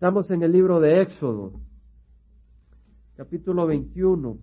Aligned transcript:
Estamos 0.00 0.30
en 0.30 0.42
el 0.42 0.50
libro 0.50 0.80
de 0.80 1.02
Éxodo, 1.02 1.60
capítulo 3.16 3.66
21, 3.66 4.38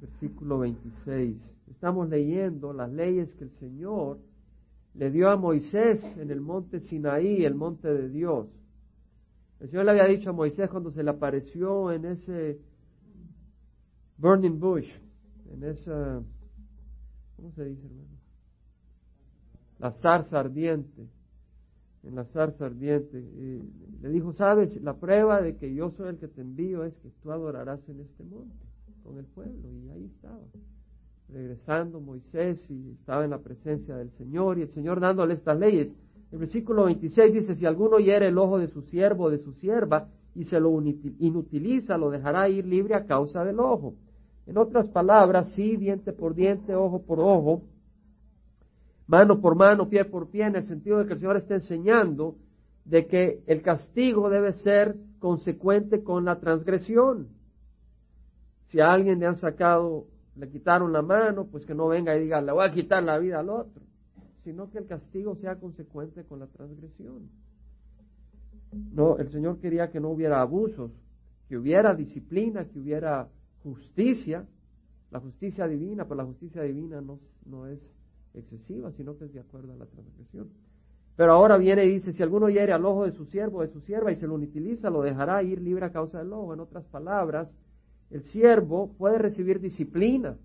versículo 0.00 0.58
26. 0.58 1.36
Estamos 1.70 2.08
leyendo 2.08 2.72
las 2.72 2.90
leyes 2.90 3.32
que 3.34 3.44
el 3.44 3.50
Señor 3.50 4.18
le 4.94 5.12
dio 5.12 5.30
a 5.30 5.36
Moisés 5.36 6.02
en 6.18 6.28
el 6.28 6.40
monte 6.40 6.80
Sinaí, 6.80 7.44
el 7.44 7.54
monte 7.54 7.86
de 7.86 8.08
Dios. 8.08 8.48
El 9.60 9.68
Señor 9.68 9.84
le 9.84 9.92
había 9.92 10.06
dicho 10.06 10.30
a 10.30 10.32
Moisés 10.32 10.68
cuando 10.68 10.90
se 10.90 11.04
le 11.04 11.10
apareció 11.10 11.92
en 11.92 12.06
ese 12.06 12.58
burning 14.18 14.58
bush, 14.58 14.90
en 15.52 15.62
esa, 15.62 16.20
¿cómo 17.36 17.52
se 17.52 17.64
dice, 17.64 17.86
hermano? 17.86 18.18
La 19.78 19.92
zarza 19.92 20.40
ardiente 20.40 21.08
en 22.06 22.14
la 22.14 22.24
zarza 22.24 22.66
ardiente. 22.66 23.22
le 24.02 24.08
dijo, 24.10 24.32
sabes, 24.32 24.80
la 24.82 24.94
prueba 24.94 25.40
de 25.40 25.56
que 25.56 25.74
yo 25.74 25.90
soy 25.90 26.08
el 26.08 26.18
que 26.18 26.28
te 26.28 26.42
envío 26.42 26.84
es 26.84 26.98
que 26.98 27.10
tú 27.22 27.32
adorarás 27.32 27.88
en 27.88 28.00
este 28.00 28.24
monte 28.24 28.66
con 29.02 29.18
el 29.18 29.24
pueblo. 29.24 29.70
Y 29.72 29.88
ahí 29.90 30.04
estaba, 30.04 30.40
regresando 31.28 32.00
Moisés 32.00 32.64
y 32.70 32.90
estaba 32.92 33.24
en 33.24 33.30
la 33.30 33.38
presencia 33.38 33.96
del 33.96 34.10
Señor 34.12 34.58
y 34.58 34.62
el 34.62 34.70
Señor 34.70 35.00
dándole 35.00 35.34
estas 35.34 35.58
leyes. 35.58 35.92
El 36.30 36.38
versículo 36.38 36.84
26 36.84 37.32
dice, 37.32 37.54
si 37.54 37.64
alguno 37.64 37.98
hiere 37.98 38.28
el 38.28 38.38
ojo 38.38 38.58
de 38.58 38.68
su 38.68 38.82
siervo 38.82 39.24
o 39.24 39.30
de 39.30 39.38
su 39.38 39.52
sierva 39.52 40.08
y 40.34 40.44
se 40.44 40.58
lo 40.58 40.82
inutiliza, 41.18 41.96
lo 41.96 42.10
dejará 42.10 42.48
ir 42.48 42.66
libre 42.66 42.94
a 42.94 43.06
causa 43.06 43.44
del 43.44 43.60
ojo. 43.60 43.94
En 44.46 44.58
otras 44.58 44.88
palabras, 44.88 45.52
sí, 45.54 45.76
diente 45.76 46.12
por 46.12 46.34
diente, 46.34 46.74
ojo 46.74 47.02
por 47.02 47.20
ojo, 47.20 47.62
mano 49.06 49.40
por 49.40 49.54
mano, 49.54 49.88
pie 49.88 50.04
por 50.04 50.30
pie, 50.30 50.46
en 50.46 50.56
el 50.56 50.66
sentido 50.66 50.98
de 50.98 51.06
que 51.06 51.14
el 51.14 51.18
Señor 51.18 51.36
está 51.36 51.54
enseñando 51.54 52.36
de 52.84 53.06
que 53.06 53.42
el 53.46 53.62
castigo 53.62 54.28
debe 54.28 54.52
ser 54.52 54.96
consecuente 55.18 56.02
con 56.02 56.24
la 56.24 56.38
transgresión. 56.38 57.28
Si 58.66 58.80
a 58.80 58.92
alguien 58.92 59.18
le 59.18 59.26
han 59.26 59.36
sacado, 59.36 60.06
le 60.36 60.48
quitaron 60.48 60.92
la 60.92 61.02
mano, 61.02 61.46
pues 61.46 61.64
que 61.64 61.74
no 61.74 61.88
venga 61.88 62.16
y 62.16 62.22
diga, 62.22 62.40
le 62.40 62.52
voy 62.52 62.66
a 62.66 62.72
quitar 62.72 63.02
la 63.02 63.18
vida 63.18 63.40
al 63.40 63.48
otro, 63.48 63.82
sino 64.42 64.70
que 64.70 64.78
el 64.78 64.86
castigo 64.86 65.36
sea 65.36 65.56
consecuente 65.56 66.24
con 66.24 66.40
la 66.40 66.46
transgresión. 66.46 67.30
No, 68.92 69.18
el 69.18 69.30
Señor 69.30 69.60
quería 69.60 69.90
que 69.90 70.00
no 70.00 70.10
hubiera 70.10 70.40
abusos, 70.40 70.90
que 71.48 71.56
hubiera 71.56 71.94
disciplina, 71.94 72.64
que 72.64 72.78
hubiera 72.78 73.28
justicia, 73.62 74.44
la 75.10 75.20
justicia 75.20 75.66
divina, 75.68 76.04
pero 76.04 76.16
la 76.16 76.24
justicia 76.24 76.62
divina 76.62 77.00
no, 77.00 77.20
no 77.46 77.66
es 77.66 77.80
excesiva, 78.34 78.90
sino 78.92 79.16
que 79.16 79.24
es 79.24 79.32
de 79.32 79.40
acuerdo 79.40 79.72
a 79.72 79.76
la 79.76 79.86
transgresión. 79.86 80.48
Pero 81.16 81.32
ahora 81.32 81.56
viene 81.56 81.84
y 81.84 81.92
dice, 81.92 82.12
si 82.12 82.22
alguno 82.22 82.48
hiere 82.48 82.72
al 82.72 82.84
ojo 82.84 83.04
de 83.04 83.12
su 83.12 83.24
siervo 83.26 83.58
o 83.58 83.62
de 83.62 83.68
su 83.68 83.80
sierva 83.80 84.10
y 84.10 84.16
se 84.16 84.26
lo 84.26 84.34
utiliza, 84.34 84.90
lo 84.90 85.02
dejará 85.02 85.42
ir 85.42 85.60
libre 85.60 85.86
a 85.86 85.92
causa 85.92 86.18
del 86.18 86.32
ojo. 86.32 86.54
En 86.54 86.60
otras 86.60 86.84
palabras, 86.86 87.48
el 88.10 88.22
siervo 88.24 88.92
puede 88.98 89.18
recibir 89.18 89.60
disciplina. 89.60 90.36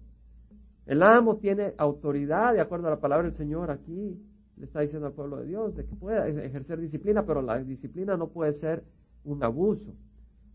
El 0.86 1.02
amo 1.02 1.38
tiene 1.38 1.73
autoridad, 1.78 2.54
de 2.54 2.62
acuerdo 2.62 2.88
a 2.88 2.92
la 2.92 3.00
palabra 3.00 3.28
del 3.28 3.36
Señor 3.36 3.72
aquí, 3.72 4.20
le 4.58 4.66
está 4.66 4.82
diciendo 4.82 5.08
al 5.08 5.14
pueblo 5.14 5.38
de 5.38 5.48
Dios, 5.48 5.76
de 5.76 5.86
que 5.86 5.95
puede 5.95 6.45
ejercer 6.45 6.80
disciplina, 6.80 7.26
pero 7.26 7.42
la 7.42 7.64
disciplina 7.64 8.17
no 8.17 8.28
puede 8.28 8.54
ser 8.54 8.84
un 9.23 9.44
abuso. 9.44 9.95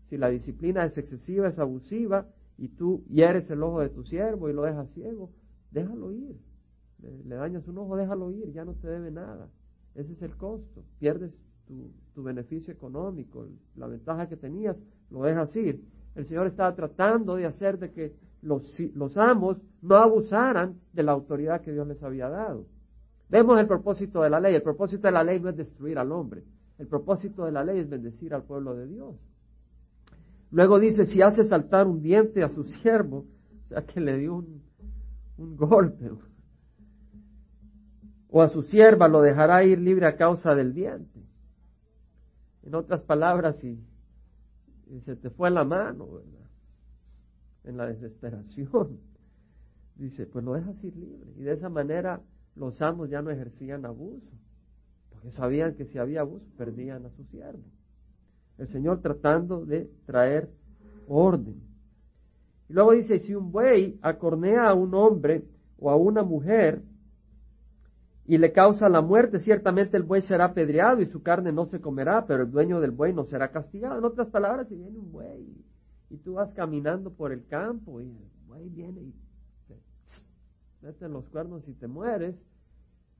Si 0.03 0.17
la 0.17 0.29
disciplina 0.29 0.85
es 0.85 0.97
excesiva, 0.97 1.47
es 1.47 1.59
abusiva, 1.59 2.27
y 2.57 2.69
tú 2.69 3.03
hieres 3.09 3.49
el 3.49 3.63
ojo 3.63 3.81
de 3.81 3.89
tu 3.89 4.03
siervo 4.03 4.49
y 4.49 4.53
lo 4.53 4.63
dejas 4.63 4.89
ciego, 4.91 5.29
déjalo 5.71 6.11
ir 6.11 6.37
le, 7.25 7.35
dañas 7.35 7.67
un 7.67 7.77
ojo, 7.77 7.95
déjalo 7.95 8.31
ir, 8.31 8.51
ya 8.51 8.65
no 8.65 8.73
te 8.73 8.87
debe 8.87 9.11
nada. 9.11 9.49
Ese 9.93 10.13
es 10.13 10.21
el 10.21 10.35
costo. 10.35 10.83
Pierdes 10.99 11.33
tu, 11.67 11.91
tu 12.13 12.23
beneficio 12.23 12.73
económico, 12.73 13.47
la 13.75 13.87
ventaja 13.87 14.27
que 14.27 14.37
tenías, 14.37 14.77
lo 15.09 15.23
dejas 15.23 15.55
ir. 15.55 15.81
El 16.15 16.25
Señor 16.25 16.47
estaba 16.47 16.73
tratando 16.75 17.35
de 17.35 17.45
hacer 17.45 17.77
de 17.77 17.91
que 17.91 18.13
los, 18.41 18.79
los 18.93 19.17
amos 19.17 19.57
no 19.81 19.95
abusaran 19.95 20.79
de 20.93 21.03
la 21.03 21.11
autoridad 21.11 21.61
que 21.61 21.71
Dios 21.71 21.87
les 21.87 22.01
había 22.03 22.29
dado. 22.29 22.65
Vemos 23.29 23.59
el 23.59 23.67
propósito 23.67 24.21
de 24.21 24.29
la 24.29 24.39
ley. 24.39 24.55
El 24.55 24.61
propósito 24.61 25.07
de 25.07 25.11
la 25.11 25.23
ley 25.23 25.39
no 25.39 25.49
es 25.49 25.57
destruir 25.57 25.97
al 25.97 26.11
hombre. 26.11 26.43
El 26.77 26.87
propósito 26.87 27.45
de 27.45 27.51
la 27.51 27.63
ley 27.63 27.79
es 27.79 27.89
bendecir 27.89 28.33
al 28.33 28.43
pueblo 28.43 28.75
de 28.75 28.87
Dios. 28.87 29.15
Luego 30.51 30.79
dice, 30.79 31.05
si 31.05 31.21
hace 31.21 31.43
saltar 31.45 31.87
un 31.87 32.01
diente 32.01 32.43
a 32.43 32.49
su 32.49 32.63
siervo, 32.63 33.25
o 33.63 33.65
sea 33.67 33.85
que 33.85 33.99
le 33.99 34.17
dio 34.17 34.35
un, 34.35 34.61
un 35.37 35.57
golpe, 35.57 36.11
o 38.37 38.41
a 38.41 38.49
su 38.49 38.63
sierva 38.63 39.07
lo 39.07 39.21
dejará 39.21 39.63
ir 39.63 39.79
libre 39.79 40.05
a 40.07 40.17
causa 40.17 40.53
del 40.55 40.73
diente. 40.73 41.21
En 42.63 42.75
otras 42.75 43.01
palabras, 43.01 43.55
si, 43.59 43.79
se 44.99 45.15
te 45.15 45.29
fue 45.29 45.49
la 45.49 45.63
mano, 45.63 46.05
¿verdad? 46.05 46.49
En 47.63 47.77
la 47.77 47.85
desesperación, 47.87 48.99
dice, 49.95 50.25
pues 50.25 50.43
lo 50.43 50.51
dejas 50.51 50.83
ir 50.83 50.97
libre. 50.97 51.31
Y 51.37 51.43
de 51.43 51.53
esa 51.53 51.69
manera 51.69 52.19
los 52.55 52.81
amos 52.81 53.09
ya 53.09 53.21
no 53.21 53.31
ejercían 53.31 53.85
abuso, 53.85 54.27
porque 55.11 55.31
sabían 55.31 55.75
que 55.75 55.85
si 55.85 55.97
había 55.97 56.19
abuso 56.19 56.45
perdían 56.57 57.05
a 57.05 57.11
su 57.11 57.23
siervo. 57.23 57.63
El 58.57 58.67
Señor 58.67 58.99
tratando 58.99 59.65
de 59.65 59.89
traer 60.05 60.49
orden. 61.07 61.55
Y 62.67 62.73
luego 62.73 62.91
dice, 62.91 63.17
si 63.17 63.33
un 63.33 63.53
buey 63.53 63.97
acornea 64.01 64.67
a 64.67 64.73
un 64.73 64.93
hombre 64.93 65.45
o 65.79 65.89
a 65.89 65.95
una 65.95 66.21
mujer, 66.21 66.81
y 68.27 68.37
le 68.37 68.51
causa 68.51 68.89
la 68.89 69.01
muerte, 69.01 69.39
ciertamente 69.39 69.97
el 69.97 70.03
buey 70.03 70.21
será 70.21 70.45
apedreado 70.45 71.01
y 71.01 71.05
su 71.07 71.21
carne 71.21 71.51
no 71.51 71.67
se 71.67 71.79
comerá, 71.79 72.25
pero 72.25 72.43
el 72.43 72.51
dueño 72.51 72.79
del 72.79 72.91
buey 72.91 73.13
no 73.13 73.25
será 73.25 73.51
castigado. 73.51 73.99
En 73.99 74.05
otras 74.05 74.29
palabras, 74.29 74.67
si 74.67 74.75
viene 74.75 74.97
un 74.97 75.11
buey 75.11 75.47
y 76.09 76.17
tú 76.17 76.33
vas 76.33 76.51
caminando 76.53 77.11
por 77.11 77.31
el 77.31 77.45
campo 77.45 78.01
y 78.01 78.05
el 78.05 78.47
buey 78.47 78.69
viene 78.69 79.01
y 79.01 79.13
te 79.67 79.79
mete 80.81 81.07
los 81.07 81.29
cuernos 81.29 81.67
y 81.67 81.73
te 81.73 81.87
mueres, 81.87 82.35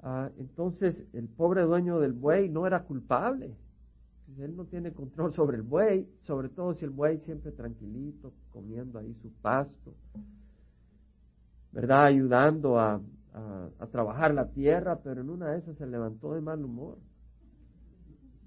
ah, 0.02 0.32
entonces 0.40 1.06
el 1.14 1.28
pobre 1.28 1.62
dueño 1.62 2.00
del 2.00 2.14
buey 2.14 2.50
no 2.50 2.66
era 2.66 2.84
culpable. 2.84 3.56
Él 4.40 4.56
no 4.56 4.66
tiene 4.66 4.92
control 4.92 5.34
sobre 5.34 5.58
el 5.58 5.64
buey, 5.64 6.10
sobre 6.22 6.50
todo 6.50 6.74
si 6.74 6.84
el 6.84 6.90
buey 6.90 7.20
siempre 7.20 7.52
tranquilito, 7.52 8.34
comiendo 8.50 8.98
ahí 8.98 9.14
su 9.22 9.32
pasto, 9.34 9.94
¿verdad? 11.72 12.06
Ayudando 12.06 12.80
a, 12.80 13.00
a, 13.36 13.88
trabajar 13.88 14.34
la 14.34 14.50
tierra, 14.50 15.00
pero 15.04 15.22
en 15.22 15.30
una 15.30 15.52
de 15.52 15.60
esas 15.60 15.78
se 15.78 15.86
levantó 15.86 16.34
de 16.34 16.42
mal 16.42 16.64
humor. 16.64 16.98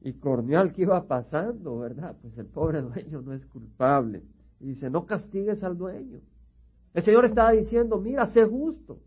Y 0.01 0.15
corneó 0.15 0.61
al 0.61 0.73
que 0.73 0.83
iba 0.83 1.07
pasando, 1.07 1.79
¿verdad? 1.79 2.17
Pues 2.21 2.39
el 2.39 2.47
pobre 2.47 2.81
dueño 2.83 3.21
no 3.21 3.33
es 3.33 3.45
culpable. 3.47 4.23
Y 4.61 4.69
dice, 4.69 4.91
no 4.91 5.07
castigues 5.07 5.63
al 5.63 5.77
dueño. 5.77 6.21
El 6.95 7.03
Señor 7.03 7.25
estaba 7.25 7.53
diciendo, 7.53 7.99
mira, 7.99 8.27
sé 8.27 8.45
justo, 8.45 9.01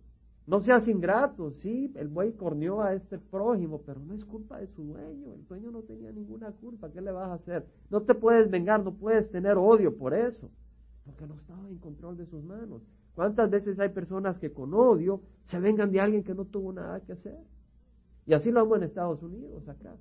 no 0.46 0.62
seas 0.62 0.88
ingrato. 0.88 1.52
Sí, 1.52 1.92
el 1.96 2.08
buey 2.08 2.34
corneó 2.34 2.82
a 2.82 2.94
este 2.94 3.18
prójimo, 3.18 3.82
pero 3.86 4.00
no 4.02 4.14
es 4.14 4.24
culpa 4.26 4.60
de 4.60 4.68
su 4.68 4.84
dueño. 4.84 5.34
El 5.34 5.48
dueño 5.48 5.72
no 5.72 5.82
tenía 5.82 6.12
ninguna 6.12 6.52
culpa. 6.52 6.92
¿Qué 6.92 7.02
le 7.02 7.12
vas 7.12 7.30
a 7.30 7.34
hacer? 7.34 7.66
No 7.90 8.02
te 8.02 8.14
puedes 8.14 8.52
vengar, 8.52 8.84
no 8.84 8.94
puedes 8.94 9.32
tener 9.32 9.58
odio 9.58 9.98
por 9.98 10.14
eso, 10.14 10.50
porque 11.06 11.26
no 11.26 11.36
estaba 11.36 11.68
en 11.70 11.78
control 11.80 12.18
de 12.18 12.26
sus 12.26 12.44
manos. 12.44 12.84
¿Cuántas 13.16 13.50
veces 13.50 13.80
hay 13.80 13.90
personas 13.90 14.38
que 14.38 14.52
con 14.52 14.74
odio 14.74 15.22
se 15.44 15.60
vengan 15.60 15.92
de 15.92 16.00
alguien 16.00 16.24
que 16.24 16.34
no 16.34 16.46
tuvo 16.46 16.72
nada 16.72 17.02
que 17.02 17.14
hacer? 17.14 17.38
Y 18.26 18.34
así 18.34 18.52
lo 18.52 18.64
vemos 18.64 18.78
en 18.78 18.84
Estados 18.84 19.22
Unidos 19.22 19.68
acá. 19.68 19.96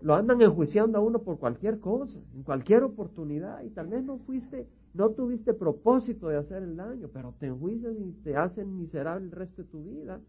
Lo 0.00 0.14
andan 0.14 0.40
enjuiciando 0.42 0.98
a 0.98 1.00
uno 1.00 1.20
por 1.20 1.38
cualquier 1.38 1.80
cosa, 1.80 2.20
en 2.34 2.42
cualquier 2.42 2.82
oportunidad, 2.82 3.62
y 3.62 3.70
tal 3.70 3.88
vez 3.88 4.04
no 4.04 4.18
fuiste, 4.18 4.68
no 4.92 5.10
tuviste 5.10 5.54
propósito 5.54 6.28
de 6.28 6.36
hacer 6.36 6.62
el 6.62 6.76
daño, 6.76 7.08
pero 7.12 7.34
te 7.38 7.46
enjuician 7.46 7.96
y 7.98 8.12
te 8.22 8.36
hacen 8.36 8.76
miserable 8.76 9.26
el 9.26 9.32
resto 9.32 9.62
de 9.62 9.68
tu 9.68 9.82
vida 9.82 10.20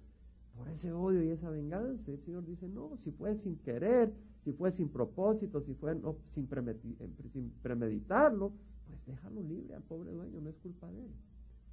por 0.58 0.69
ese 0.69 0.94
odio 0.94 1.22
y 1.24 1.30
esa 1.30 1.50
venganza. 1.50 2.09
El 2.09 2.19
Señor 2.19 2.46
dice, 2.46 2.68
no, 2.69 2.96
si 2.97 3.12
fue 3.12 3.35
sin 3.35 3.58
querer, 3.58 4.14
si 4.41 4.53
fue 4.53 4.72
sin 4.72 4.90
propósito, 4.90 5.62
si 5.62 5.74
fue 5.74 5.94
no, 5.96 6.16
sin, 6.30 6.47
sin 7.34 7.52
premeditarlo, 7.62 8.53
pues 8.88 9.05
déjalo 9.05 9.41
libre 9.41 9.76
al 9.76 9.84
pobre 9.84 10.11
dueño, 10.11 10.40
no 10.40 10.49
es 10.49 10.58
culpa 10.58 10.90
de 10.90 10.99
él. 10.99 11.11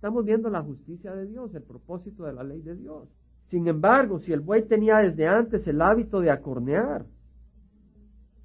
Estamos 0.02 0.24
viendo 0.24 0.50
la 0.50 0.64
justicia 0.64 1.14
de 1.14 1.28
Dios, 1.28 1.54
el 1.54 1.62
propósito 1.62 2.24
de 2.24 2.32
la 2.32 2.42
ley 2.42 2.60
de 2.60 2.74
Dios. 2.74 3.08
Sin 3.46 3.68
embargo, 3.68 4.18
si 4.18 4.32
el 4.32 4.40
buey 4.40 4.66
tenía 4.66 4.96
desde 4.96 5.28
antes 5.28 5.64
el 5.68 5.80
hábito 5.80 6.18
de 6.18 6.32
acornear 6.32 7.06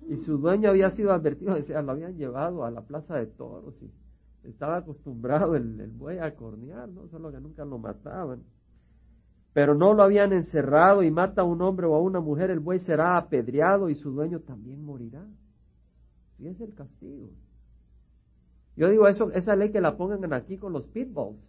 y 0.07 0.17
su 0.17 0.37
dueño 0.37 0.69
había 0.69 0.91
sido 0.91 1.11
advertido, 1.11 1.53
o 1.59 1.61
sea, 1.63 1.81
lo 1.81 1.93
habían 1.93 2.15
llevado 2.15 2.63
a 2.63 2.69
la 2.69 2.81
plaza 2.81 3.15
de 3.15 3.25
toros 3.25 3.81
y 3.81 3.91
estaba 4.47 4.77
acostumbrado 4.77 5.55
el, 5.55 5.81
el 5.81 5.89
buey 5.89 6.19
a 6.19 6.25
acornear, 6.25 6.89
¿no? 6.89 7.07
Solo 7.07 7.31
que 7.31 7.39
nunca 7.39 7.65
lo 7.65 7.79
mataban. 7.79 8.43
Pero 9.51 9.73
no 9.73 9.95
lo 9.95 10.03
habían 10.03 10.33
encerrado 10.33 11.01
y 11.01 11.09
mata 11.09 11.41
a 11.41 11.45
un 11.45 11.59
hombre 11.63 11.87
o 11.87 11.95
a 11.95 11.99
una 11.99 12.19
mujer, 12.19 12.51
el 12.51 12.59
buey 12.59 12.77
será 12.77 13.17
apedreado 13.17 13.89
y 13.89 13.95
su 13.95 14.11
dueño 14.11 14.41
también 14.41 14.85
morirá. 14.85 15.25
Y 16.37 16.49
es 16.49 16.61
el 16.61 16.75
castigo. 16.75 17.31
Yo 18.77 18.89
digo 18.89 19.07
eso, 19.07 19.31
esa 19.31 19.55
ley 19.55 19.71
que 19.71 19.81
la 19.81 19.97
pongan 19.97 20.31
aquí 20.33 20.57
con 20.57 20.71
los 20.71 20.85
pitbulls. 20.87 21.39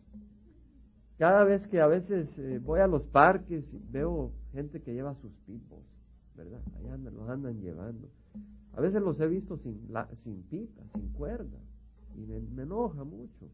Cada 1.19 1.45
vez 1.45 1.67
que 1.67 1.81
a 1.81 1.87
veces 1.87 2.39
eh, 2.39 2.59
voy 2.59 2.81
a 2.81 2.87
los 2.87 3.03
parques 3.03 3.77
veo 3.91 4.33
gente 4.53 4.81
que 4.81 4.95
lleva 4.95 5.15
sus 5.17 5.33
pitbulls, 5.47 5.85
¿verdad? 6.35 6.61
Allá 6.79 6.95
andan, 6.95 7.15
los 7.15 7.29
andan 7.29 7.61
llevando. 7.61 8.09
A 8.73 8.81
veces 8.81 9.03
los 9.03 9.21
he 9.21 9.27
visto 9.27 9.59
sin, 9.59 9.93
la, 9.93 10.09
sin 10.17 10.43
pita, 10.45 10.83
sin 10.89 11.09
cuerda, 11.13 11.59
y 12.17 12.21
me, 12.21 12.41
me 12.41 12.63
enoja 12.63 13.05
mucho. 13.05 13.47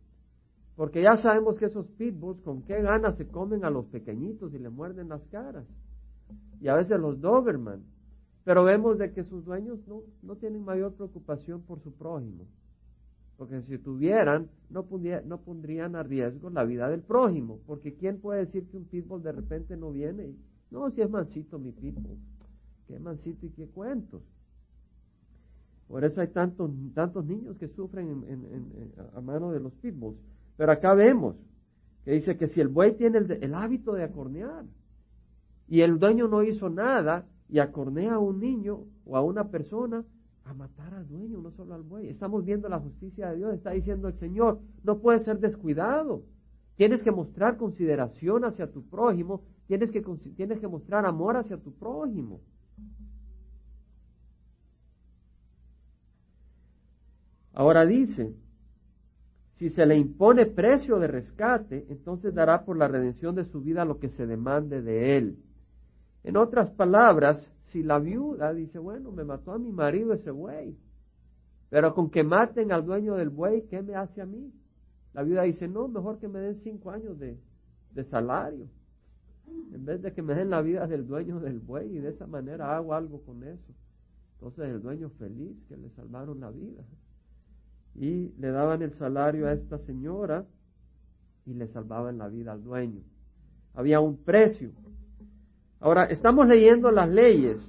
Porque 0.77 1.03
ya 1.03 1.17
sabemos 1.17 1.59
que 1.59 1.67
esos 1.67 1.87
pitbulls 1.87 2.43
con 2.43 2.63
qué 2.63 2.81
ganas 2.81 3.17
se 3.17 3.27
comen 3.27 3.65
a 3.65 3.71
los 3.71 3.87
pequeñitos 3.87 4.55
y 4.55 4.59
le 4.59 4.71
muerden 4.71 5.09
las 5.09 5.25
caras. 5.27 5.67
Y 6.61 6.69
a 6.69 6.75
veces 6.75 7.01
los 7.01 7.21
Doberman. 7.21 7.83
Pero 8.45 8.63
vemos 8.63 8.99
de 8.99 9.13
que 9.13 9.25
sus 9.25 9.45
dueños 9.45 9.81
no, 9.89 10.03
no 10.23 10.37
tienen 10.37 10.65
mayor 10.65 10.93
preocupación 10.95 11.63
por 11.63 11.81
su 11.81 11.93
prójimo. 11.93 12.47
Porque 13.37 13.63
si 13.63 13.79
tuvieran, 13.79 14.49
no, 14.71 14.87
no 15.27 15.41
pondrían 15.41 15.97
a 15.97 16.03
riesgo 16.03 16.51
la 16.51 16.65
vida 16.65 16.89
del 16.89 17.03
prójimo. 17.03 17.59
Porque 17.67 17.95
¿quién 17.95 18.21
puede 18.21 18.41
decir 18.41 18.67
que 18.69 18.77
un 18.77 18.85
pitbull 18.85 19.23
de 19.23 19.33
repente 19.33 19.77
no 19.77 19.91
viene? 19.91 20.35
no, 20.71 20.91
si 20.91 21.03
es 21.03 21.11
mansito 21.11 21.59
mi 21.59 21.73
pitbull. 21.73 22.19
Qué 22.87 22.99
mansito 22.99 23.47
y 23.47 23.51
qué 23.51 23.67
cuentos. 23.69 24.23
Por 25.89 26.05
eso 26.05 26.21
hay 26.21 26.29
tantos, 26.29 26.71
tantos 26.95 27.25
niños 27.25 27.57
que 27.57 27.69
sufren 27.69 28.25
a 29.15 29.21
mano 29.21 29.53
de 29.53 29.61
los 29.61 29.73
pitbulls. 29.75 30.19
Pero 30.57 30.73
acá 30.73 30.95
vemos 30.95 31.37
que 32.05 32.13
dice 32.13 32.37
que 32.37 32.47
si 32.47 32.61
el 32.61 32.69
buey 32.69 32.97
tiene 32.97 33.19
el, 33.19 33.55
hábito 33.55 33.93
de 33.95 34.05
acornear 34.05 34.65
y 35.69 35.81
el 35.81 35.99
dueño 35.99 36.29
no 36.29 36.43
hizo 36.43 36.69
nada 36.69 37.27
y 37.49 37.59
acornea 37.59 38.15
a 38.15 38.19
un 38.19 38.41
niño 38.41 38.81
o 39.07 39.17
a 39.17 39.23
una 39.23 39.49
persona, 39.49 40.05
a 40.45 40.53
matar 40.53 40.95
al 40.95 41.09
dueño, 41.09 41.41
no 41.41 41.51
solo 41.53 41.75
al 41.75 41.83
buey. 41.83 42.09
Estamos 42.09 42.45
viendo 42.45 42.69
la 42.69 42.79
justicia 42.79 43.31
de 43.31 43.37
Dios, 43.37 43.55
está 43.55 43.71
diciendo 43.71 44.09
el 44.09 44.15
Señor, 44.19 44.61
no 44.83 44.99
puedes 44.99 45.23
ser 45.23 45.39
descuidado. 45.39 46.23
Tienes 46.77 47.03
que 47.03 47.11
mostrar 47.11 47.57
consideración 47.57 48.45
hacia 48.45 48.71
tu 48.71 48.85
prójimo, 48.89 49.43
tienes 49.67 49.91
que, 49.91 50.03
tienes 50.37 50.61
que 50.61 50.69
mostrar 50.69 51.07
amor 51.07 51.37
hacia 51.37 51.57
tu 51.57 51.73
prójimo. 51.73 52.41
Ahora 57.53 57.87
dice, 57.87 58.35
si 59.53 59.71
se 59.71 59.87
le 59.87 59.97
impone 59.97 60.47
precio 60.47 60.99
de 60.99 61.07
rescate, 61.07 61.87
entonces 61.89 62.35
dará 62.35 62.65
por 62.65 62.77
la 62.77 62.89
redención 62.89 63.37
de 63.37 63.45
su 63.45 63.63
vida 63.63 63.85
lo 63.85 64.01
que 64.01 64.09
se 64.09 64.27
demande 64.27 64.83
de 64.83 65.17
él. 65.17 65.39
En 66.25 66.37
otras 66.37 66.71
palabras, 66.71 67.47
si 67.71 67.83
la 67.83 67.99
viuda 67.99 68.53
dice, 68.53 68.79
bueno, 68.79 69.13
me 69.13 69.25
mató 69.25 69.53
a 69.53 69.59
mi 69.59 69.71
marido 69.71 70.15
ese 70.15 70.31
buey, 70.31 70.77
pero 71.69 71.95
con 71.95 72.11
que 72.11 72.25
maten 72.25 72.73
al 72.73 72.85
dueño 72.85 73.15
del 73.15 73.31
buey, 73.31 73.67
¿qué 73.67 73.83
me 73.83 73.95
hace 73.95 74.21
a 74.23 74.27
mí? 74.27 74.53
La 75.13 75.23
viuda 75.23 75.43
dice, 75.43 75.69
no, 75.69 75.87
mejor 75.87 76.19
que 76.19 76.29
me 76.29 76.41
den 76.41 76.55
cinco 76.57 76.91
años 76.91 77.19
de, 77.19 77.39
de 77.93 78.05
salario, 78.05 78.67
en 79.73 79.85
vez 79.85 80.01
de 80.01 80.13
que 80.13 80.23
me 80.23 80.35
den 80.35 80.51
la 80.51 80.63
vida 80.63 80.87
del 80.87 81.07
dueño 81.07 81.41
del 81.41 81.61
buey 81.61 81.97
y 81.97 81.99
de 81.99 82.09
esa 82.09 82.27
manera 82.27 82.75
hago 82.75 82.95
algo 82.95 83.21
con 83.23 83.45
eso. 83.45 83.73
Entonces 84.35 84.69
el 84.69 84.81
dueño 84.81 85.11
feliz 85.11 85.57
que 85.69 85.77
le 85.77 85.91
salvaron 85.91 86.41
la 86.41 86.51
vida 86.51 86.83
y 87.95 88.33
le 88.39 88.51
daban 88.51 88.83
el 88.83 88.93
salario 88.93 89.47
a 89.47 89.53
esta 89.53 89.79
señora 89.79 90.47
y 91.47 91.55
le 91.55 91.67
salvaban 91.69 92.19
la 92.19 92.29
vida 92.29 92.53
al 92.53 92.65
dueño. 92.65 93.03
Había 93.75 94.01
un 94.01 94.17
precio. 94.17 94.71
Ahora, 95.85 96.07
estamos 96.07 96.49
leyendo 96.49 96.91
las 96.91 97.11
leyes 97.11 97.61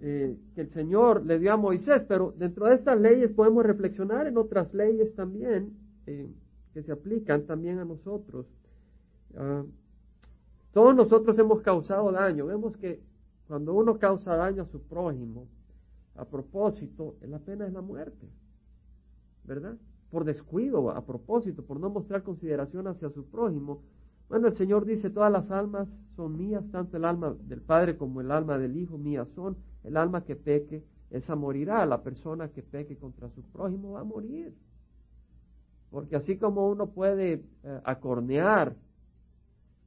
eh, 0.00 0.38
que 0.54 0.60
el 0.60 0.68
Señor 0.68 1.26
le 1.26 1.40
dio 1.40 1.52
a 1.52 1.56
Moisés, 1.56 2.04
pero 2.06 2.32
dentro 2.38 2.66
de 2.66 2.76
estas 2.76 3.00
leyes 3.00 3.32
podemos 3.32 3.66
reflexionar 3.66 4.28
en 4.28 4.36
otras 4.36 4.72
leyes 4.72 5.12
también 5.16 5.76
eh, 6.06 6.30
que 6.72 6.80
se 6.84 6.92
aplican 6.92 7.44
también 7.44 7.80
a 7.80 7.84
nosotros. 7.84 8.46
Ah, 9.36 9.64
todos 10.72 10.94
nosotros 10.94 11.36
hemos 11.40 11.60
causado 11.62 12.12
daño. 12.12 12.46
Vemos 12.46 12.76
que 12.76 13.00
cuando 13.48 13.74
uno 13.74 13.98
causa 13.98 14.36
daño 14.36 14.62
a 14.62 14.66
su 14.66 14.80
prójimo, 14.80 15.48
a 16.14 16.24
propósito, 16.24 17.16
la 17.22 17.40
pena 17.40 17.66
es 17.66 17.72
la 17.72 17.80
muerte. 17.80 18.28
¿verdad? 19.42 19.76
Por 20.08 20.22
descuido, 20.22 20.88
a 20.92 21.04
propósito, 21.04 21.64
por 21.64 21.80
no 21.80 21.90
mostrar 21.90 22.22
consideración 22.22 22.86
hacia 22.86 23.10
su 23.10 23.24
prójimo. 23.24 23.82
Bueno, 24.32 24.48
el 24.48 24.56
Señor 24.56 24.86
dice, 24.86 25.10
todas 25.10 25.30
las 25.30 25.50
almas 25.50 25.94
son 26.16 26.38
mías, 26.38 26.64
tanto 26.72 26.96
el 26.96 27.04
alma 27.04 27.36
del 27.42 27.60
Padre 27.60 27.98
como 27.98 28.22
el 28.22 28.30
alma 28.30 28.56
del 28.56 28.78
Hijo 28.78 28.96
mías 28.96 29.28
son. 29.34 29.58
El 29.84 29.98
alma 29.98 30.24
que 30.24 30.36
peque, 30.36 30.82
esa 31.10 31.36
morirá. 31.36 31.84
La 31.84 32.02
persona 32.02 32.48
que 32.48 32.62
peque 32.62 32.96
contra 32.96 33.28
su 33.28 33.42
prójimo 33.42 33.92
va 33.92 34.00
a 34.00 34.04
morir. 34.04 34.56
Porque 35.90 36.16
así 36.16 36.38
como 36.38 36.70
uno 36.70 36.86
puede 36.86 37.44
eh, 37.62 37.80
acornear, 37.84 38.74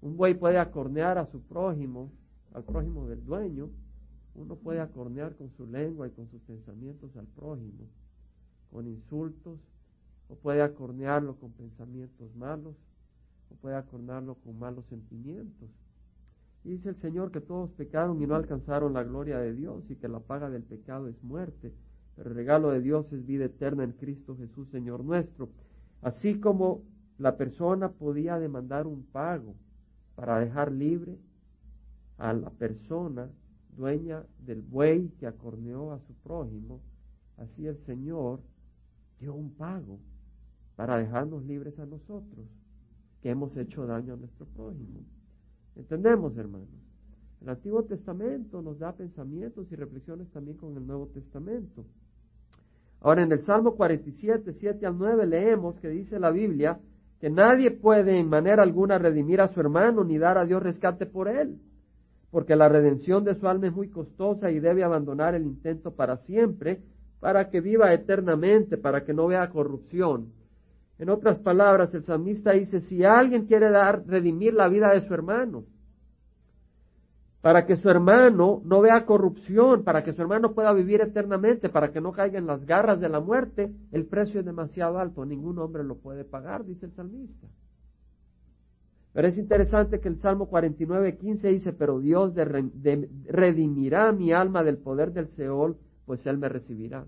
un 0.01 0.15
buey 0.15 0.36
puede 0.36 0.59
acornear 0.59 1.18
a 1.18 1.25
su 1.25 1.42
prójimo, 1.42 2.12
al 2.53 2.63
prójimo 2.65 3.07
del 3.07 3.25
dueño, 3.25 3.71
uno 4.36 4.57
puede 4.57 4.80
acornear 4.80 5.36
con 5.36 5.50
su 5.57 5.65
lengua 5.65 6.07
y 6.07 6.12
con 6.12 6.30
sus 6.30 6.42
pensamientos 6.44 7.18
al 7.18 7.25
prójimo 7.25 7.88
con 8.71 8.88
insultos, 8.88 9.57
o 10.30 10.36
puede 10.36 10.62
acornearlo 10.62 11.36
con 11.38 11.51
pensamientos 11.53 12.36
malos, 12.36 12.75
puede 13.56 13.75
acornearlo 13.75 14.36
con 14.36 14.60
malos 14.60 14.86
sentimientos. 14.86 15.69
Dice 16.63 16.90
el 16.90 16.96
Señor 16.96 17.31
que 17.31 17.42
todos 17.42 17.69
pecaron 17.72 18.22
y 18.22 18.25
no 18.25 18.36
alcanzaron 18.36 18.94
la 18.94 19.04
gloria 19.04 19.38
de 19.38 19.54
Dios 19.54 19.84
y 19.90 19.96
que 19.96 20.07
la 20.07 20.19
paga 20.19 20.50
del 20.50 20.63
pecado 20.63 21.07
es 21.07 21.24
muerte, 21.24 21.74
pero 22.16 22.30
el 22.30 22.36
regalo 22.36 22.72
de 22.72 22.81
Dios 22.81 23.12
es 23.13 23.25
vida 23.25 23.46
eterna 23.46 23.84
en 23.84 23.92
Cristo 23.92 24.36
Jesús, 24.36 24.68
Señor 24.69 25.04
nuestro. 25.04 25.50
Así 26.02 26.40
como 26.40 26.81
la 27.19 27.38
persona 27.38 27.90
podía 27.90 28.40
demandar 28.40 28.88
un 28.88 29.04
pago 29.04 29.56
para 30.16 30.40
dejar 30.40 30.72
libre 30.72 31.19
a 32.18 32.34
la 32.34 32.50
persona 32.50 33.30
dueña 33.78 34.24
del 34.40 34.62
buey 34.62 35.10
que 35.19 35.28
acorneó 35.28 35.92
a 35.92 36.00
su 36.00 36.13
prójimo, 36.16 36.81
así 37.38 37.68
el 37.68 37.78
Señor 37.86 38.40
dio 39.19 39.34
un 39.34 39.52
pago 39.52 40.00
para 40.75 40.98
dejarnos 40.98 41.44
libres 41.44 41.78
a 41.80 41.86
nosotros 41.86 42.48
que 43.25 43.31
hemos 43.31 43.57
hecho 43.57 43.88
daño 43.88 44.13
a 44.13 44.18
nuestro 44.18 44.45
prójimo. 44.45 45.00
¿Entendemos, 45.75 46.38
hermanos? 46.38 46.69
El 47.42 47.50
Antiguo 47.50 47.81
Testamento 47.81 48.62
nos 48.62 48.77
da 48.77 48.92
pensamientos 48.92 49.66
y 49.72 49.75
reflexiones 49.75 50.30
también 50.30 50.57
con 50.57 50.77
el 50.77 50.86
Nuevo 50.86 51.07
Testamento. 51.07 51.86
Ahora, 53.01 53.24
en 53.24 53.31
el 53.31 53.39
Salmo 53.39 53.75
47, 53.75 54.54
7 54.54 54.86
al 54.86 55.00
9, 55.00 55.25
leemos 55.25 55.80
que 55.80 55.89
dice 55.89 56.19
la 56.19 56.30
Biblia 56.30 56.80
que 57.19 57.31
nadie 57.31 57.72
puede 57.72 58.19
en 58.19 58.30
manera 58.30 58.62
alguna 58.62 59.00
redimir 59.00 59.42
a 59.42 59.48
su 59.48 59.60
hermano 59.60 60.04
ni 60.04 60.19
dar 60.19 60.38
a 60.38 60.45
Dios 60.45 60.62
rescate 60.62 61.07
por 61.07 61.28
él, 61.28 61.57
porque 62.30 62.56
la 62.56 62.69
redención 62.69 63.24
de 63.24 63.33
su 63.33 63.48
alma 63.48 63.66
es 63.66 63.74
muy 63.74 63.89
costosa 63.89 64.51
y 64.51 64.60
debe 64.60 64.83
abandonar 64.83 65.33
el 65.33 65.48
intento 65.48 65.95
para 65.95 66.18
siempre, 66.18 66.83
para 67.19 67.50
que 67.50 67.60
viva 67.60 67.92
eternamente, 67.92 68.78
para 68.78 69.04
que 69.04 69.16
no 69.16 69.25
vea 69.25 69.50
corrupción. 69.50 70.28
En 70.97 71.09
otras 71.09 71.40
palabras, 71.40 71.94
el 71.94 72.04
salmista 72.04 72.52
dice, 72.52 72.81
si 72.81 73.04
alguien 73.04 73.45
quiere 73.45 73.69
dar, 73.69 74.06
redimir 74.07 74.54
la 74.54 74.68
vida 74.68 74.94
de 74.94 75.02
su 75.02 75.14
hermano, 75.14 75.66
para 77.42 77.66
que 77.66 77.75
su 77.75 77.90
hermano 77.90 78.61
no 78.66 78.81
vea 78.81 79.06
corrupción, 79.06 79.83
para 79.83 80.04
que 80.04 80.14
su 80.14 80.21
hermano 80.21 80.54
pueda 80.54 80.73
vivir 80.73 81.02
eternamente, 81.02 81.69
para 81.69 81.92
que 81.92 82.02
no 82.02 82.11
caiga 82.11 82.40
en 82.40 82.47
las 82.47 82.66
garras 82.66 82.99
de 82.99 83.09
la 83.09 83.19
muerte, 83.19 83.71
el 83.92 84.06
precio 84.07 84.40
es 84.40 84.45
demasiado 84.45 84.97
alto, 84.97 85.25
ningún 85.25 85.59
hombre 85.59 85.83
lo 85.83 85.95
puede 85.95 86.23
pagar, 86.23 86.66
dice 86.66 86.87
el 86.87 86.94
salmista. 86.94 87.47
Pero 89.14 89.28
es 89.28 89.37
interesante 89.37 89.99
que 89.99 90.09
el 90.09 90.19
Salmo 90.19 90.47
49, 90.47 91.18
15 91.18 91.47
dice, 91.49 91.73
pero 91.73 91.99
Dios 91.99 92.33
redimirá 92.35 94.11
mi 94.11 94.33
alma 94.33 94.64
del 94.64 94.78
poder 94.78 95.14
del 95.14 95.28
Seol 95.30 95.78
pues 96.06 96.25
Él 96.25 96.37
me 96.37 96.49
recibirá. 96.49 97.06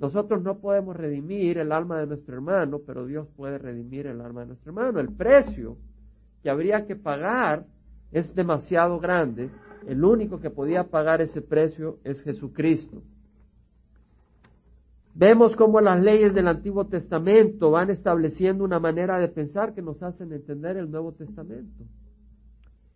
Nosotros 0.00 0.42
no 0.42 0.58
podemos 0.60 0.96
redimir 0.96 1.58
el 1.58 1.72
alma 1.72 2.00
de 2.00 2.06
nuestro 2.06 2.34
hermano, 2.34 2.80
pero 2.86 3.04
Dios 3.04 3.28
puede 3.36 3.58
redimir 3.58 4.06
el 4.06 4.22
alma 4.22 4.40
de 4.40 4.46
nuestro 4.48 4.70
hermano. 4.70 4.98
El 4.98 5.14
precio 5.14 5.76
que 6.42 6.48
habría 6.48 6.86
que 6.86 6.96
pagar 6.96 7.66
es 8.10 8.34
demasiado 8.34 8.98
grande. 8.98 9.50
El 9.86 10.02
único 10.02 10.40
que 10.40 10.48
podía 10.48 10.84
pagar 10.84 11.20
ese 11.20 11.42
precio 11.42 11.98
es 12.02 12.22
Jesucristo. 12.22 13.02
Vemos 15.14 15.54
cómo 15.54 15.82
las 15.82 16.00
leyes 16.00 16.32
del 16.32 16.48
Antiguo 16.48 16.86
Testamento 16.86 17.70
van 17.70 17.90
estableciendo 17.90 18.64
una 18.64 18.80
manera 18.80 19.18
de 19.18 19.28
pensar 19.28 19.74
que 19.74 19.82
nos 19.82 20.02
hacen 20.02 20.32
entender 20.32 20.78
el 20.78 20.90
Nuevo 20.90 21.12
Testamento. 21.12 21.84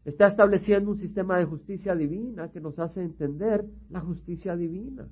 Está 0.07 0.29
estableciendo 0.29 0.91
un 0.93 0.99
sistema 0.99 1.37
de 1.37 1.45
justicia 1.45 1.95
divina 1.95 2.51
que 2.51 2.61
nos 2.61 2.79
hace 2.79 3.03
entender 3.03 3.63
la 3.91 4.01
justicia 4.01 4.57
divina. 4.57 5.07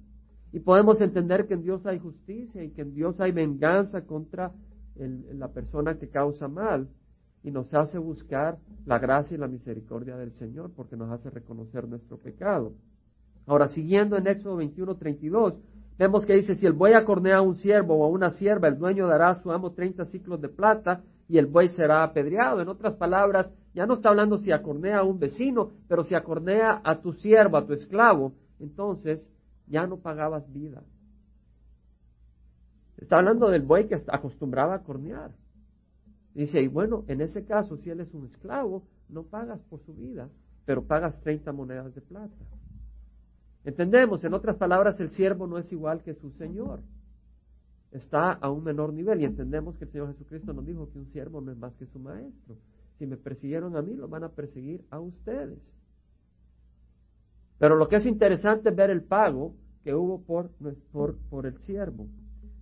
Y 0.52 0.60
podemos 0.60 1.00
entender 1.00 1.46
que 1.46 1.54
en 1.54 1.62
Dios 1.62 1.84
hay 1.86 1.98
justicia 1.98 2.62
y 2.62 2.70
que 2.70 2.82
en 2.82 2.94
Dios 2.94 3.18
hay 3.20 3.32
venganza 3.32 4.02
contra 4.02 4.52
la 4.96 5.48
persona 5.48 5.98
que 5.98 6.08
causa 6.08 6.46
mal. 6.46 6.88
Y 7.42 7.50
nos 7.50 7.72
hace 7.74 7.98
buscar 7.98 8.58
la 8.86 8.98
gracia 8.98 9.34
y 9.34 9.38
la 9.38 9.48
misericordia 9.48 10.16
del 10.16 10.32
Señor 10.32 10.70
porque 10.76 10.96
nos 10.96 11.10
hace 11.10 11.30
reconocer 11.30 11.88
nuestro 11.88 12.18
pecado. 12.18 12.74
Ahora, 13.46 13.68
siguiendo 13.68 14.16
en 14.16 14.26
Éxodo 14.28 14.56
21, 14.56 14.94
32, 14.96 15.54
vemos 15.98 16.24
que 16.24 16.34
dice, 16.34 16.54
si 16.54 16.66
el 16.66 16.74
buey 16.74 16.92
acornea 16.92 17.38
a 17.38 17.42
un 17.42 17.56
siervo 17.56 17.96
o 17.96 18.04
a 18.04 18.08
una 18.08 18.30
sierva, 18.30 18.68
el 18.68 18.78
dueño 18.78 19.08
dará 19.08 19.30
a 19.30 19.42
su 19.42 19.50
amo 19.50 19.72
30 19.72 20.04
ciclos 20.06 20.40
de 20.40 20.48
plata 20.48 21.02
y 21.28 21.38
el 21.38 21.46
buey 21.46 21.68
será 21.68 22.04
apedreado. 22.04 22.60
En 22.60 22.68
otras 22.68 22.94
palabras, 22.94 23.52
ya 23.74 23.86
no 23.86 23.94
está 23.94 24.10
hablando 24.10 24.38
si 24.38 24.52
acornea 24.52 24.98
a 24.98 25.02
un 25.02 25.18
vecino, 25.18 25.70
pero 25.88 26.04
si 26.04 26.14
acornea 26.14 26.80
a 26.84 27.00
tu 27.00 27.14
siervo, 27.14 27.56
a 27.56 27.66
tu 27.66 27.72
esclavo, 27.72 28.34
entonces 28.60 29.26
ya 29.66 29.86
no 29.86 29.98
pagabas 29.98 30.50
vida. 30.52 30.82
Está 32.96 33.18
hablando 33.18 33.48
del 33.48 33.62
buey 33.62 33.88
que 33.88 33.96
acostumbraba 34.08 34.74
a 34.74 34.82
cornear. 34.82 35.32
Dice, 36.34 36.62
y 36.62 36.68
bueno, 36.68 37.04
en 37.08 37.20
ese 37.20 37.44
caso, 37.44 37.76
si 37.76 37.90
él 37.90 38.00
es 38.00 38.14
un 38.14 38.26
esclavo, 38.26 38.86
no 39.08 39.24
pagas 39.24 39.60
por 39.64 39.80
su 39.80 39.94
vida, 39.94 40.30
pero 40.64 40.84
pagas 40.84 41.20
30 41.20 41.52
monedas 41.52 41.94
de 41.94 42.00
plata. 42.00 42.34
Entendemos, 43.64 44.24
en 44.24 44.34
otras 44.34 44.56
palabras, 44.56 44.98
el 45.00 45.10
siervo 45.10 45.46
no 45.46 45.58
es 45.58 45.70
igual 45.72 46.02
que 46.02 46.14
su 46.14 46.30
Señor. 46.32 46.80
Está 47.90 48.32
a 48.32 48.50
un 48.50 48.64
menor 48.64 48.92
nivel 48.92 49.20
y 49.20 49.24
entendemos 49.24 49.76
que 49.76 49.84
el 49.84 49.90
Señor 49.90 50.12
Jesucristo 50.12 50.52
nos 50.52 50.64
dijo 50.64 50.90
que 50.90 50.98
un 50.98 51.06
siervo 51.06 51.40
no 51.40 51.52
es 51.52 51.58
más 51.58 51.76
que 51.76 51.86
su 51.86 51.98
maestro. 51.98 52.56
Si 52.98 53.06
me 53.06 53.16
persiguieron 53.16 53.76
a 53.76 53.82
mí, 53.82 53.94
lo 53.94 54.08
van 54.08 54.24
a 54.24 54.30
perseguir 54.30 54.84
a 54.90 54.98
ustedes. 54.98 55.58
Pero 57.62 57.76
lo 57.76 57.88
que 57.88 57.94
es 57.94 58.06
interesante 58.06 58.70
es 58.70 58.74
ver 58.74 58.90
el 58.90 59.04
pago 59.04 59.54
que 59.84 59.94
hubo 59.94 60.20
por, 60.24 60.50
por 61.30 61.46
el 61.46 61.58
siervo, 61.58 62.08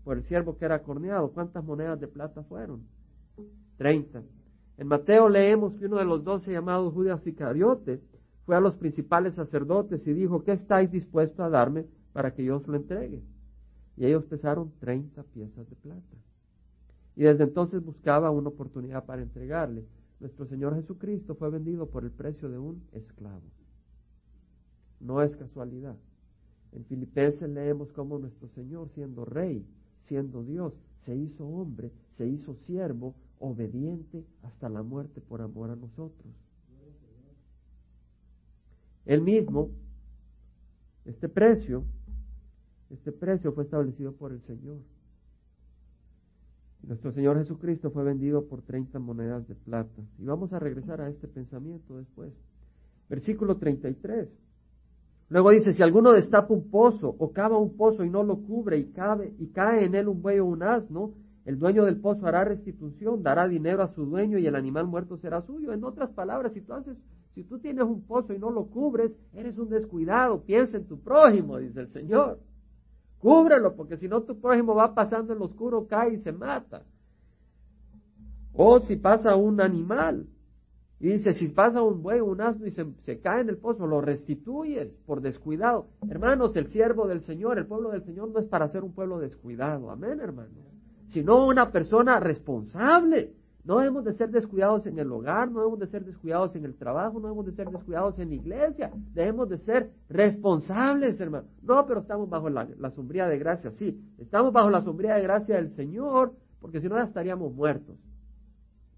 por 0.04 0.18
el 0.18 0.24
siervo 0.24 0.58
que 0.58 0.66
era 0.66 0.82
corneado. 0.82 1.32
¿Cuántas 1.32 1.64
monedas 1.64 1.98
de 1.98 2.06
plata 2.06 2.42
fueron? 2.42 2.82
Treinta. 3.78 4.22
En 4.76 4.88
Mateo 4.88 5.30
leemos 5.30 5.72
que 5.76 5.86
uno 5.86 5.96
de 5.96 6.04
los 6.04 6.22
doce 6.22 6.52
llamados 6.52 6.92
Judas 6.92 7.26
Iscariote 7.26 8.02
fue 8.44 8.56
a 8.56 8.60
los 8.60 8.74
principales 8.74 9.36
sacerdotes 9.36 10.06
y 10.06 10.12
dijo, 10.12 10.44
¿qué 10.44 10.52
estáis 10.52 10.92
dispuestos 10.92 11.40
a 11.40 11.48
darme 11.48 11.86
para 12.12 12.34
que 12.34 12.44
yo 12.44 12.58
os 12.58 12.68
lo 12.68 12.76
entregue? 12.76 13.22
Y 13.96 14.04
ellos 14.04 14.26
pesaron 14.26 14.70
treinta 14.80 15.22
piezas 15.22 15.66
de 15.70 15.76
plata. 15.76 16.16
Y 17.16 17.22
desde 17.22 17.44
entonces 17.44 17.82
buscaba 17.82 18.30
una 18.30 18.50
oportunidad 18.50 19.06
para 19.06 19.22
entregarle. 19.22 19.86
Nuestro 20.20 20.44
Señor 20.44 20.74
Jesucristo 20.74 21.36
fue 21.36 21.48
vendido 21.48 21.86
por 21.86 22.04
el 22.04 22.10
precio 22.10 22.50
de 22.50 22.58
un 22.58 22.82
esclavo. 22.92 23.40
No 25.00 25.22
es 25.22 25.36
casualidad. 25.36 25.96
En 26.72 26.84
Filipenses 26.84 27.48
leemos 27.48 27.90
cómo 27.92 28.18
nuestro 28.18 28.48
Señor, 28.48 28.90
siendo 28.90 29.24
rey, 29.24 29.66
siendo 30.00 30.44
Dios, 30.44 30.74
se 31.00 31.16
hizo 31.16 31.46
hombre, 31.46 31.90
se 32.10 32.26
hizo 32.26 32.54
siervo, 32.54 33.14
obediente 33.38 34.24
hasta 34.42 34.68
la 34.68 34.82
muerte 34.82 35.20
por 35.20 35.40
amor 35.40 35.70
a 35.70 35.76
nosotros. 35.76 36.32
Él 39.06 39.22
mismo, 39.22 39.70
este 41.06 41.28
precio, 41.28 41.84
este 42.90 43.12
precio 43.12 43.52
fue 43.52 43.64
establecido 43.64 44.12
por 44.12 44.32
el 44.32 44.40
Señor. 44.40 44.78
Nuestro 46.82 47.12
Señor 47.12 47.38
Jesucristo 47.38 47.90
fue 47.90 48.04
vendido 48.04 48.46
por 48.46 48.62
30 48.62 48.98
monedas 48.98 49.46
de 49.48 49.54
plata. 49.54 50.02
Y 50.18 50.24
vamos 50.24 50.52
a 50.52 50.58
regresar 50.58 51.00
a 51.00 51.08
este 51.08 51.28
pensamiento 51.28 51.96
después. 51.96 52.32
Versículo 53.08 53.56
33. 53.56 54.28
Luego 55.30 55.50
dice, 55.50 55.72
si 55.72 55.82
alguno 55.82 56.12
destapa 56.12 56.52
un 56.52 56.70
pozo 56.70 57.14
o 57.16 57.32
cava 57.32 57.56
un 57.56 57.76
pozo 57.76 58.04
y 58.04 58.10
no 58.10 58.24
lo 58.24 58.38
cubre 58.42 58.78
y, 58.78 58.92
y 59.38 59.46
cae 59.52 59.84
en 59.84 59.94
él 59.94 60.08
un 60.08 60.20
buey 60.20 60.40
o 60.40 60.44
un 60.44 60.64
asno, 60.64 61.12
el 61.44 61.56
dueño 61.56 61.84
del 61.84 62.00
pozo 62.00 62.26
hará 62.26 62.44
restitución, 62.44 63.22
dará 63.22 63.46
dinero 63.46 63.84
a 63.84 63.94
su 63.94 64.04
dueño 64.04 64.38
y 64.38 64.46
el 64.48 64.56
animal 64.56 64.88
muerto 64.88 65.16
será 65.18 65.40
suyo. 65.42 65.72
En 65.72 65.84
otras 65.84 66.10
palabras, 66.10 66.52
si 66.52 66.60
tú 66.62 66.74
haces, 66.74 66.98
si 67.34 67.44
tú 67.44 67.60
tienes 67.60 67.84
un 67.84 68.02
pozo 68.02 68.34
y 68.34 68.40
no 68.40 68.50
lo 68.50 68.66
cubres, 68.66 69.16
eres 69.32 69.56
un 69.56 69.70
descuidado. 69.70 70.42
Piensa 70.42 70.76
en 70.76 70.86
tu 70.86 70.98
prójimo, 70.98 71.58
dice 71.58 71.80
el 71.80 71.88
Señor. 71.88 72.40
Cúbrelo, 73.20 73.76
porque 73.76 73.96
si 73.96 74.08
no 74.08 74.22
tu 74.22 74.40
prójimo 74.40 74.74
va 74.74 74.94
pasando 74.94 75.32
en 75.32 75.38
lo 75.38 75.44
oscuro, 75.44 75.86
cae 75.86 76.14
y 76.14 76.18
se 76.18 76.32
mata. 76.32 76.82
O 78.52 78.80
si 78.80 78.96
pasa 78.96 79.36
un 79.36 79.60
animal, 79.60 80.26
y 81.00 81.08
dice, 81.08 81.32
si 81.32 81.48
pasa 81.48 81.80
un 81.80 82.02
buey, 82.02 82.20
un 82.20 82.42
asno 82.42 82.66
y 82.66 82.72
se, 82.72 83.20
cae 83.20 83.40
en 83.40 83.48
el 83.48 83.56
pozo, 83.56 83.86
lo 83.86 84.02
restituyes 84.02 84.98
por 85.06 85.22
descuidado. 85.22 85.86
Hermanos, 86.10 86.54
el 86.56 86.66
siervo 86.66 87.08
del 87.08 87.22
Señor, 87.22 87.56
el 87.58 87.66
pueblo 87.66 87.90
del 87.90 88.04
Señor 88.04 88.28
no 88.28 88.38
es 88.38 88.46
para 88.46 88.68
ser 88.68 88.84
un 88.84 88.92
pueblo 88.92 89.18
descuidado. 89.18 89.90
Amén, 89.90 90.20
hermanos. 90.20 90.52
Sino 91.08 91.46
una 91.46 91.72
persona 91.72 92.20
responsable. 92.20 93.32
No 93.64 93.78
debemos 93.78 94.04
de 94.04 94.12
ser 94.12 94.30
descuidados 94.30 94.86
en 94.86 94.98
el 94.98 95.10
hogar, 95.10 95.50
no 95.50 95.60
debemos 95.60 95.80
de 95.80 95.86
ser 95.86 96.04
descuidados 96.04 96.54
en 96.56 96.66
el 96.66 96.74
trabajo, 96.74 97.18
no 97.18 97.28
debemos 97.28 97.46
de 97.46 97.52
ser 97.52 97.70
descuidados 97.70 98.18
en 98.18 98.28
la 98.28 98.34
iglesia. 98.34 98.90
Debemos 99.14 99.48
de 99.48 99.56
ser 99.56 99.90
responsables, 100.10 101.18
hermano. 101.18 101.48
No, 101.62 101.86
pero 101.86 102.00
estamos 102.00 102.28
bajo 102.28 102.50
la, 102.50 102.68
la 102.78 102.90
sombría 102.90 103.26
de 103.26 103.38
gracia, 103.38 103.70
sí. 103.70 103.98
Estamos 104.18 104.52
bajo 104.52 104.68
la 104.68 104.82
sombría 104.82 105.14
de 105.14 105.22
gracia 105.22 105.56
del 105.56 105.70
Señor, 105.70 106.34
porque 106.60 106.78
si 106.78 106.88
no 106.90 106.96
ya 106.96 107.04
estaríamos 107.04 107.54
muertos. 107.54 107.96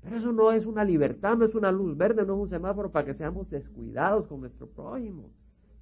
Pero 0.03 0.17
eso 0.17 0.33
no 0.33 0.51
es 0.51 0.67
una 0.67 0.85
libertad, 0.85 1.37
no 1.37 1.45
es 1.45 1.55
una 1.55 1.71
luz 1.71 1.97
verde, 1.97 2.27
no 2.27 2.35
es 2.35 2.41
un 2.41 2.49
semáforo 2.49 2.91
para 2.91 3.07
que 3.07 3.15
seamos 3.15 3.49
descuidados 3.49 4.27
con 4.27 4.41
nuestro 4.41 4.67
prójimo, 4.67 5.31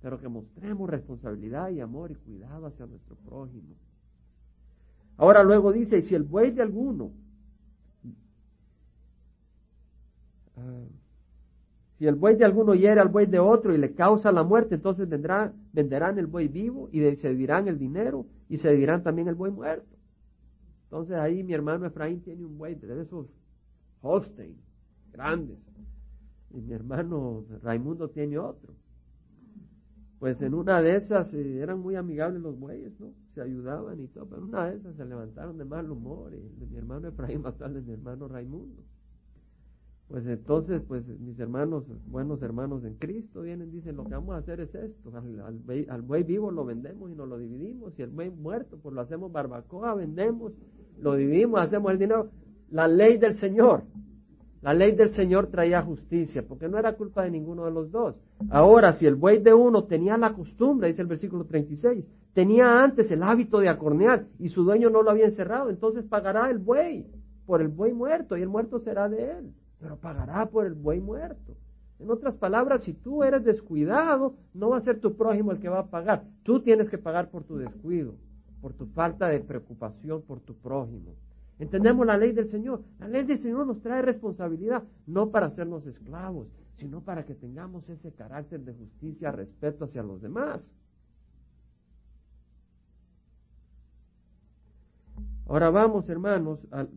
pero 0.03 0.19
que 0.19 0.29
mostremos 0.29 0.91
responsabilidad 0.91 1.71
y 1.71 1.81
amor 1.81 2.11
y 2.11 2.17
cuidado 2.17 2.67
hacia 2.67 2.87
nuestro 2.87 3.17
prójimo. 3.17 3.75
Ahora 5.17 5.43
luego 5.43 5.73
dice, 5.73 5.99
y 5.99 6.03
si 6.03 6.15
el 6.15 6.23
buey 6.23 6.51
de 6.51 6.63
alguno, 6.63 7.13
ah, 10.57 10.85
si 11.95 12.07
el 12.07 12.15
buey 12.15 12.37
de 12.37 12.45
alguno 12.45 12.75
hiere 12.75 13.01
al 13.01 13.09
buey 13.09 13.27
de 13.27 13.39
otro 13.39 13.75
y 13.75 13.79
le 13.79 13.95
causa 13.95 14.33
la 14.33 14.43
muerte, 14.43 14.75
entonces 14.75 15.09
vendrá, 15.09 15.53
venderán 15.73 16.19
el 16.19 16.27
buey 16.27 16.49
vivo 16.49 16.89
y 16.93 17.17
se 17.17 17.35
dirán 17.35 17.69
el 17.69 17.79
dinero 17.79 18.27
y 18.49 18.59
se 18.59 18.71
dirán 18.73 19.03
también 19.03 19.29
el 19.29 19.35
buey 19.35 19.53
muerto. 19.53 19.97
Entonces 20.85 21.17
ahí 21.17 21.43
mi 21.43 21.53
hermano 21.53 21.87
Efraín 21.87 22.23
tiene 22.23 22.45
un 22.45 22.59
buey 22.59 22.75
de 22.75 23.03
esos 23.03 23.27
Holstein, 24.03 24.57
grandes. 25.13 25.59
Y 26.51 26.61
mi 26.61 26.73
hermano 26.73 27.45
Raimundo 27.63 28.11
tiene 28.11 28.39
otro. 28.39 28.75
Pues 30.19 30.43
en 30.43 30.53
una 30.53 30.83
de 30.83 30.97
esas 30.97 31.33
eh, 31.33 31.61
eran 31.61 31.81
muy 31.81 31.97
amigables 31.97 32.43
los 32.43 32.59
bueyes, 32.59 32.93
¿no? 33.01 33.15
Se 33.35 33.41
ayudaban 33.41 34.01
y 34.01 34.07
todo, 34.09 34.27
pero 34.27 34.43
en 34.43 34.49
una 34.49 34.67
de 34.67 34.77
esas 34.77 34.97
se 34.97 35.05
levantaron 35.07 35.57
de 35.57 35.65
mal 35.65 35.91
humor 35.91 36.35
y 36.35 36.67
mi 36.67 36.77
hermano 36.77 37.09
Efraín 37.09 37.41
mató 37.41 37.65
al 37.65 37.75
de 37.75 37.81
mi 37.81 37.93
hermano 37.93 38.29
Raimundo. 38.29 38.83
Pues 40.09 40.27
entonces, 40.27 40.83
pues 40.89 41.07
mis 41.21 41.39
hermanos, 41.39 41.85
buenos 42.07 42.43
hermanos 42.43 42.85
en 42.85 42.97
Cristo, 42.97 43.43
vienen 43.43 43.71
dicen, 43.71 43.95
lo 43.95 44.05
que 44.05 44.15
vamos 44.15 44.35
a 44.35 44.39
hacer 44.39 44.59
es 44.59 44.75
esto, 44.75 45.13
al, 45.17 45.63
al, 45.89 46.03
buey 46.03 46.25
vivo 46.25 46.51
lo 46.51 46.65
vendemos 46.65 47.13
y 47.13 47.15
nos 47.15 47.29
lo 47.29 47.39
dividimos, 47.39 47.97
y 47.97 48.03
el 48.03 48.11
buey 48.11 48.29
muerto, 48.29 48.77
pues 48.77 48.93
lo 48.93 49.03
hacemos 49.03 49.31
barbacoa, 49.31 49.95
vendemos, 49.95 50.53
lo 50.99 51.15
dividimos, 51.15 51.61
hacemos 51.61 51.93
el 51.93 51.99
dinero 52.01 52.29
la 52.71 52.87
ley 52.89 53.19
del 53.19 53.37
Señor. 53.37 53.85
La 54.63 54.75
ley 54.75 54.95
del 54.95 55.13
Señor 55.13 55.47
traía 55.47 55.83
justicia, 55.83 56.45
porque 56.47 56.69
no 56.69 56.79
era 56.79 56.95
culpa 56.95 57.23
de 57.25 57.31
ninguno 57.31 57.65
de 57.65 57.71
los 57.71 57.91
dos. 57.91 58.17
Ahora, 58.51 58.93
si 58.93 59.07
el 59.07 59.15
buey 59.15 59.43
de 59.43 59.55
uno 59.55 59.85
tenía 59.85 60.19
la 60.19 60.35
costumbre, 60.35 60.89
dice 60.89 61.01
el 61.01 61.09
versículo 61.09 61.45
36, 61.45 62.07
tenía 62.35 62.83
antes 62.83 63.11
el 63.11 63.23
hábito 63.23 63.59
de 63.59 63.71
acornear 63.71 64.27
y 64.39 64.49
su 64.49 64.65
dueño 64.65 64.91
no 64.91 65.03
lo 65.03 65.11
había 65.11 65.25
encerrado, 65.25 65.71
entonces 65.71 66.05
pagará 66.05 66.51
el 66.51 66.59
buey 66.59 67.07
por 67.47 67.63
el 67.63 67.69
buey 67.69 67.93
muerto 67.93 68.37
y 68.37 68.43
el 68.43 68.49
muerto 68.49 68.81
será 68.81 69.09
de 69.09 69.31
él, 69.33 69.55
pero 69.81 69.97
pagará 69.97 70.47
por 70.47 70.67
el 70.67 70.75
buey 70.75 71.01
muerto. 71.01 71.57
En 71.99 72.11
otras 72.11 72.35
palabras, 72.35 72.83
si 72.85 72.93
tú 72.93 73.25
eres 73.25 73.45
descuidado, 73.45 74.35
no 74.55 74.71
va 74.71 74.79
a 74.79 74.83
ser 74.83 75.01
tu 75.01 75.17
prójimo 75.17 75.53
el 75.53 75.61
que 75.61 75.69
va 75.69 75.81
a 75.81 75.91
pagar. 75.91 76.25
Tú 76.45 76.61
tienes 76.61 76.89
que 76.89 76.99
pagar 76.99 77.31
por 77.31 77.45
tu 77.45 77.57
descuido, 77.57 78.15
por 78.61 78.75
tu 78.75 78.87
falta 78.87 79.27
de 79.29 79.41
preocupación 79.41 80.23
por 80.23 80.41
tu 80.41 80.55
prójimo. 80.55 81.15
Entendemos 81.61 82.07
la 82.07 82.17
ley 82.17 82.33
del 82.33 82.49
Señor. 82.49 82.83
La 82.99 83.07
ley 83.07 83.23
del 83.25 83.37
Señor 83.37 83.67
nos 83.67 83.83
trae 83.83 84.01
responsabilidad, 84.01 84.83
no 85.07 85.31
para 85.31 85.47
hacernos 85.47 85.87
esclavos, 85.87 86.49
sino 86.79 87.03
para 87.03 87.27
que 87.27 87.35
tengamos 87.35 87.89
ese 87.91 88.13
carácter 88.13 88.61
de 88.61 88.73
justicia, 88.73 89.31
respeto 89.31 89.85
hacia 89.85 90.03
los 90.03 90.23
demás. 90.23 90.67
Ahora 95.47 95.69
vamos, 95.69 96.09
hermanos, 96.09 96.67
al, 96.71 96.89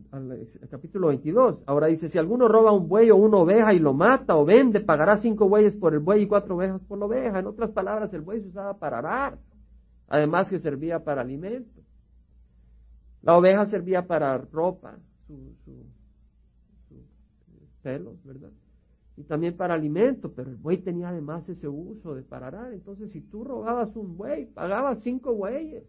capítulo 0.70 1.08
22. 1.08 1.64
Ahora 1.66 1.88
dice, 1.88 2.08
si 2.08 2.16
alguno 2.16 2.48
roba 2.48 2.72
un 2.72 2.88
buey 2.88 3.10
o 3.10 3.16
una 3.16 3.38
oveja 3.38 3.74
y 3.74 3.80
lo 3.80 3.92
mata 3.92 4.34
o 4.34 4.46
vende, 4.46 4.80
pagará 4.80 5.18
cinco 5.18 5.46
bueyes 5.46 5.76
por 5.76 5.92
el 5.92 6.00
buey 6.00 6.22
y 6.22 6.26
cuatro 6.26 6.56
ovejas 6.56 6.80
por 6.84 6.96
la 6.96 7.04
oveja. 7.04 7.38
En 7.38 7.46
otras 7.46 7.70
palabras, 7.72 8.14
el 8.14 8.22
buey 8.22 8.40
se 8.40 8.48
usaba 8.48 8.78
para 8.78 8.98
arar, 8.98 9.38
además 10.08 10.48
que 10.48 10.58
servía 10.58 11.04
para 11.04 11.20
alimento. 11.20 11.83
La 13.24 13.38
oveja 13.38 13.64
servía 13.64 14.06
para 14.06 14.36
ropa, 14.36 14.98
su, 15.26 15.54
su, 15.64 15.72
pelos, 17.82 18.22
¿verdad? 18.22 18.50
Y 19.16 19.22
también 19.24 19.56
para 19.56 19.74
alimento, 19.74 20.32
pero 20.34 20.50
el 20.50 20.56
buey 20.56 20.78
tenía 20.78 21.08
además 21.08 21.48
ese 21.48 21.66
uso 21.66 22.14
de 22.14 22.22
pararar. 22.22 22.72
Entonces, 22.74 23.12
si 23.12 23.22
tú 23.22 23.44
robabas 23.44 23.96
un 23.96 24.16
buey, 24.18 24.46
pagabas 24.46 25.00
cinco 25.02 25.34
bueyes. 25.34 25.84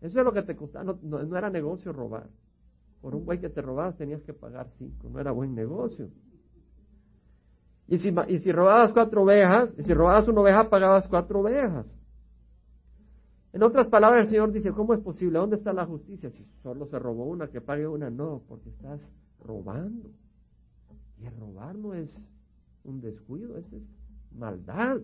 Eso 0.00 0.18
es 0.18 0.24
lo 0.24 0.32
que 0.32 0.42
te 0.42 0.56
costaba, 0.56 0.96
no, 1.00 1.36
era 1.36 1.48
negocio 1.48 1.92
robar. 1.92 2.28
Por 3.00 3.14
un 3.14 3.24
buey 3.24 3.38
que 3.38 3.48
te 3.48 3.62
robabas 3.62 3.96
tenías 3.96 4.22
que 4.22 4.32
pagar 4.32 4.68
cinco, 4.78 5.08
no 5.10 5.20
era 5.20 5.30
buen 5.30 5.54
negocio. 5.54 6.08
Y 7.86 7.98
si, 7.98 8.12
y 8.28 8.38
si 8.38 8.50
robabas 8.50 8.90
cuatro 8.92 9.22
ovejas, 9.22 9.72
y 9.78 9.84
si 9.84 9.94
robabas 9.94 10.26
una 10.26 10.40
oveja, 10.40 10.68
pagabas 10.68 11.06
cuatro 11.06 11.40
ovejas. 11.40 11.86
En 13.52 13.62
otras 13.62 13.88
palabras, 13.88 14.22
el 14.22 14.28
Señor 14.28 14.52
dice, 14.52 14.72
¿cómo 14.72 14.94
es 14.94 15.00
posible? 15.00 15.38
¿Dónde 15.38 15.56
está 15.56 15.72
la 15.72 15.84
justicia? 15.84 16.30
Si 16.30 16.44
solo 16.62 16.86
se 16.86 16.98
robó 16.98 17.26
una, 17.26 17.48
que 17.48 17.60
pague 17.60 17.86
una, 17.86 18.08
no, 18.08 18.42
porque 18.48 18.70
estás 18.70 19.10
robando. 19.40 20.10
Y 21.18 21.26
el 21.26 21.36
robar 21.36 21.76
no 21.76 21.92
es 21.92 22.10
un 22.84 23.00
descuido, 23.00 23.58
es, 23.58 23.70
es 23.72 23.82
maldad. 24.34 25.00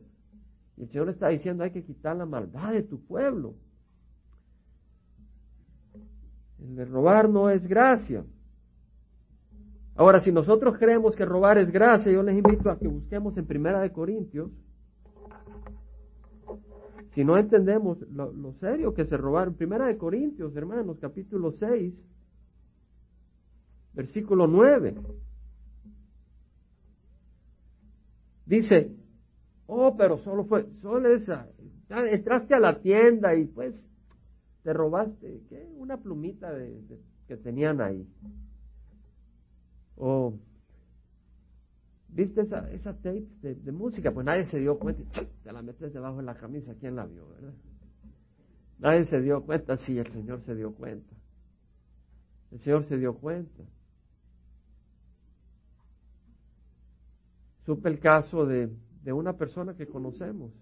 Y 0.77 0.83
el 0.83 0.89
Señor 0.89 1.11
está 1.11 1.29
diciendo, 1.29 1.63
hay 1.63 1.73
que 1.73 1.85
quitar 1.85 2.17
la 2.17 2.25
maldad 2.25 2.73
de 2.73 2.83
tu 2.83 3.05
pueblo. 3.05 3.55
El 6.59 6.75
de 6.75 6.85
robar 6.87 7.29
no 7.29 7.51
es 7.51 7.67
gracia. 7.67 8.25
Ahora, 9.95 10.21
si 10.21 10.33
nosotros 10.33 10.79
creemos 10.79 11.15
que 11.17 11.25
robar 11.25 11.59
es 11.59 11.71
gracia, 11.71 12.11
yo 12.11 12.23
les 12.23 12.37
invito 12.37 12.71
a 12.71 12.79
que 12.79 12.89
busquemos 12.89 13.37
en 13.37 13.47
Primera 13.47 13.81
de 13.81 13.93
Corintios. 13.93 14.51
Si 17.13 17.25
no 17.25 17.39
entendemos 17.39 18.01
lo, 18.11 18.53
serio 18.55 18.95
que 18.95 19.05
se 19.05 19.17
robaron, 19.17 19.55
Primera 19.55 19.87
de 19.87 19.97
Corintios, 19.97 20.55
hermanos, 20.57 20.99
capítulo 21.01 21.53
6, 21.53 21.95
versículo 23.95 24.47
9. 24.47 24.95
Dice, 28.47 28.95
oh, 29.67 29.95
pero 29.97 30.19
solo 30.19 30.45
fue, 30.45 30.67
solo 30.81 31.09
esa, 31.15 31.49
entraste 31.89 32.55
a 32.55 32.61
la 32.61 32.81
tienda 32.81 33.35
y 33.35 33.47
pues 33.47 33.87
te 34.63 34.73
robaste, 34.73 35.43
¿qué? 35.49 35.67
Una 35.77 35.97
plumita 35.97 36.53
de, 36.53 36.81
que 37.27 37.37
tenían 37.37 37.81
ahí. 37.81 38.07
O, 39.97 40.35
¿viste 42.09 42.43
esa, 42.43 42.71
esa 42.71 42.95
tape 42.95 43.27
de, 43.43 43.73
música? 43.73 44.13
Pues 44.13 44.25
nadie 44.27 44.47
se 44.47 44.59
dio 44.59 44.79
cuenta, 44.79 45.03
te 45.43 45.53
la 45.53 45.63
metes 45.63 45.93
debajo 45.93 46.19
de 46.19 46.25
la 46.25 46.35
camisa, 46.35 46.75
¿quién 46.75 46.97
la 46.97 47.07
vio, 47.07 47.29
verdad? 47.29 47.55
Nadie 48.79 49.05
se 49.07 49.21
dio 49.21 49.45
cuenta, 49.45 49.77
sí, 49.77 49.99
el 49.99 50.07
Señor 50.09 50.41
se 50.43 50.55
dio 50.55 50.75
cuenta. 50.75 51.15
El 52.51 52.61
Señor 52.61 52.85
se 52.85 52.97
dio 52.97 53.15
cuenta. 53.15 53.63
Supe 57.67 57.89
el 57.89 57.99
caso 57.99 58.47
de, 58.47 58.75
de 59.03 59.13
una 59.13 59.37
persona 59.37 59.75
que 59.75 59.87
conocemos, 59.87 60.53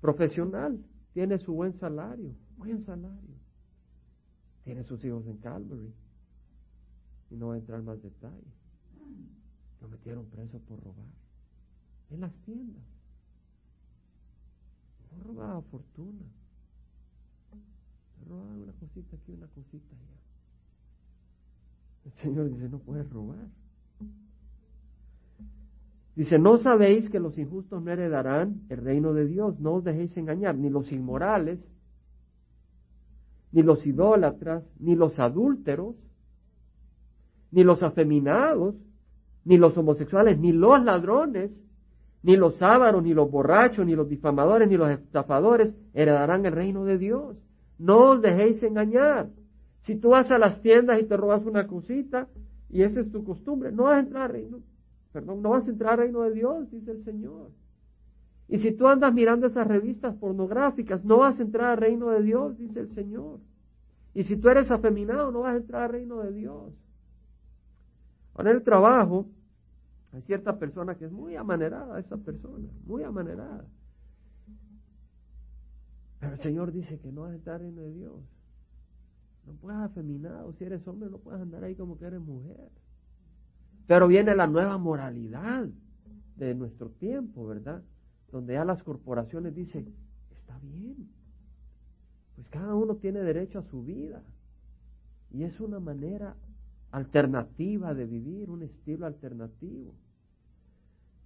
profesional, 0.00 0.84
tiene 1.12 1.38
su 1.38 1.54
buen 1.54 1.72
salario, 1.78 2.34
buen 2.56 2.84
salario. 2.84 3.34
Tiene 4.64 4.82
sus 4.84 5.04
hijos 5.04 5.26
en 5.26 5.36
Calvary. 5.38 5.94
Y 7.30 7.36
no 7.36 7.48
va 7.48 7.54
a 7.54 7.58
entrar 7.58 7.82
más 7.82 8.02
detalle. 8.02 8.52
Lo 9.84 9.90
metieron 9.90 10.24
preso 10.30 10.58
por 10.60 10.82
robar. 10.82 11.04
En 12.08 12.22
las 12.22 12.32
tiendas. 12.46 12.82
No 15.12 15.24
robaba 15.24 15.60
fortuna. 15.60 16.24
Robaba 18.26 18.54
una 18.54 18.72
cosita 18.72 19.14
aquí, 19.14 19.32
una 19.32 19.46
cosita 19.48 19.94
allá. 19.94 20.16
El 22.06 22.12
Señor 22.12 22.48
dice, 22.48 22.70
no 22.70 22.78
puedes 22.78 23.10
robar. 23.10 23.46
Dice, 26.16 26.38
¿no 26.38 26.56
sabéis 26.56 27.10
que 27.10 27.20
los 27.20 27.36
injustos 27.36 27.82
no 27.82 27.90
heredarán 27.90 28.62
el 28.70 28.78
reino 28.78 29.12
de 29.12 29.26
Dios? 29.26 29.60
No 29.60 29.74
os 29.74 29.84
dejéis 29.84 30.16
engañar, 30.16 30.56
ni 30.56 30.70
los 30.70 30.90
inmorales, 30.92 31.62
ni 33.52 33.62
los 33.62 33.84
idólatras, 33.86 34.64
ni 34.78 34.96
los 34.96 35.18
adúlteros, 35.18 35.94
ni 37.50 37.64
los 37.64 37.82
afeminados, 37.82 38.76
ni 39.44 39.58
los 39.58 39.76
homosexuales, 39.76 40.38
ni 40.38 40.52
los 40.52 40.82
ladrones, 40.84 41.50
ni 42.22 42.36
los 42.36 42.60
ávaros, 42.62 43.02
ni 43.02 43.12
los 43.12 43.30
borrachos, 43.30 43.84
ni 43.84 43.94
los 43.94 44.08
difamadores, 44.08 44.68
ni 44.68 44.76
los 44.76 44.90
estafadores 44.90 45.74
heredarán 45.92 46.46
el 46.46 46.52
reino 46.52 46.84
de 46.84 46.98
Dios. 46.98 47.36
No 47.78 48.10
os 48.10 48.22
dejéis 48.22 48.62
engañar. 48.62 49.28
Si 49.82 49.96
tú 49.96 50.10
vas 50.10 50.30
a 50.30 50.38
las 50.38 50.62
tiendas 50.62 51.00
y 51.00 51.04
te 51.04 51.16
robas 51.16 51.44
una 51.44 51.66
cosita, 51.66 52.28
y 52.70 52.82
esa 52.82 53.00
es 53.00 53.12
tu 53.12 53.22
costumbre, 53.24 53.70
no 53.70 53.84
vas 53.84 53.98
a 53.98 54.00
entrar 54.00 54.22
al 54.24 54.30
reino 54.30 54.58
Perdón, 55.12 55.42
no 55.42 55.50
vas 55.50 55.68
a 55.68 55.70
entrar 55.70 55.92
al 55.92 55.98
reino 55.98 56.22
de 56.22 56.32
Dios, 56.32 56.68
dice 56.72 56.90
el 56.90 57.04
Señor. 57.04 57.50
Y 58.48 58.58
si 58.58 58.72
tú 58.72 58.88
andas 58.88 59.14
mirando 59.14 59.46
esas 59.46 59.64
revistas 59.64 60.16
pornográficas, 60.16 61.04
no 61.04 61.18
vas 61.18 61.38
a 61.38 61.42
entrar 61.42 61.70
al 61.70 61.76
reino 61.76 62.10
de 62.10 62.20
Dios, 62.20 62.58
dice 62.58 62.80
el 62.80 62.92
Señor. 62.94 63.38
Y 64.12 64.24
si 64.24 64.36
tú 64.36 64.48
eres 64.48 64.72
afeminado, 64.72 65.30
no 65.30 65.40
vas 65.40 65.54
a 65.54 65.58
entrar 65.58 65.82
al 65.82 65.90
reino 65.90 66.18
de 66.18 66.32
Dios. 66.32 66.72
Ahora 68.34 68.50
el 68.50 68.64
trabajo, 68.64 69.26
hay 70.14 70.22
cierta 70.22 70.58
persona 70.58 70.94
que 70.94 71.06
es 71.06 71.12
muy 71.12 71.34
amanerada, 71.34 71.98
esa 71.98 72.16
persona, 72.16 72.68
muy 72.86 73.02
amanerada. 73.02 73.64
Pero 76.20 76.34
el 76.34 76.40
Señor 76.40 76.72
dice 76.72 77.00
que 77.00 77.10
no 77.10 77.22
vas 77.22 77.46
a 77.46 77.58
reino 77.58 77.82
de 77.82 77.92
Dios. 77.92 78.22
No 79.46 79.54
puedes 79.54 79.80
afeminado, 79.80 80.52
si 80.52 80.64
eres 80.64 80.86
hombre, 80.86 81.10
no 81.10 81.18
puedes 81.18 81.40
andar 81.40 81.64
ahí 81.64 81.74
como 81.74 81.98
que 81.98 82.06
eres 82.06 82.20
mujer. 82.20 82.70
Pero 83.86 84.06
viene 84.06 84.34
la 84.34 84.46
nueva 84.46 84.78
moralidad 84.78 85.68
de 86.36 86.54
nuestro 86.54 86.90
tiempo, 86.90 87.46
¿verdad? 87.46 87.82
Donde 88.30 88.54
ya 88.54 88.64
las 88.64 88.82
corporaciones 88.82 89.54
dicen, 89.54 89.94
está 90.30 90.58
bien, 90.60 91.10
pues 92.36 92.48
cada 92.48 92.74
uno 92.74 92.96
tiene 92.96 93.20
derecho 93.20 93.58
a 93.58 93.64
su 93.64 93.82
vida. 93.82 94.22
Y 95.30 95.42
es 95.42 95.60
una 95.60 95.80
manera 95.80 96.36
alternativa 96.92 97.92
de 97.92 98.06
vivir, 98.06 98.48
un 98.48 98.62
estilo 98.62 99.06
alternativo, 99.06 99.94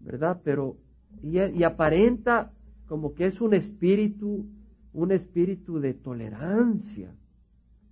¿verdad? 0.01 0.41
Pero, 0.45 0.77
y, 1.23 1.39
y 1.39 1.65
aparenta 1.65 2.53
como 2.87 3.15
que 3.15 3.27
es 3.27 3.41
un 3.41 3.55
espíritu, 3.55 4.47
un 4.93 5.13
espíritu 5.13 5.79
de 5.81 5.95
tolerancia. 5.95 7.15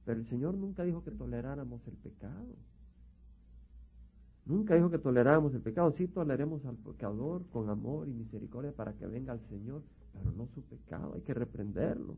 Pero 0.04 0.20
el 0.20 0.26
Señor 0.26 0.54
nunca 0.54 0.84
dijo 0.84 1.02
que 1.02 1.10
toleráramos 1.10 1.86
el 1.86 1.96
pecado. 1.96 2.56
Nunca 4.46 4.76
dijo 4.76 4.90
que 4.90 4.98
toleráramos 4.98 5.52
el 5.54 5.60
pecado. 5.60 5.90
Sí 5.92 6.06
toleremos 6.06 6.64
al 6.64 6.76
pecador 6.76 7.44
con 7.50 7.68
amor 7.68 8.08
y 8.08 8.12
misericordia 8.12 8.72
para 8.72 8.92
que 8.92 9.06
venga 9.06 9.32
al 9.32 9.40
Señor, 9.48 9.82
pero 10.12 10.30
no 10.32 10.46
su 10.46 10.62
pecado. 10.62 11.14
Hay 11.14 11.22
que 11.22 11.34
reprenderlo. 11.34 12.16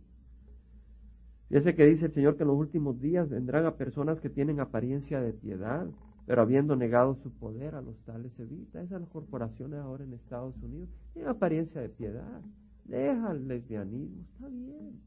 Fíjese 1.49 1.75
que 1.75 1.87
dice 1.87 2.07
el 2.07 2.13
Señor 2.13 2.37
que 2.37 2.43
en 2.43 2.49
los 2.49 2.59
últimos 2.59 3.01
días 3.01 3.31
vendrán 3.31 3.65
a 3.65 3.77
personas 3.77 4.21
que 4.21 4.29
tienen 4.29 4.61
apariencia 4.61 5.21
de 5.23 5.33
piedad, 5.33 5.89
pero 6.29 6.43
habiendo 6.43 6.77
negado 6.77 7.15
su 7.15 7.33
poder 7.33 7.75
a 7.75 7.81
los 7.81 7.97
tales 8.01 8.39
evita. 8.39 8.83
Esas 8.83 9.03
corporaciones 9.09 9.81
ahora 9.81 10.05
en 10.05 10.13
Estados 10.13 10.55
Unidos 10.63 10.91
tienen 11.15 11.31
apariencia 11.31 11.81
de 11.81 11.89
piedad. 11.89 12.43
Deja 12.85 13.33
el 13.33 13.49
lesbianismo, 13.49 14.25
está 14.35 14.47
bien, 14.49 15.01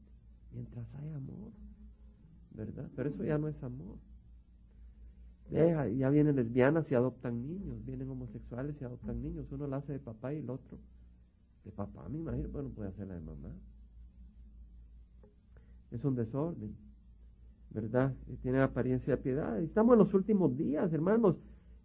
mientras 0.52 0.84
hay 0.96 1.12
amor, 1.12 1.52
¿verdad? 2.50 2.90
Pero 2.96 3.10
eso 3.10 3.22
ya 3.22 3.38
no 3.38 3.46
es 3.46 3.62
amor. 3.62 3.98
Deja, 5.48 5.86
ya 5.90 6.10
vienen 6.10 6.34
lesbianas 6.34 6.90
y 6.90 6.96
adoptan 6.96 7.46
niños, 7.46 7.86
vienen 7.86 8.10
homosexuales 8.10 8.74
y 8.80 8.84
adoptan 8.84 9.22
niños. 9.22 9.46
Uno 9.52 9.68
la 9.68 9.76
hace 9.76 9.92
de 9.92 10.00
papá 10.00 10.34
y 10.34 10.38
el 10.38 10.50
otro 10.50 10.76
de 11.64 11.70
papá, 11.70 12.08
me 12.08 12.18
imagino, 12.18 12.48
bueno, 12.48 12.68
puede 12.70 12.88
hacer 12.88 13.06
la 13.06 13.14
de 13.14 13.20
mamá. 13.20 13.52
Es 15.92 16.04
un 16.04 16.16
desorden, 16.16 16.76
¿verdad? 17.72 18.14
Y 18.28 18.36
tiene 18.36 18.60
apariencia 18.60 19.16
de 19.16 19.22
piedad. 19.22 19.58
estamos 19.60 19.94
en 19.94 20.00
los 20.00 20.14
últimos 20.14 20.56
días, 20.56 20.92
hermanos. 20.92 21.36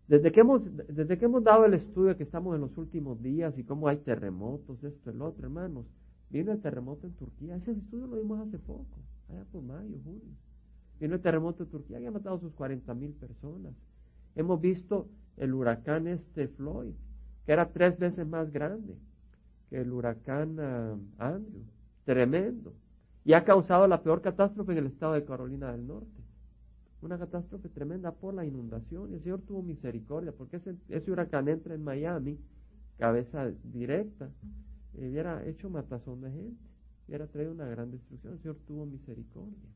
Desde 0.08 0.32
que, 0.32 0.40
hemos, 0.40 0.62
desde 0.88 1.18
que 1.18 1.26
hemos 1.26 1.44
dado 1.44 1.66
el 1.66 1.74
estudio 1.74 2.16
que 2.16 2.24
estamos 2.24 2.56
en 2.56 2.62
los 2.62 2.78
últimos 2.78 3.22
días 3.22 3.58
y 3.58 3.64
cómo 3.64 3.90
hay 3.90 3.98
terremotos, 3.98 4.82
esto, 4.84 5.10
el 5.10 5.22
otro, 5.22 5.46
hermanos. 5.46 5.86
Vino 6.30 6.52
el 6.52 6.62
terremoto 6.62 7.08
en 7.08 7.14
Turquía. 7.14 7.56
Ese 7.56 7.72
estudio 7.72 8.08
lo 8.08 8.18
vimos 8.18 8.40
hace 8.40 8.58
poco, 8.58 9.00
allá 9.30 9.44
por 9.52 9.64
mayo, 9.64 9.98
junio. 10.04 10.36
Vino 11.00 11.16
el 11.16 11.22
terremoto 11.22 11.66
de 11.66 11.72
Turquía 11.72 12.00
que 12.00 12.08
ha 12.08 12.12
matado 12.12 12.38
a 12.38 12.40
sus 12.40 12.54
40 12.54 12.94
mil 12.94 13.12
personas. 13.12 13.74
Hemos 14.36 14.62
visto 14.62 15.08
el 15.36 15.54
huracán 15.54 16.08
este 16.08 16.48
Floyd, 16.48 16.94
que 17.46 17.52
era 17.52 17.70
tres 17.72 17.98
veces 18.00 18.26
más 18.26 18.52
grande 18.52 18.96
que 19.70 19.82
el 19.82 19.92
huracán 19.92 20.58
ah, 20.60 20.98
Andrew. 21.18 21.64
Tremendo. 22.06 22.74
Y 23.28 23.34
ha 23.34 23.44
causado 23.44 23.86
la 23.88 24.04
peor 24.04 24.22
catástrofe 24.22 24.72
en 24.72 24.78
el 24.78 24.86
estado 24.86 25.12
de 25.12 25.26
Carolina 25.26 25.70
del 25.74 25.86
Norte. 25.86 26.24
Una 27.02 27.20
catástrofe 27.20 27.68
tremenda 27.68 28.14
por 28.14 28.34
la 28.34 28.46
inundación. 28.46 29.12
Y 29.12 29.16
el 29.16 29.22
Señor 29.22 29.42
tuvo 29.42 29.62
misericordia, 29.62 30.32
porque 30.32 30.62
ese, 30.88 31.12
huracán 31.12 31.50
entra 31.50 31.76
en 31.76 31.84
Miami, 31.84 32.40
cabeza 32.98 33.52
directa, 33.66 34.30
y 34.94 35.10
hubiera 35.10 35.46
hecho 35.46 35.70
matazón 35.70 36.22
de 36.22 36.32
gente, 36.32 36.64
hubiera 37.06 37.28
traído 37.28 37.52
una 37.52 37.68
gran 37.68 37.92
destrucción. 37.92 38.32
El 38.32 38.40
Señor 38.40 38.56
tuvo 38.66 38.86
misericordia. 38.86 39.70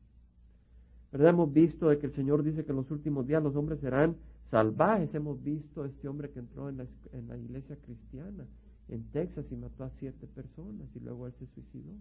¿Verdad? 1.12 1.28
Hemos 1.28 1.52
visto 1.52 1.90
de 1.90 1.98
que 1.98 2.06
el 2.06 2.12
Señor 2.12 2.42
dice 2.42 2.64
que 2.64 2.72
en 2.72 2.76
los 2.76 2.90
últimos 2.90 3.26
días 3.26 3.42
los 3.42 3.54
hombres 3.54 3.80
serán 3.80 4.16
salvajes. 4.50 5.14
Hemos 5.14 5.44
visto 5.44 5.84
este 5.84 6.08
hombre 6.08 6.30
que 6.30 6.38
entró 6.38 6.70
en 6.70 6.78
la, 6.78 6.86
en 7.12 7.28
la 7.28 7.36
iglesia 7.36 7.76
cristiana 7.76 8.46
en 8.88 9.04
Texas 9.10 9.52
y 9.52 9.56
mató 9.56 9.84
a 9.84 9.90
siete 9.90 10.26
personas 10.26 10.88
y 10.96 11.00
luego 11.00 11.26
él 11.26 11.34
se 11.38 11.46
suicidó. 11.48 11.92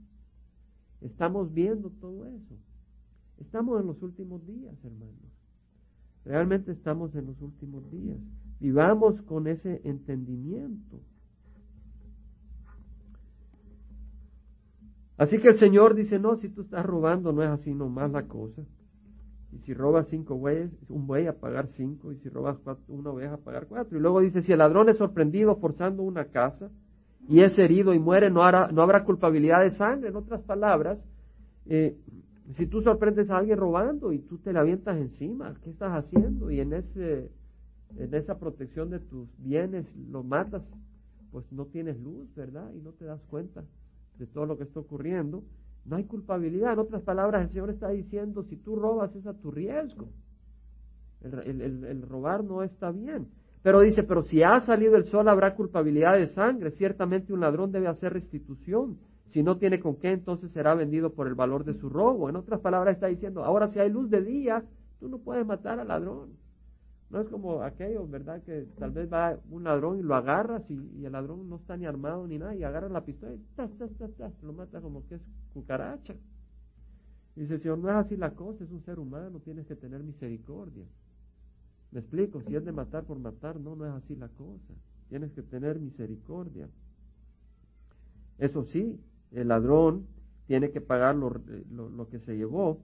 Estamos 1.01 1.53
viendo 1.53 1.89
todo 1.89 2.25
eso. 2.27 2.55
Estamos 3.39 3.81
en 3.81 3.87
los 3.87 4.01
últimos 4.03 4.45
días, 4.45 4.75
hermanos. 4.83 5.15
Realmente 6.23 6.71
estamos 6.71 7.15
en 7.15 7.25
los 7.25 7.41
últimos 7.41 7.89
días. 7.91 8.19
Vivamos 8.59 9.21
con 9.23 9.47
ese 9.47 9.81
entendimiento. 9.83 10.99
Así 15.17 15.39
que 15.39 15.49
el 15.49 15.57
Señor 15.57 15.95
dice, 15.95 16.19
no, 16.19 16.35
si 16.37 16.49
tú 16.49 16.61
estás 16.61 16.85
robando 16.85 17.31
no 17.31 17.43
es 17.43 17.49
así 17.49 17.73
nomás 17.73 18.11
la 18.11 18.27
cosa. 18.27 18.63
Y 19.51 19.59
si 19.59 19.73
robas 19.73 20.07
cinco 20.07 20.35
bueyes, 20.37 20.71
un 20.87 21.07
buey 21.07 21.27
a 21.27 21.39
pagar 21.39 21.67
cinco, 21.67 22.11
y 22.13 22.17
si 22.17 22.29
robas 22.29 22.57
una 22.87 23.09
oveja 23.09 23.33
a 23.33 23.37
pagar 23.37 23.67
cuatro. 23.67 23.97
Y 23.97 24.01
luego 24.01 24.21
dice, 24.21 24.41
si 24.41 24.51
el 24.51 24.59
ladrón 24.59 24.89
es 24.89 24.97
sorprendido 24.97 25.57
forzando 25.57 26.03
una 26.03 26.25
casa, 26.25 26.71
y 27.27 27.41
es 27.41 27.57
herido 27.57 27.93
y 27.93 27.99
muere, 27.99 28.29
no, 28.29 28.43
hará, 28.43 28.67
no 28.71 28.81
habrá 28.81 29.03
culpabilidad 29.03 29.61
de 29.61 29.71
sangre. 29.71 30.09
En 30.09 30.15
otras 30.15 30.41
palabras, 30.41 30.99
eh, 31.65 31.97
si 32.53 32.67
tú 32.67 32.81
sorprendes 32.81 33.29
a 33.29 33.37
alguien 33.37 33.57
robando 33.57 34.11
y 34.11 34.19
tú 34.19 34.37
te 34.39 34.51
le 34.51 34.59
avientas 34.59 34.97
encima, 34.97 35.55
¿qué 35.63 35.69
estás 35.69 35.91
haciendo? 35.91 36.51
Y 36.51 36.59
en, 36.59 36.73
ese, 36.73 37.31
en 37.97 38.13
esa 38.13 38.37
protección 38.39 38.89
de 38.89 38.99
tus 38.99 39.29
bienes 39.37 39.85
lo 39.95 40.23
matas, 40.23 40.63
pues 41.31 41.49
no 41.51 41.65
tienes 41.65 41.99
luz, 41.99 42.33
¿verdad? 42.35 42.73
Y 42.73 42.81
no 42.81 42.91
te 42.91 43.05
das 43.05 43.21
cuenta 43.23 43.63
de 44.17 44.27
todo 44.27 44.45
lo 44.45 44.57
que 44.57 44.63
está 44.63 44.79
ocurriendo. 44.79 45.43
No 45.85 45.95
hay 45.95 46.03
culpabilidad. 46.03 46.73
En 46.73 46.79
otras 46.79 47.01
palabras, 47.03 47.43
el 47.43 47.49
Señor 47.49 47.69
está 47.69 47.89
diciendo, 47.89 48.43
si 48.43 48.57
tú 48.57 48.75
robas 48.75 49.15
es 49.15 49.25
a 49.25 49.33
tu 49.33 49.51
riesgo. 49.51 50.09
El, 51.21 51.61
el, 51.61 52.01
robar 52.01 52.43
no 52.43 52.63
está 52.63 52.91
bien. 52.91 53.27
Pero 53.63 53.81
dice, 53.81 54.03
pero 54.03 54.23
si 54.23 54.41
ha 54.41 54.59
salido 54.59 54.95
el 54.95 55.05
sol 55.05 55.27
habrá 55.29 55.55
culpabilidad 55.55 56.17
de 56.17 56.27
sangre. 56.27 56.71
Ciertamente 56.71 57.33
un 57.33 57.41
ladrón 57.41 57.71
debe 57.71 57.87
hacer 57.87 58.13
restitución. 58.13 58.97
Si 59.29 59.43
no 59.43 59.57
tiene 59.57 59.79
con 59.79 59.95
qué, 59.95 60.11
entonces 60.11 60.51
será 60.51 60.73
vendido 60.73 61.13
por 61.13 61.27
el 61.27 61.35
valor 61.35 61.63
de 61.63 61.75
su 61.75 61.87
robo. 61.87 62.27
En 62.29 62.35
otras 62.35 62.59
palabras, 62.59 62.95
está 62.95 63.07
diciendo, 63.07 63.43
ahora 63.43 63.67
si 63.67 63.79
hay 63.79 63.89
luz 63.89 64.09
de 64.09 64.21
día, 64.21 64.63
tú 64.99 65.07
no 65.07 65.19
puedes 65.19 65.45
matar 65.45 65.79
al 65.79 65.87
ladrón. 65.87 66.31
No 67.11 67.19
es 67.19 67.27
como 67.27 67.61
aquello, 67.61 68.07
¿verdad? 68.07 68.41
Que 68.43 68.67
tal 68.79 68.91
vez 68.91 69.11
va 69.11 69.37
un 69.49 69.65
ladrón 69.65 69.99
y 69.99 70.01
lo 70.01 70.15
agarras 70.15 70.63
y, 70.69 71.05
el 71.05 71.11
ladrón 71.11 71.49
no 71.49 71.57
está 71.57 71.75
ni 71.75 71.85
armado 71.85 72.25
ni 72.25 72.39
nada 72.39 72.55
y 72.55 72.63
agarra 72.63 72.87
la 72.87 73.03
pistola 73.03 73.33
y 73.33 73.39
tas, 73.55 73.69
tas, 73.77 73.91
tas, 73.97 74.11
tas, 74.15 74.43
lo 74.43 74.53
mata 74.53 74.79
como 74.79 75.05
que 75.07 75.15
es 75.15 75.21
cucaracha. 75.53 76.15
Y 77.35 77.41
dice, 77.41 77.59
Señor, 77.59 77.79
no 77.79 77.89
es 77.89 77.95
así 77.95 78.15
la 78.15 78.31
cosa, 78.31 78.63
es 78.63 78.71
un 78.71 78.81
ser 78.83 78.97
humano, 78.97 79.39
tienes 79.39 79.67
que 79.67 79.75
tener 79.75 80.01
misericordia. 80.03 80.85
¿Me 81.91 81.99
explico? 81.99 82.41
Si 82.41 82.55
es 82.55 82.63
de 82.63 82.71
matar 82.71 83.03
por 83.03 83.19
matar, 83.19 83.59
no, 83.59 83.75
no 83.75 83.85
es 83.85 83.91
así 83.91 84.15
la 84.15 84.29
cosa. 84.29 84.73
Tienes 85.09 85.31
que 85.33 85.41
tener 85.41 85.79
misericordia. 85.79 86.69
Eso 88.37 88.63
sí, 88.63 88.99
el 89.31 89.49
ladrón 89.49 90.07
tiene 90.47 90.71
que 90.71 90.81
pagar 90.81 91.15
eh, 91.15 91.63
lo, 91.69 92.07
que 92.09 92.19
se 92.19 92.35
llevó, 92.35 92.79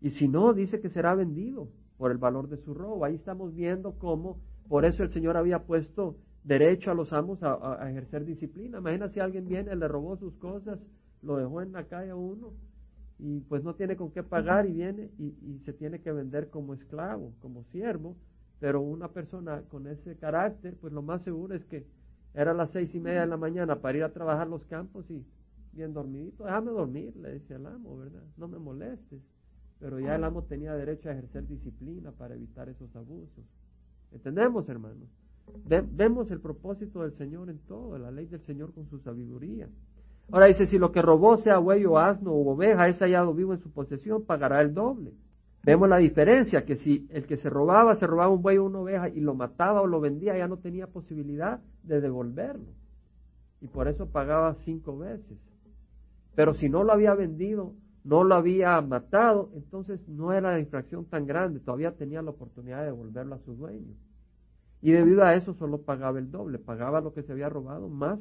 y 0.00 0.10
si 0.10 0.28
no, 0.28 0.52
dice 0.52 0.80
que 0.80 0.88
será 0.88 1.14
vendido 1.14 1.68
por 1.96 2.10
el 2.10 2.18
valor 2.18 2.48
de 2.48 2.56
su 2.58 2.74
robo. 2.74 3.04
Ahí 3.04 3.16
estamos 3.16 3.54
viendo 3.54 3.98
cómo, 3.98 4.38
por 4.68 4.84
eso 4.84 5.02
el 5.02 5.10
Señor 5.10 5.36
había 5.36 5.64
puesto 5.64 6.16
derecho 6.44 6.90
a 6.90 6.94
los 6.94 7.12
amos 7.12 7.42
a, 7.42 7.78
ejercer 7.90 8.24
disciplina. 8.24 8.78
Imagina 8.78 9.08
si 9.08 9.20
alguien 9.20 9.48
viene, 9.48 9.74
le 9.74 9.88
robó 9.88 10.16
sus 10.16 10.34
cosas, 10.36 10.78
lo 11.22 11.36
dejó 11.36 11.60
en 11.60 11.72
la 11.72 11.84
calle 11.84 12.10
a 12.10 12.16
uno, 12.16 12.52
y 13.18 13.40
pues 13.40 13.64
no 13.64 13.74
tiene 13.74 13.96
con 13.96 14.10
qué 14.10 14.22
pagar 14.22 14.66
y 14.66 14.72
viene 14.72 15.10
y 15.18 15.60
se 15.64 15.72
tiene 15.72 16.00
que 16.00 16.12
vender 16.12 16.50
como 16.50 16.74
esclavo, 16.74 17.32
como 17.40 17.64
siervo, 17.64 18.16
pero 18.60 18.80
una 18.80 19.08
persona 19.08 19.62
con 19.68 19.86
ese 19.86 20.16
carácter, 20.16 20.76
pues 20.80 20.92
lo 20.92 21.02
más 21.02 21.22
seguro 21.22 21.54
es 21.54 21.64
que 21.66 21.86
era 22.34 22.52
las 22.54 22.70
seis 22.70 22.94
y 22.94 23.00
media 23.00 23.20
de 23.20 23.26
la 23.26 23.36
mañana 23.36 23.80
para 23.80 23.98
ir 23.98 24.04
a 24.04 24.12
trabajar 24.12 24.48
los 24.48 24.64
campos 24.64 25.08
y 25.10 25.24
bien 25.72 25.92
dormidito, 25.92 26.44
déjame 26.44 26.70
dormir, 26.70 27.14
le 27.16 27.34
decía 27.34 27.56
el 27.56 27.66
amo, 27.66 27.96
¿verdad? 27.98 28.22
No 28.36 28.48
me 28.48 28.58
molestes. 28.58 29.22
Pero 29.80 29.98
ya 30.00 30.14
el 30.14 30.24
amo 30.24 30.42
tenía 30.44 30.74
derecho 30.74 31.08
a 31.08 31.12
ejercer 31.12 31.46
disciplina 31.46 32.12
para 32.12 32.34
evitar 32.34 32.68
esos 32.68 32.94
abusos. 32.96 33.44
¿Entendemos, 34.12 34.68
hermanos? 34.68 35.08
vemos 35.66 36.30
el 36.30 36.40
propósito 36.40 37.02
del 37.02 37.12
Señor 37.18 37.50
en 37.50 37.58
todo, 37.58 37.98
la 37.98 38.10
ley 38.10 38.26
del 38.26 38.40
Señor 38.46 38.72
con 38.72 38.88
su 38.88 38.98
sabiduría. 39.00 39.68
Ahora 40.32 40.46
dice, 40.46 40.64
si 40.66 40.78
lo 40.78 40.90
que 40.90 41.02
robó 41.02 41.36
sea 41.36 41.58
buey 41.58 41.84
o 41.84 41.98
asno 41.98 42.32
o 42.32 42.52
oveja, 42.52 42.88
es 42.88 42.98
hallado 43.00 43.34
vivo 43.34 43.52
en 43.52 43.60
su 43.60 43.70
posesión, 43.70 44.24
pagará 44.24 44.62
el 44.62 44.72
doble. 44.72 45.12
Vemos 45.64 45.88
la 45.88 45.96
diferencia, 45.96 46.64
que 46.66 46.76
si 46.76 47.06
el 47.10 47.26
que 47.26 47.38
se 47.38 47.48
robaba, 47.48 47.94
se 47.94 48.06
robaba 48.06 48.30
un 48.32 48.42
buey 48.42 48.58
o 48.58 48.64
una 48.64 48.80
oveja 48.80 49.08
y 49.08 49.20
lo 49.20 49.34
mataba 49.34 49.80
o 49.80 49.86
lo 49.86 49.98
vendía, 50.00 50.36
ya 50.36 50.46
no 50.46 50.58
tenía 50.58 50.86
posibilidad 50.86 51.60
de 51.82 52.02
devolverlo. 52.02 52.72
Y 53.62 53.68
por 53.68 53.88
eso 53.88 54.10
pagaba 54.10 54.54
cinco 54.56 54.98
veces. 54.98 55.38
Pero 56.34 56.52
si 56.52 56.68
no 56.68 56.84
lo 56.84 56.92
había 56.92 57.14
vendido, 57.14 57.72
no 58.04 58.24
lo 58.24 58.34
había 58.34 58.78
matado, 58.82 59.50
entonces 59.54 60.06
no 60.06 60.34
era 60.34 60.52
la 60.52 60.60
infracción 60.60 61.06
tan 61.06 61.26
grande, 61.26 61.60
todavía 61.60 61.92
tenía 61.92 62.20
la 62.20 62.30
oportunidad 62.30 62.80
de 62.80 62.86
devolverlo 62.86 63.36
a 63.36 63.38
su 63.38 63.54
dueño. 63.54 63.94
Y 64.82 64.90
debido 64.92 65.24
a 65.24 65.34
eso 65.34 65.54
solo 65.54 65.80
pagaba 65.80 66.18
el 66.18 66.30
doble, 66.30 66.58
pagaba 66.58 67.00
lo 67.00 67.14
que 67.14 67.22
se 67.22 67.32
había 67.32 67.48
robado 67.48 67.88
más 67.88 68.20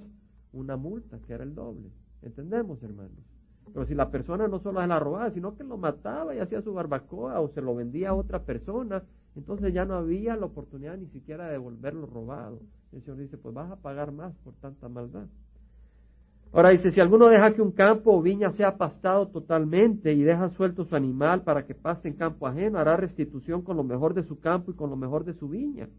una 0.54 0.78
multa, 0.78 1.20
que 1.20 1.34
era 1.34 1.44
el 1.44 1.56
doble. 1.56 1.90
¿Entendemos, 2.22 2.82
hermanos? 2.84 3.33
Pero 3.72 3.86
si 3.86 3.96
la 3.96 4.10
persona 4.10 4.48
no 4.48 4.60
solo 4.60 4.82
se 4.82 4.88
la 4.88 5.00
robaba, 5.00 5.32
sino 5.32 5.56
que 5.56 5.64
lo 5.64 5.78
mataba 5.78 6.36
y 6.36 6.40
hacía 6.40 6.62
su 6.62 6.74
barbacoa 6.74 7.40
o 7.40 7.50
se 7.50 7.62
lo 7.62 7.76
vendía 7.76 8.10
a 8.10 8.14
otra 8.14 8.44
persona, 8.44 9.04
entonces 9.36 9.74
ya 9.74 9.86
no 9.86 9.96
había 9.96 10.36
la 10.36 10.46
oportunidad 10.46 10.98
ni 10.98 11.08
siquiera 11.08 11.46
de 11.46 11.54
devolverlo 11.54 12.06
robado. 12.06 12.60
El 12.92 13.02
Señor 13.02 13.20
dice, 13.20 13.38
pues 13.38 13.56
vas 13.56 13.72
a 13.72 13.78
pagar 13.78 14.12
más 14.12 14.36
por 14.44 14.54
tanta 14.56 14.90
maldad. 14.90 15.26
Ahora 16.52 16.70
dice, 16.70 16.92
si 16.92 17.02
alguno 17.02 17.30
deja 17.30 17.56
que 17.56 17.64
un 17.64 17.72
campo 17.72 18.16
o 18.16 18.22
viña 18.22 18.52
sea 18.52 18.78
pastado 18.78 19.28
totalmente 19.30 20.14
y 20.14 20.22
deja 20.22 20.50
suelto 20.50 20.86
su 20.86 20.96
animal 20.96 21.42
para 21.42 21.66
que 21.66 21.74
paste 21.74 22.10
en 22.10 22.14
campo 22.14 22.46
ajeno, 22.46 22.78
hará 22.78 22.96
restitución 22.96 23.64
con 23.64 23.76
lo 23.76 23.84
mejor 23.84 24.14
de 24.14 24.22
su 24.24 24.40
campo 24.40 24.70
y 24.70 24.76
con 24.76 24.92
lo 24.92 24.96
mejor 24.96 25.26
de 25.26 25.34
su 25.34 25.50
viña. 25.50 25.90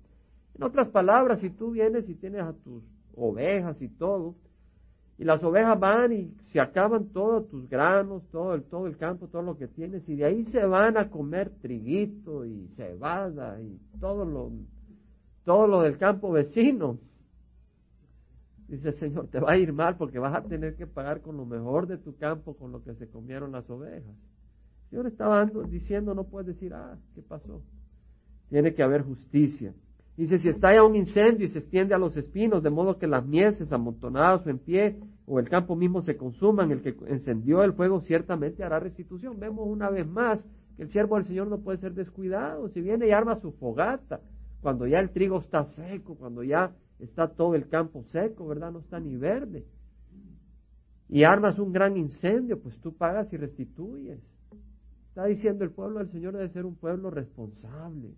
En 0.55 0.63
otras 0.63 0.89
palabras, 0.89 1.41
si 1.41 1.51
tú 1.51 1.73
vienes 1.73 2.09
y 2.09 2.15
tienes 2.15 2.43
a 2.43 2.53
tus 2.53 2.85
ovejas 3.17 3.83
y 3.83 3.89
todo, 3.89 4.37
y 5.17 5.25
las 5.25 5.43
ovejas 5.45 5.79
van 5.79 6.13
y 6.13 6.35
se 6.53 6.61
acaban 6.61 7.07
todos 7.11 7.49
tus 7.49 7.69
granos, 7.69 8.23
todo 8.33 8.55
el, 8.55 8.65
todo 8.65 8.87
el 8.87 8.97
campo, 8.97 9.29
todo 9.29 9.43
lo 9.43 9.57
que 9.57 9.69
tienes, 9.69 10.09
y 10.09 10.17
de 10.17 10.25
ahí 10.25 10.45
se 10.47 10.65
van 10.65 10.97
a 10.97 11.09
comer 11.09 11.51
triguito 11.61 12.45
y 12.45 12.69
cebada 12.77 13.61
y 13.61 13.79
todo 14.01 14.25
lo, 14.25 14.51
todo 15.45 15.67
lo 15.67 15.83
del 15.83 15.99
campo 15.99 16.33
vecino. 16.33 16.99
Dice 18.67 18.89
el 18.89 18.95
Señor, 18.95 19.29
te 19.29 19.39
va 19.39 19.53
a 19.53 19.57
ir 19.57 19.73
mal 19.73 19.97
porque 19.97 20.19
vas 20.19 20.35
a 20.35 20.43
tener 20.43 20.75
que 20.75 20.87
pagar 20.87 21.21
con 21.21 21.37
lo 21.37 21.45
mejor 21.45 21.87
de 21.87 21.99
tu 21.99 22.17
campo, 22.17 22.57
con 22.57 22.73
lo 22.73 22.83
que 22.83 22.95
se 22.95 23.09
comieron 23.09 23.53
las 23.53 23.69
ovejas. 23.71 24.17
El 24.85 24.91
Señor 24.91 25.07
estaba 25.07 25.45
diciendo, 25.69 26.15
no 26.15 26.25
puedes 26.25 26.49
decir, 26.49 26.73
ah, 26.75 26.97
¿qué 27.15 27.23
pasó? 27.23 27.63
Tiene 28.49 28.75
que 28.75 28.83
haber 28.83 29.03
justicia. 29.03 29.75
Dice, 30.17 30.39
si 30.39 30.49
estalla 30.49 30.85
un 30.85 30.95
incendio 30.95 31.47
y 31.47 31.51
se 31.51 31.59
extiende 31.59 31.95
a 31.95 31.99
los 31.99 32.17
espinos, 32.17 32.63
de 32.63 32.71
modo 32.71 32.99
que 32.99 33.09
las 33.09 33.27
mieses 33.27 33.73
amontonadas 33.73 34.47
o 34.47 34.51
en 34.51 34.59
pie, 34.59 34.97
o 35.27 35.41
el 35.41 35.49
campo 35.49 35.75
mismo 35.75 36.03
se 36.03 36.17
consuman, 36.17 36.71
el 36.71 36.83
que 36.83 36.95
encendió 37.09 37.65
el 37.65 37.73
fuego 37.73 38.01
ciertamente 38.01 38.63
hará 38.63 38.79
restitución. 38.79 39.41
Vemos 39.41 39.67
una 39.67 39.91
vez 39.91 40.07
más 40.07 40.45
que 40.77 40.83
el 40.83 40.91
siervo 40.91 41.17
del 41.17 41.25
Señor 41.25 41.49
no 41.49 41.59
puede 41.59 41.79
ser 41.79 41.95
descuidado. 41.95 42.69
Si 42.69 42.81
viene 42.81 43.09
y 43.09 43.11
arma 43.11 43.41
su 43.41 43.53
fogata, 43.53 44.21
cuando 44.61 44.87
ya 44.87 45.01
el 45.01 45.11
trigo 45.11 45.41
está 45.41 45.65
seco, 45.65 46.15
cuando 46.15 46.45
ya 46.45 46.73
está 47.01 47.29
todo 47.29 47.55
el 47.55 47.69
campo 47.69 48.05
seco, 48.05 48.47
¿verdad? 48.47 48.71
No 48.71 48.81
está 48.81 49.01
ni 49.01 49.17
verde. 49.17 49.65
Y 51.09 51.25
armas 51.25 51.59
un 51.59 51.73
gran 51.73 51.97
incendio, 51.97 52.61
pues 52.61 52.79
tú 52.81 52.97
pagas 52.97 53.33
y 53.33 53.37
restituyes. 53.37 54.21
Está 55.09 55.27
diciendo 55.27 55.65
el 55.65 55.71
pueblo 55.71 55.99
del 55.99 56.11
Señor 56.11 56.35
debe 56.35 56.49
ser 56.49 56.67
un 56.67 56.77
pueblo 56.77 57.11
responsable. 57.11 58.15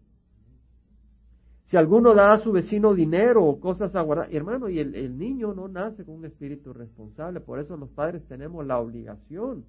Si 1.67 1.77
alguno 1.77 2.15
da 2.15 2.33
a 2.33 2.39
su 2.39 2.53
vecino 2.53 2.95
dinero 2.95 3.45
o 3.45 3.59
cosas 3.59 3.97
a 3.97 4.01
guardar, 4.01 4.33
hermano, 4.33 4.69
y 4.69 4.79
el, 4.79 5.19
niño 5.19 5.53
no 5.53 5.67
nace 5.67 6.05
con 6.05 6.15
un 6.15 6.25
espíritu 6.25 6.73
responsable, 6.73 7.41
por 7.41 7.59
eso 7.59 7.77
los 7.77 7.91
padres 7.91 8.25
tenemos 8.29 8.65
la 8.65 8.79
obligación 8.79 9.65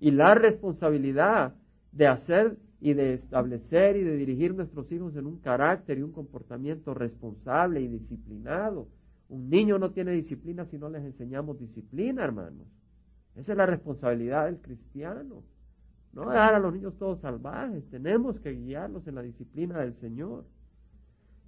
y 0.00 0.12
la 0.12 0.34
responsabilidad 0.34 1.54
de 1.92 2.06
hacer 2.06 2.56
y 2.80 2.94
de 2.94 3.12
establecer 3.12 3.96
y 3.96 4.02
de 4.02 4.16
dirigir 4.16 4.54
nuestros 4.54 4.90
hijos 4.90 5.14
en 5.14 5.26
un 5.26 5.40
carácter 5.40 5.98
y 5.98 6.02
un 6.02 6.12
comportamiento 6.12 6.94
responsable 6.94 7.82
y 7.82 7.86
disciplinado. 7.86 8.88
Un 9.28 9.50
niño 9.50 9.78
no 9.78 9.90
tiene 9.90 10.12
disciplina 10.12 10.64
si 10.64 10.78
no 10.78 10.88
les 10.88 11.04
enseñamos 11.04 11.60
disciplina, 11.60 12.24
hermanos. 12.24 12.66
Esa 13.36 13.52
es 13.52 13.58
la 13.58 13.66
responsabilidad 13.66 14.46
del 14.46 14.58
cristiano. 14.58 15.42
No 16.14 16.30
dejar 16.30 16.54
a 16.54 16.58
los 16.58 16.72
niños 16.72 16.96
todos 16.98 17.20
salvajes, 17.20 17.84
tenemos 17.90 18.40
que 18.40 18.52
guiarlos 18.52 19.06
en 19.06 19.16
la 19.16 19.22
disciplina 19.22 19.80
del 19.80 19.94
Señor. 19.96 20.46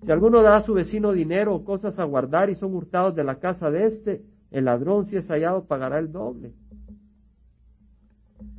Si 0.03 0.11
alguno 0.11 0.43
da 0.43 0.57
a 0.57 0.63
su 0.63 0.75
vecino 0.75 1.13
dinero 1.13 1.55
o 1.55 1.65
cosas 1.65 1.99
a 1.99 2.05
guardar 2.05 2.51
y 2.51 2.57
son 2.57 2.75
hurtados 2.75 3.15
de 3.15 3.25
la 3.25 3.39
casa 3.39 3.71
de 3.71 3.87
éste, 3.87 4.23
el 4.51 4.67
ladrón 4.67 5.07
si 5.07 5.17
es 5.17 5.29
hallado 5.29 5.65
pagará 5.65 5.99
el 5.99 6.13
doble. 6.13 6.53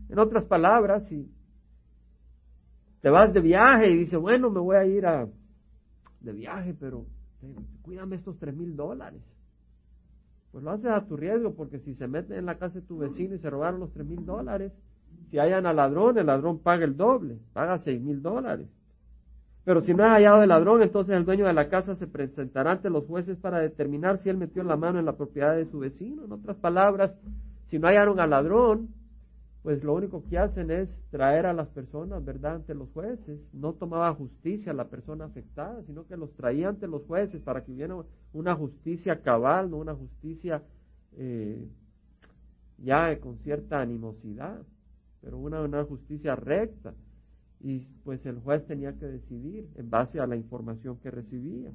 En 0.10 0.19
otras 0.19 0.45
palabras, 0.45 1.08
si 1.08 1.30
te 3.02 3.10
vas 3.10 3.34
de 3.34 3.41
viaje 3.41 3.91
y 3.91 3.98
dices, 3.98 4.19
bueno, 4.19 4.50
me 4.50 4.60
voy 4.60 4.76
a 4.76 4.86
ir 4.86 5.06
a, 5.06 5.28
de 6.21 6.34
viaje, 6.34 6.74
pero 6.80 7.06
eh, 7.43 7.56
cuídame 7.84 8.15
estos 8.15 8.38
tres 8.39 8.56
mil 8.56 8.76
dólares. 8.76 9.21
Pues 10.52 10.63
lo 10.63 10.71
haces 10.71 10.88
a 10.88 11.06
tu 11.06 11.15
riesgo, 11.15 11.54
porque 11.54 11.80
si 11.80 11.95
se 11.95 12.08
meten 12.08 12.38
en 12.38 12.45
la 12.45 12.58
casa 12.58 12.80
de 12.80 12.86
tu 12.86 12.98
vecino 12.98 13.36
y 13.36 13.39
se 13.39 13.50
robaron 13.50 13.80
los 13.80 13.91
tres 13.91 14.08
mil 14.08 14.26
dólares, 14.26 14.71
si 15.30 15.38
hayan 15.38 15.65
al 15.65 15.76
ladrón, 15.76 16.17
el 16.17 16.28
ladrón 16.28 16.60
paga 16.60 16.86
el 16.86 16.98
doble, 16.98 17.38
paga 17.54 17.78
seis 17.78 18.02
mil 18.02 18.21
dólares. 18.21 18.67
Pero 19.65 19.82
si 19.82 19.95
no 19.95 20.06
es 20.06 20.12
hallado 20.12 20.43
el 20.43 20.49
ladrón, 20.49 20.84
entonces 20.84 21.15
el 21.15 21.25
dueño 21.25 21.47
de 21.47 21.54
la 21.54 21.69
casa 21.69 21.95
se 21.95 22.06
presentará 22.06 22.73
ante 22.73 22.91
los 22.91 23.06
jueces 23.06 23.36
para 23.38 23.60
determinar 23.60 24.19
si 24.19 24.30
él 24.30 24.38
metió 24.38 24.63
la 24.63 24.78
mano 24.78 24.99
en 24.99 25.06
la 25.06 25.17
propiedad 25.17 25.56
de 25.56 25.65
su 25.65 25.80
vecino. 25.80 26.25
En 26.25 26.32
otras 26.32 26.56
palabras, 26.58 27.12
si 27.65 27.80
no 27.80 27.88
hallaron 27.88 28.19
al 28.19 28.30
ladrón, 28.30 28.89
pues 29.63 29.84
lo 29.84 29.95
único 29.95 30.23
que 30.30 30.38
hacen 30.38 30.69
es 30.69 30.95
traer 31.10 31.47
a 31.47 31.54
las 31.54 31.67
personas, 31.69 32.23
¿verdad?, 32.23 32.58
ante 32.58 32.75
los 32.75 32.91
jueces. 32.91 33.39
No 33.51 33.73
tomaba 33.73 34.13
justicia 34.13 34.71
la 34.71 34.88
persona 34.88 35.25
afectada, 35.25 35.82
sino 35.88 36.06
que 36.06 36.15
los 36.15 36.32
traía 36.36 36.69
ante 36.69 36.86
los 36.86 37.04
jueces 37.06 37.41
para 37.41 37.65
que 37.65 37.71
hubiera 37.71 37.95
una 38.34 38.54
justicia 38.54 39.23
cabal, 39.23 39.71
no 39.71 39.78
una 39.78 39.95
justicia 39.95 40.62
eh, 41.17 41.67
ya 42.78 43.19
con 43.19 43.39
cierta 43.39 43.82
animosidad, 43.82 44.62
pero 45.21 45.39
una, 45.39 45.62
una 45.62 45.84
justicia 45.84 46.36
recta. 46.36 46.93
Y 47.62 47.88
pues 48.04 48.26
el 48.26 48.39
juez 48.39 48.65
tenía 48.65 48.94
que 48.94 49.06
decidir 49.06 49.68
en 49.76 49.89
base 49.89 50.20
a 50.20 50.28
la 50.28 50.36
información 50.36 50.98
que 51.00 51.12
recibía. 51.12 51.72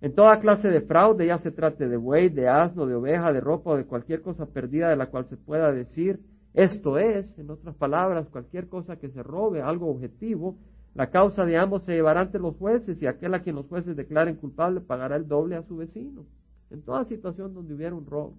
En 0.00 0.14
toda 0.14 0.38
clase 0.40 0.68
de 0.68 0.80
fraude, 0.80 1.26
ya 1.26 1.38
se 1.38 1.50
trate 1.50 1.88
de 1.88 1.96
buey, 1.96 2.28
de 2.28 2.48
asno, 2.48 2.86
de 2.86 2.94
oveja, 2.94 3.32
de 3.32 3.40
ropa 3.40 3.70
o 3.70 3.76
de 3.76 3.84
cualquier 3.84 4.22
cosa 4.22 4.46
perdida 4.46 4.88
de 4.88 4.96
la 4.96 5.06
cual 5.06 5.26
se 5.26 5.36
pueda 5.36 5.72
decir, 5.72 6.20
esto 6.54 6.98
es, 6.98 7.36
en 7.38 7.50
otras 7.50 7.74
palabras, 7.74 8.28
cualquier 8.28 8.68
cosa 8.68 8.96
que 8.96 9.08
se 9.08 9.22
robe, 9.22 9.60
algo 9.60 9.90
objetivo, 9.90 10.56
la 10.94 11.10
causa 11.10 11.44
de 11.44 11.56
ambos 11.56 11.84
se 11.84 11.92
llevará 11.92 12.20
ante 12.20 12.38
los 12.38 12.56
jueces 12.56 13.00
y 13.02 13.06
aquel 13.06 13.34
a 13.34 13.42
quien 13.42 13.56
los 13.56 13.66
jueces 13.66 13.96
declaren 13.96 14.36
culpable 14.36 14.80
pagará 14.80 15.16
el 15.16 15.28
doble 15.28 15.56
a 15.56 15.62
su 15.62 15.76
vecino. 15.76 16.24
En 16.70 16.82
toda 16.82 17.04
situación 17.04 17.54
donde 17.54 17.74
hubiera 17.74 17.94
un 17.94 18.06
robo. 18.06 18.34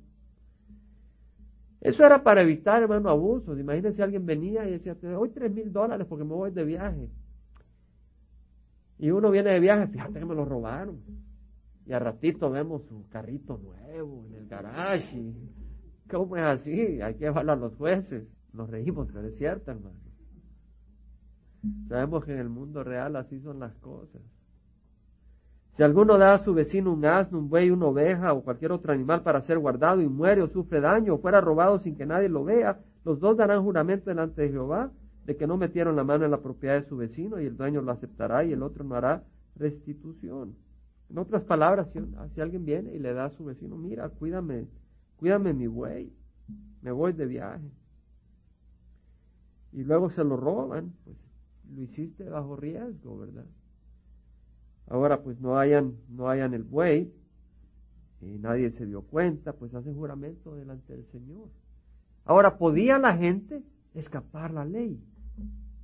Eso 1.81 2.05
era 2.05 2.23
para 2.23 2.41
evitar, 2.41 2.83
hermano, 2.83 3.09
abusos. 3.09 3.57
Imagínense 3.57 3.95
si 3.95 4.01
alguien 4.01 4.25
venía 4.25 4.67
y 4.67 4.71
decía, 4.71 4.95
doy 4.95 5.29
tres 5.29 5.51
mil 5.51 5.71
dólares 5.71 6.05
porque 6.07 6.25
me 6.25 6.33
voy 6.33 6.51
de 6.51 6.65
viaje. 6.65 7.09
Y 8.97 9.11
uno 9.11 9.31
viene 9.31 9.51
de 9.51 9.59
viaje, 9.61 9.87
fíjate 9.87 10.19
que 10.19 10.25
me 10.25 10.35
lo 10.35 10.43
robaron. 10.43 11.01
Y 11.85 11.93
a 11.93 11.99
ratito 11.99 12.51
vemos 12.51 12.83
su 12.85 13.07
carrito 13.07 13.57
nuevo 13.57 14.25
en 14.27 14.35
el 14.35 14.47
garage. 14.47 15.33
¿Cómo 16.09 16.35
es 16.35 16.43
así? 16.43 17.01
Hay 17.01 17.13
que 17.13 17.25
llevarlo 17.25 17.53
a 17.53 17.55
los 17.55 17.75
jueces. 17.75 18.27
Nos 18.51 18.69
reímos, 18.69 19.07
pero 19.13 19.27
es 19.27 19.37
cierto, 19.37 19.71
hermano. 19.71 19.99
Sabemos 21.87 22.25
que 22.25 22.33
en 22.33 22.39
el 22.39 22.49
mundo 22.49 22.83
real 22.83 23.15
así 23.15 23.39
son 23.39 23.59
las 23.59 23.75
cosas. 23.77 24.21
Si 25.79 25.83
alguno 25.83 26.17
da 26.17 26.33
a 26.33 26.43
su 26.43 26.53
vecino 26.53 26.91
un 26.91 27.05
asno, 27.05 27.39
un 27.39 27.47
buey, 27.47 27.69
una 27.71 27.85
oveja 27.85 28.33
o 28.33 28.43
cualquier 28.43 28.73
otro 28.73 28.91
animal 28.91 29.23
para 29.23 29.39
ser 29.39 29.57
guardado 29.59 30.01
y 30.01 30.09
muere 30.09 30.41
o 30.41 30.49
sufre 30.49 30.81
daño 30.81 31.13
o 31.13 31.19
fuera 31.19 31.39
robado 31.39 31.79
sin 31.79 31.95
que 31.95 32.05
nadie 32.05 32.27
lo 32.27 32.43
vea, 32.43 32.81
los 33.05 33.21
dos 33.21 33.37
darán 33.37 33.63
juramento 33.63 34.09
delante 34.09 34.41
de 34.41 34.49
Jehová 34.49 34.91
de 35.23 35.37
que 35.37 35.47
no 35.47 35.55
metieron 35.55 35.95
la 35.95 36.03
mano 36.03 36.25
en 36.25 36.31
la 36.31 36.41
propiedad 36.41 36.73
de 36.73 36.89
su 36.89 36.97
vecino 36.97 37.39
y 37.39 37.45
el 37.45 37.55
dueño 37.55 37.81
lo 37.81 37.93
aceptará 37.93 38.43
y 38.43 38.51
el 38.51 38.61
otro 38.61 38.83
no 38.83 38.95
hará 38.95 39.23
restitución. 39.55 40.53
En 41.09 41.17
otras 41.17 41.43
palabras, 41.43 41.87
si, 41.93 42.41
alguien 42.41 42.65
viene 42.65 42.93
y 42.93 42.99
le 42.99 43.13
da 43.13 43.27
a 43.27 43.29
su 43.29 43.45
vecino, 43.45 43.77
mira, 43.77 44.09
cuídame, 44.09 44.67
cuídame 45.15 45.53
mi 45.53 45.67
buey, 45.67 46.11
me 46.81 46.91
voy 46.91 47.13
de 47.13 47.25
viaje. 47.25 47.71
Y 49.71 49.85
luego 49.85 50.09
se 50.09 50.25
lo 50.25 50.35
roban, 50.35 50.91
pues 51.05 51.15
lo 51.73 51.81
hiciste 51.81 52.25
bajo 52.25 52.57
riesgo, 52.57 53.17
¿verdad? 53.17 53.45
Ahora 54.89 55.21
pues 55.21 55.39
no 55.39 55.57
hayan, 55.57 55.95
no 56.09 56.29
hayan 56.29 56.53
el 56.53 56.63
buey, 56.63 57.13
y 58.21 58.37
nadie 58.37 58.71
se 58.71 58.85
dio 58.85 59.01
cuenta, 59.03 59.53
pues 59.53 59.73
hace 59.73 59.93
juramento 59.93 60.55
delante 60.55 60.93
del 60.93 61.05
Señor. 61.05 61.49
Ahora, 62.25 62.57
¿podía 62.57 62.97
la 62.97 63.15
gente 63.15 63.63
escapar 63.93 64.51
la 64.51 64.65
ley? 64.65 65.01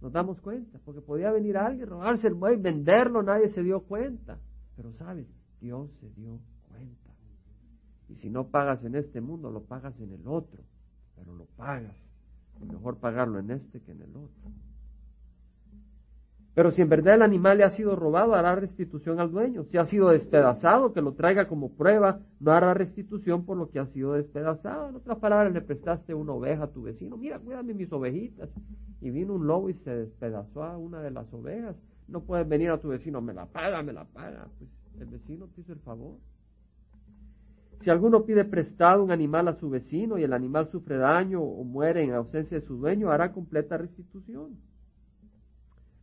Nos 0.01 0.11
damos 0.11 0.41
cuenta, 0.41 0.79
porque 0.83 1.01
podía 1.01 1.31
venir 1.31 1.57
alguien, 1.57 1.87
robarse 1.87 2.27
el 2.27 2.33
buey, 2.33 2.57
venderlo, 2.57 3.23
nadie 3.23 3.49
se 3.49 3.63
dio 3.63 3.81
cuenta. 3.81 4.39
Pero 4.75 4.91
sabes, 4.93 5.27
Dios 5.61 5.89
se 5.99 6.09
dio 6.11 6.39
cuenta. 6.67 7.13
Y 8.09 8.15
si 8.15 8.29
no 8.29 8.49
pagas 8.49 8.83
en 8.83 8.95
este 8.95 9.21
mundo, 9.21 9.49
lo 9.49 9.63
pagas 9.63 9.99
en 9.99 10.11
el 10.11 10.27
otro, 10.27 10.63
pero 11.15 11.33
lo 11.33 11.45
pagas. 11.55 11.95
mejor 12.59 12.99
pagarlo 12.99 13.39
en 13.39 13.51
este 13.51 13.81
que 13.81 13.91
en 13.91 14.01
el 14.01 14.15
otro. 14.15 14.51
Pero 16.55 16.71
si 16.71 16.81
en 16.81 16.87
verdad 16.87 17.15
el 17.15 17.21
animal 17.21 17.57
le 17.57 17.65
ha 17.65 17.69
sido 17.69 17.97
robado, 17.97 18.33
hará 18.33 18.55
restitución 18.55 19.19
al 19.19 19.29
dueño. 19.29 19.65
Si 19.65 19.77
ha 19.77 19.85
sido 19.85 20.09
despedazado, 20.09 20.93
que 20.93 21.01
lo 21.01 21.13
traiga 21.13 21.49
como 21.49 21.75
prueba, 21.75 22.21
no 22.39 22.53
hará 22.53 22.73
restitución 22.73 23.45
por 23.45 23.57
lo 23.57 23.69
que 23.69 23.79
ha 23.79 23.87
sido 23.87 24.13
despedazado. 24.13 24.87
En 24.87 24.95
otras 24.95 25.19
palabras, 25.19 25.53
le 25.53 25.59
prestaste 25.59 26.13
una 26.13 26.31
oveja 26.31 26.63
a 26.63 26.71
tu 26.71 26.83
vecino. 26.83 27.17
Mira, 27.17 27.39
cuídame 27.39 27.73
mis 27.73 27.91
ovejitas. 27.91 28.49
Y 29.01 29.09
vino 29.09 29.33
un 29.33 29.45
lobo 29.45 29.69
y 29.69 29.73
se 29.73 29.93
despedazó 29.93 30.63
a 30.63 30.77
una 30.77 31.01
de 31.01 31.11
las 31.11 31.31
ovejas. 31.33 31.75
No 32.07 32.21
puedes 32.21 32.47
venir 32.47 32.71
a 32.71 32.79
tu 32.79 32.87
vecino, 32.87 33.19
me 33.19 33.33
la 33.33 33.47
paga, 33.47 33.83
me 33.83 33.91
la 33.91 34.05
paga. 34.05 34.47
Pues 34.57 34.69
el 34.97 35.07
vecino 35.07 35.47
te 35.47 35.59
hizo 35.59 35.73
el 35.73 35.79
favor. 35.79 36.15
Si 37.81 37.89
alguno 37.89 38.23
pide 38.23 38.45
prestado 38.45 39.03
un 39.03 39.11
animal 39.11 39.49
a 39.49 39.55
su 39.55 39.69
vecino 39.69 40.17
y 40.17 40.23
el 40.23 40.31
animal 40.31 40.69
sufre 40.71 40.95
daño 40.95 41.41
o 41.41 41.65
muere 41.65 42.01
en 42.01 42.13
ausencia 42.13 42.57
de 42.57 42.65
su 42.65 42.77
dueño, 42.77 43.11
hará 43.11 43.33
completa 43.33 43.77
restitución. 43.77 44.55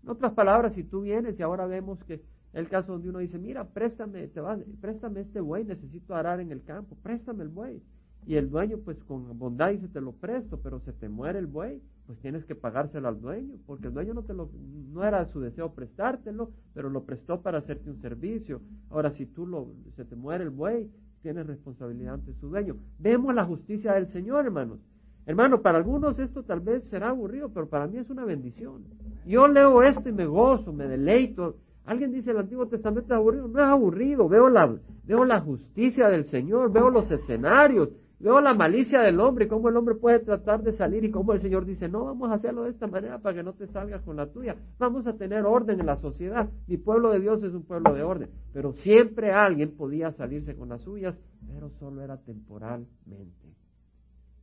En 0.02 0.10
otras 0.10 0.32
palabras, 0.32 0.74
si 0.74 0.84
tú 0.84 1.02
vienes 1.02 1.38
y 1.38 1.42
ahora 1.42 1.66
vemos 1.66 2.02
que 2.04 2.22
el 2.52 2.68
caso 2.68 2.92
donde 2.92 3.08
uno 3.08 3.20
dice, 3.20 3.38
mira, 3.38 3.64
préstame, 3.64 4.26
te 4.28 4.42
préstame 4.80 5.20
este 5.20 5.40
buey, 5.40 5.64
necesito 5.64 6.14
arar 6.14 6.40
en 6.40 6.52
el 6.52 6.62
campo, 6.64 6.96
préstame 7.02 7.44
el 7.44 7.48
buey. 7.48 7.82
Y 8.26 8.36
el 8.36 8.50
dueño, 8.50 8.78
pues 8.78 9.02
con 9.04 9.36
bondad 9.38 9.70
dice, 9.70 9.88
te 9.88 10.00
lo 10.00 10.12
presto, 10.12 10.60
pero 10.60 10.80
se 10.80 10.92
te 10.92 11.08
muere 11.08 11.38
el 11.38 11.46
buey, 11.46 11.82
pues 12.06 12.20
tienes 12.20 12.44
que 12.44 12.54
pagárselo 12.54 13.08
al 13.08 13.20
dueño, 13.20 13.56
porque 13.66 13.88
el 13.88 13.94
dueño 13.94 14.14
no 14.14 14.22
te 14.22 14.34
lo, 14.34 14.50
no 14.92 15.04
era 15.04 15.24
su 15.26 15.40
deseo 15.40 15.72
prestártelo, 15.72 16.52
pero 16.74 16.88
lo 16.88 17.04
prestó 17.04 17.40
para 17.40 17.58
hacerte 17.58 17.90
un 17.90 18.00
servicio. 18.00 18.60
Ahora, 18.90 19.10
si 19.12 19.26
tú 19.26 19.46
lo, 19.46 19.72
se 19.96 20.04
te 20.04 20.14
muere 20.14 20.44
el 20.44 20.50
buey, 20.50 20.90
tienes 21.22 21.46
responsabilidad 21.46 22.14
ante 22.14 22.34
su 22.34 22.48
dueño. 22.48 22.76
Vemos 22.98 23.34
la 23.34 23.44
justicia 23.44 23.94
del 23.94 24.08
Señor, 24.08 24.44
hermanos. 24.44 24.78
Hermano, 25.24 25.62
para 25.62 25.78
algunos 25.78 26.18
esto 26.18 26.42
tal 26.42 26.60
vez 26.60 26.82
será 26.88 27.10
aburrido, 27.10 27.50
pero 27.54 27.68
para 27.68 27.86
mí 27.86 27.98
es 27.98 28.10
una 28.10 28.24
bendición. 28.24 28.82
Yo 29.24 29.46
leo 29.46 29.82
esto 29.82 30.08
y 30.08 30.12
me 30.12 30.26
gozo, 30.26 30.72
me 30.72 30.88
deleito. 30.88 31.56
Alguien 31.84 32.12
dice 32.12 32.32
el 32.32 32.38
Antiguo 32.38 32.66
Testamento 32.66 33.14
es 33.14 33.18
aburrido. 33.18 33.46
No 33.46 33.62
es 33.62 33.68
aburrido. 33.68 34.28
Veo 34.28 34.48
la, 34.48 34.74
veo 35.04 35.24
la 35.24 35.40
justicia 35.40 36.08
del 36.08 36.24
Señor, 36.24 36.72
veo 36.72 36.90
los 36.90 37.08
escenarios, 37.08 37.90
veo 38.18 38.40
la 38.40 38.54
malicia 38.54 39.00
del 39.00 39.20
hombre, 39.20 39.46
cómo 39.46 39.68
el 39.68 39.76
hombre 39.76 39.94
puede 39.94 40.18
tratar 40.18 40.64
de 40.64 40.72
salir 40.72 41.04
y 41.04 41.12
cómo 41.12 41.34
el 41.34 41.40
Señor 41.40 41.66
dice, 41.66 41.88
no, 41.88 42.04
vamos 42.04 42.30
a 42.30 42.34
hacerlo 42.34 42.64
de 42.64 42.70
esta 42.70 42.88
manera 42.88 43.18
para 43.18 43.36
que 43.36 43.42
no 43.44 43.52
te 43.52 43.68
salgas 43.68 44.02
con 44.02 44.16
la 44.16 44.26
tuya. 44.26 44.56
Vamos 44.80 45.06
a 45.06 45.12
tener 45.12 45.44
orden 45.44 45.78
en 45.78 45.86
la 45.86 45.96
sociedad. 45.96 46.50
Mi 46.66 46.78
pueblo 46.78 47.12
de 47.12 47.20
Dios 47.20 47.44
es 47.44 47.54
un 47.54 47.62
pueblo 47.62 47.94
de 47.94 48.02
orden. 48.02 48.28
Pero 48.52 48.72
siempre 48.72 49.30
alguien 49.30 49.76
podía 49.76 50.10
salirse 50.10 50.56
con 50.56 50.68
las 50.68 50.82
suyas, 50.82 51.16
pero 51.46 51.70
solo 51.70 52.02
era 52.02 52.16
temporalmente 52.16 53.61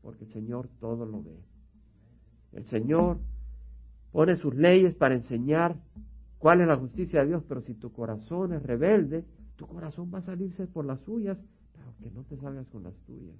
porque 0.01 0.25
el 0.25 0.31
Señor 0.31 0.69
todo 0.79 1.05
lo 1.05 1.23
ve. 1.23 1.39
El 2.53 2.65
Señor 2.65 3.19
pone 4.11 4.35
sus 4.35 4.55
leyes 4.55 4.95
para 4.95 5.15
enseñar 5.15 5.75
cuál 6.37 6.61
es 6.61 6.67
la 6.67 6.77
justicia 6.77 7.21
de 7.21 7.27
Dios, 7.27 7.43
pero 7.47 7.61
si 7.61 7.73
tu 7.73 7.91
corazón 7.91 8.53
es 8.53 8.63
rebelde, 8.63 9.25
tu 9.55 9.67
corazón 9.67 10.11
va 10.13 10.19
a 10.19 10.23
salirse 10.23 10.67
por 10.67 10.85
las 10.85 11.01
suyas, 11.01 11.37
pero 11.73 11.93
que 12.01 12.09
no 12.11 12.23
te 12.23 12.37
salgas 12.37 12.67
con 12.67 12.83
las 12.83 12.95
tuyas, 13.05 13.35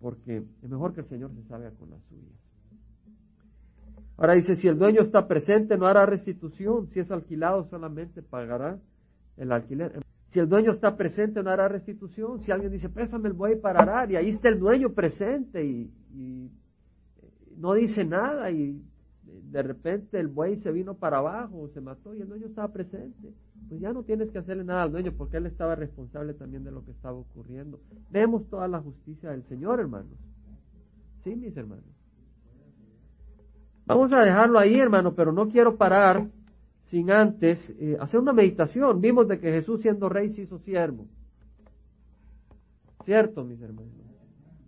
porque 0.00 0.44
es 0.62 0.70
mejor 0.70 0.94
que 0.94 1.00
el 1.00 1.06
Señor 1.06 1.32
se 1.34 1.42
salga 1.44 1.70
con 1.72 1.90
las 1.90 2.02
suyas. 2.04 2.38
Ahora 4.16 4.34
dice, 4.34 4.54
si 4.56 4.68
el 4.68 4.78
dueño 4.78 5.02
está 5.02 5.26
presente, 5.26 5.76
no 5.76 5.86
hará 5.86 6.06
restitución, 6.06 6.86
si 6.88 7.00
es 7.00 7.10
alquilado 7.10 7.64
solamente 7.64 8.22
pagará 8.22 8.78
el 9.36 9.50
alquiler. 9.50 10.00
Si 10.34 10.40
el 10.40 10.48
dueño 10.48 10.72
está 10.72 10.96
presente, 10.96 11.44
no 11.44 11.50
hará 11.50 11.68
restitución. 11.68 12.42
Si 12.42 12.50
alguien 12.50 12.72
dice, 12.72 12.88
préstame 12.88 13.28
el 13.28 13.34
buey 13.34 13.54
para 13.54 13.82
arar, 13.82 14.10
y 14.10 14.16
ahí 14.16 14.30
está 14.30 14.48
el 14.48 14.58
dueño 14.58 14.90
presente 14.90 15.64
y, 15.64 16.50
no 17.56 17.74
dice 17.74 18.04
nada, 18.04 18.50
y 18.50 18.82
de 19.22 19.62
repente 19.62 20.18
el 20.18 20.26
buey 20.26 20.56
se 20.56 20.72
vino 20.72 20.94
para 20.94 21.18
abajo, 21.18 21.68
se 21.68 21.80
mató, 21.80 22.16
y 22.16 22.20
el 22.20 22.28
dueño 22.28 22.46
estaba 22.46 22.72
presente, 22.72 23.32
pues 23.68 23.80
ya 23.80 23.92
no 23.92 24.02
tienes 24.02 24.28
que 24.32 24.38
hacerle 24.38 24.64
nada 24.64 24.82
al 24.82 24.90
dueño, 24.90 25.12
porque 25.16 25.36
él 25.36 25.46
estaba 25.46 25.76
responsable 25.76 26.34
también 26.34 26.64
de 26.64 26.72
lo 26.72 26.84
que 26.84 26.90
estaba 26.90 27.16
ocurriendo. 27.16 27.78
Vemos 28.10 28.44
toda 28.50 28.66
la 28.66 28.80
justicia 28.80 29.30
del 29.30 29.44
Señor, 29.44 29.78
hermanos. 29.78 30.18
Sí, 31.22 31.36
mis 31.36 31.56
hermanos. 31.56 31.84
Vamos 33.86 34.12
a 34.12 34.18
dejarlo 34.18 34.58
ahí, 34.58 34.80
hermano, 34.80 35.14
pero 35.14 35.30
no 35.30 35.48
quiero 35.48 35.76
parar 35.76 36.26
sin 36.84 37.10
antes 37.10 37.58
eh, 37.78 37.96
hacer 38.00 38.20
una 38.20 38.32
meditación. 38.32 39.00
Vimos 39.00 39.28
de 39.28 39.38
que 39.38 39.50
Jesús 39.50 39.82
siendo 39.82 40.08
rey 40.08 40.30
se 40.30 40.42
hizo 40.42 40.58
siervo. 40.58 41.06
¿Cierto, 43.04 43.44
mis 43.44 43.60
hermanos? 43.60 43.92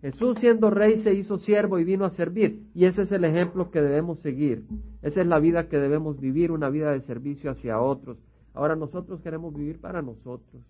Jesús 0.01 0.37
siendo 0.39 0.69
rey 0.69 0.99
se 0.99 1.13
hizo 1.13 1.39
siervo 1.39 1.79
y 1.79 1.83
vino 1.83 2.05
a 2.05 2.11
servir. 2.11 2.63
Y 2.73 2.85
ese 2.85 3.01
es 3.01 3.11
el 3.11 3.23
ejemplo 3.23 3.71
que 3.71 3.81
debemos 3.81 4.19
seguir. 4.19 4.63
Esa 5.01 5.21
es 5.21 5.27
la 5.27 5.39
vida 5.39 5.67
que 5.69 5.77
debemos 5.77 6.19
vivir, 6.19 6.51
una 6.51 6.69
vida 6.69 6.91
de 6.91 7.01
servicio 7.01 7.49
hacia 7.49 7.79
otros. 7.79 8.17
Ahora 8.53 8.75
nosotros 8.75 9.21
queremos 9.21 9.53
vivir 9.55 9.79
para 9.79 10.01
nosotros. 10.01 10.61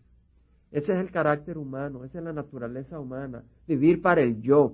Ese 0.72 0.94
es 0.94 1.00
el 1.00 1.12
carácter 1.12 1.58
humano, 1.58 2.04
esa 2.04 2.20
es 2.20 2.24
la 2.24 2.34
naturaleza 2.34 3.00
humana, 3.00 3.44
vivir 3.68 4.02
para 4.02 4.22
el 4.22 4.42
yo. 4.42 4.74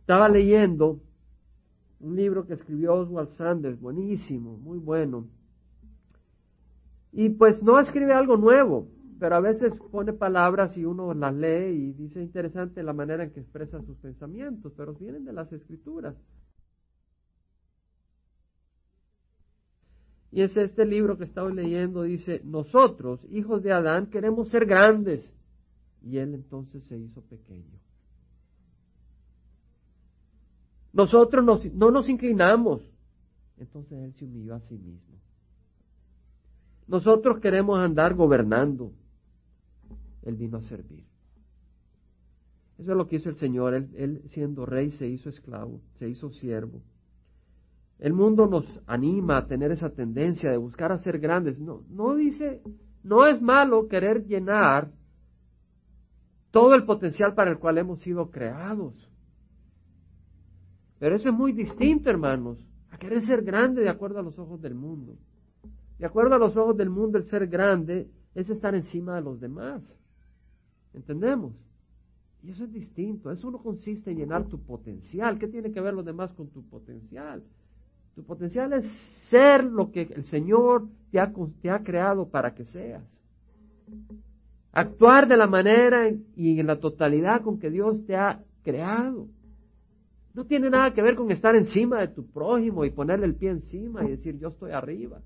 Estaba 0.00 0.28
leyendo 0.28 1.00
un 2.06 2.14
libro 2.14 2.46
que 2.46 2.54
escribió 2.54 2.94
Oswald 2.94 3.30
Sanders, 3.30 3.80
buenísimo, 3.80 4.56
muy 4.58 4.78
bueno. 4.78 5.28
Y 7.12 7.30
pues 7.30 7.60
no 7.62 7.80
escribe 7.80 8.12
algo 8.12 8.36
nuevo, 8.36 8.88
pero 9.18 9.36
a 9.36 9.40
veces 9.40 9.74
pone 9.90 10.12
palabras 10.12 10.76
y 10.76 10.84
uno 10.84 11.12
las 11.14 11.34
lee 11.34 11.72
y 11.72 11.92
dice 11.94 12.22
interesante 12.22 12.82
la 12.84 12.92
manera 12.92 13.24
en 13.24 13.32
que 13.32 13.40
expresa 13.40 13.82
sus 13.82 13.96
pensamientos, 13.98 14.72
pero 14.76 14.94
vienen 14.94 15.24
de 15.24 15.32
las 15.32 15.52
escrituras. 15.52 16.14
Y 20.30 20.42
es 20.42 20.56
este 20.56 20.84
libro 20.84 21.16
que 21.16 21.24
estaba 21.24 21.50
leyendo, 21.50 22.02
dice, 22.02 22.40
nosotros, 22.44 23.20
hijos 23.30 23.62
de 23.64 23.72
Adán, 23.72 24.10
queremos 24.10 24.48
ser 24.50 24.66
grandes 24.66 25.28
y 26.02 26.18
Él 26.18 26.34
entonces 26.34 26.84
se 26.84 26.96
hizo 26.98 27.22
pequeño. 27.22 27.80
Nosotros 30.96 31.44
no 31.74 31.90
nos 31.90 32.08
inclinamos, 32.08 32.80
entonces 33.58 34.02
Él 34.02 34.14
se 34.14 34.24
humilló 34.24 34.54
a 34.54 34.60
sí 34.60 34.78
mismo. 34.78 35.20
Nosotros 36.88 37.38
queremos 37.40 37.78
andar 37.78 38.14
gobernando, 38.14 38.92
Él 40.22 40.36
vino 40.36 40.56
a 40.56 40.62
servir. 40.62 41.04
Eso 42.78 42.92
es 42.92 42.96
lo 42.96 43.06
que 43.08 43.16
hizo 43.16 43.28
el 43.28 43.36
Señor. 43.36 43.74
Él, 43.74 44.22
siendo 44.30 44.64
rey 44.64 44.90
se 44.92 45.06
hizo 45.06 45.28
esclavo, 45.28 45.82
se 45.96 46.08
hizo 46.08 46.30
siervo. 46.30 46.80
El 47.98 48.14
mundo 48.14 48.46
nos 48.46 48.64
anima 48.86 49.36
a 49.36 49.46
tener 49.46 49.72
esa 49.72 49.90
tendencia 49.90 50.50
de 50.50 50.56
buscar 50.56 50.92
a 50.92 50.98
ser 51.00 51.18
grandes. 51.18 51.58
No, 51.58 51.82
no 51.90 52.14
dice, 52.14 52.62
no 53.02 53.26
es 53.26 53.42
malo 53.42 53.86
querer 53.88 54.24
llenar 54.24 54.90
todo 56.50 56.74
el 56.74 56.86
potencial 56.86 57.34
para 57.34 57.50
el 57.50 57.58
cual 57.58 57.76
hemos 57.76 58.00
sido 58.00 58.30
creados. 58.30 58.94
Pero 60.98 61.16
eso 61.16 61.28
es 61.28 61.34
muy 61.34 61.52
distinto, 61.52 62.08
hermanos, 62.10 62.58
a 62.90 62.98
querer 62.98 63.22
ser 63.22 63.42
grande 63.42 63.82
de 63.82 63.88
acuerdo 63.88 64.18
a 64.18 64.22
los 64.22 64.38
ojos 64.38 64.60
del 64.60 64.74
mundo. 64.74 65.16
De 65.98 66.06
acuerdo 66.06 66.34
a 66.34 66.38
los 66.38 66.56
ojos 66.56 66.76
del 66.76 66.90
mundo, 66.90 67.18
el 67.18 67.24
ser 67.24 67.46
grande 67.46 68.08
es 68.34 68.48
estar 68.50 68.74
encima 68.74 69.14
de 69.16 69.22
los 69.22 69.40
demás. 69.40 69.82
¿Entendemos? 70.94 71.54
Y 72.42 72.50
eso 72.50 72.64
es 72.64 72.72
distinto. 72.72 73.30
Eso 73.30 73.50
no 73.50 73.58
consiste 73.58 74.10
en 74.10 74.18
llenar 74.18 74.46
tu 74.46 74.60
potencial. 74.60 75.38
¿Qué 75.38 75.48
tiene 75.48 75.72
que 75.72 75.80
ver 75.80 75.94
los 75.94 76.04
demás 76.04 76.32
con 76.32 76.48
tu 76.48 76.62
potencial? 76.68 77.42
Tu 78.14 78.24
potencial 78.24 78.72
es 78.72 78.86
ser 79.28 79.64
lo 79.64 79.90
que 79.90 80.02
el 80.02 80.24
Señor 80.24 80.86
te 81.10 81.20
ha, 81.20 81.32
te 81.60 81.70
ha 81.70 81.82
creado 81.82 82.28
para 82.28 82.54
que 82.54 82.64
seas. 82.64 83.04
Actuar 84.72 85.28
de 85.28 85.36
la 85.36 85.46
manera 85.46 86.10
y 86.34 86.60
en 86.60 86.66
la 86.66 86.78
totalidad 86.78 87.42
con 87.42 87.58
que 87.58 87.70
Dios 87.70 88.04
te 88.06 88.16
ha 88.16 88.42
creado. 88.62 89.28
No 90.36 90.44
tiene 90.44 90.68
nada 90.68 90.92
que 90.92 91.00
ver 91.00 91.16
con 91.16 91.30
estar 91.30 91.56
encima 91.56 91.98
de 92.00 92.08
tu 92.08 92.30
prójimo 92.30 92.84
y 92.84 92.90
ponerle 92.90 93.24
el 93.24 93.36
pie 93.36 93.50
encima 93.50 94.04
y 94.04 94.10
decir 94.10 94.38
yo 94.38 94.48
estoy 94.48 94.70
arriba. 94.70 95.22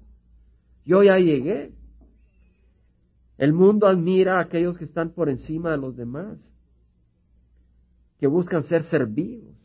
Yo 0.84 1.02
ya 1.02 1.18
llegué. 1.18 1.74
El 3.36 3.52
mundo 3.52 3.88
admira 3.88 4.36
a 4.36 4.42
aquellos 4.42 4.78
que 4.78 4.84
están 4.84 5.10
por 5.10 5.28
encima 5.28 5.72
de 5.72 5.78
los 5.78 5.96
demás 5.96 6.38
que 8.18 8.28
buscan 8.28 8.62
ser 8.64 8.84
servidos, 8.84 9.56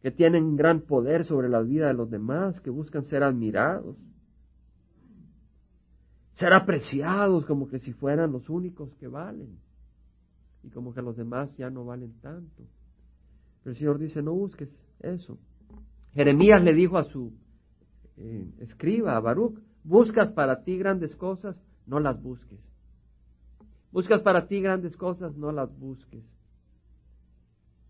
que 0.00 0.10
tienen 0.12 0.56
gran 0.56 0.82
poder 0.82 1.24
sobre 1.24 1.48
la 1.48 1.60
vida 1.60 1.88
de 1.88 1.94
los 1.94 2.08
demás, 2.08 2.60
que 2.60 2.70
buscan 2.70 3.04
ser 3.04 3.24
admirados, 3.24 3.96
ser 6.34 6.54
apreciados 6.54 7.44
como 7.44 7.68
que 7.68 7.80
si 7.80 7.92
fueran 7.92 8.32
los 8.32 8.48
únicos 8.48 8.94
que 8.94 9.08
valen 9.08 9.58
y 10.62 10.70
como 10.70 10.94
que 10.94 11.02
los 11.02 11.16
demás 11.16 11.54
ya 11.58 11.68
no 11.68 11.84
valen 11.84 12.18
tanto. 12.20 12.62
Pero 13.64 13.72
el 13.72 13.78
Señor 13.78 13.98
dice, 13.98 14.22
no 14.22 14.34
busques 14.34 14.68
eso. 15.00 15.38
Jeremías 16.12 16.62
le 16.62 16.74
dijo 16.74 16.98
a 16.98 17.04
su 17.04 17.32
eh, 18.18 18.46
escriba, 18.60 19.16
a 19.16 19.20
Baruch, 19.20 19.58
buscas 19.82 20.30
para 20.32 20.62
ti 20.62 20.76
grandes 20.76 21.16
cosas, 21.16 21.56
no 21.86 21.98
las 21.98 22.22
busques. 22.22 22.60
Buscas 23.90 24.20
para 24.20 24.46
ti 24.46 24.60
grandes 24.60 24.96
cosas, 24.96 25.34
no 25.36 25.50
las 25.50 25.76
busques. 25.78 26.22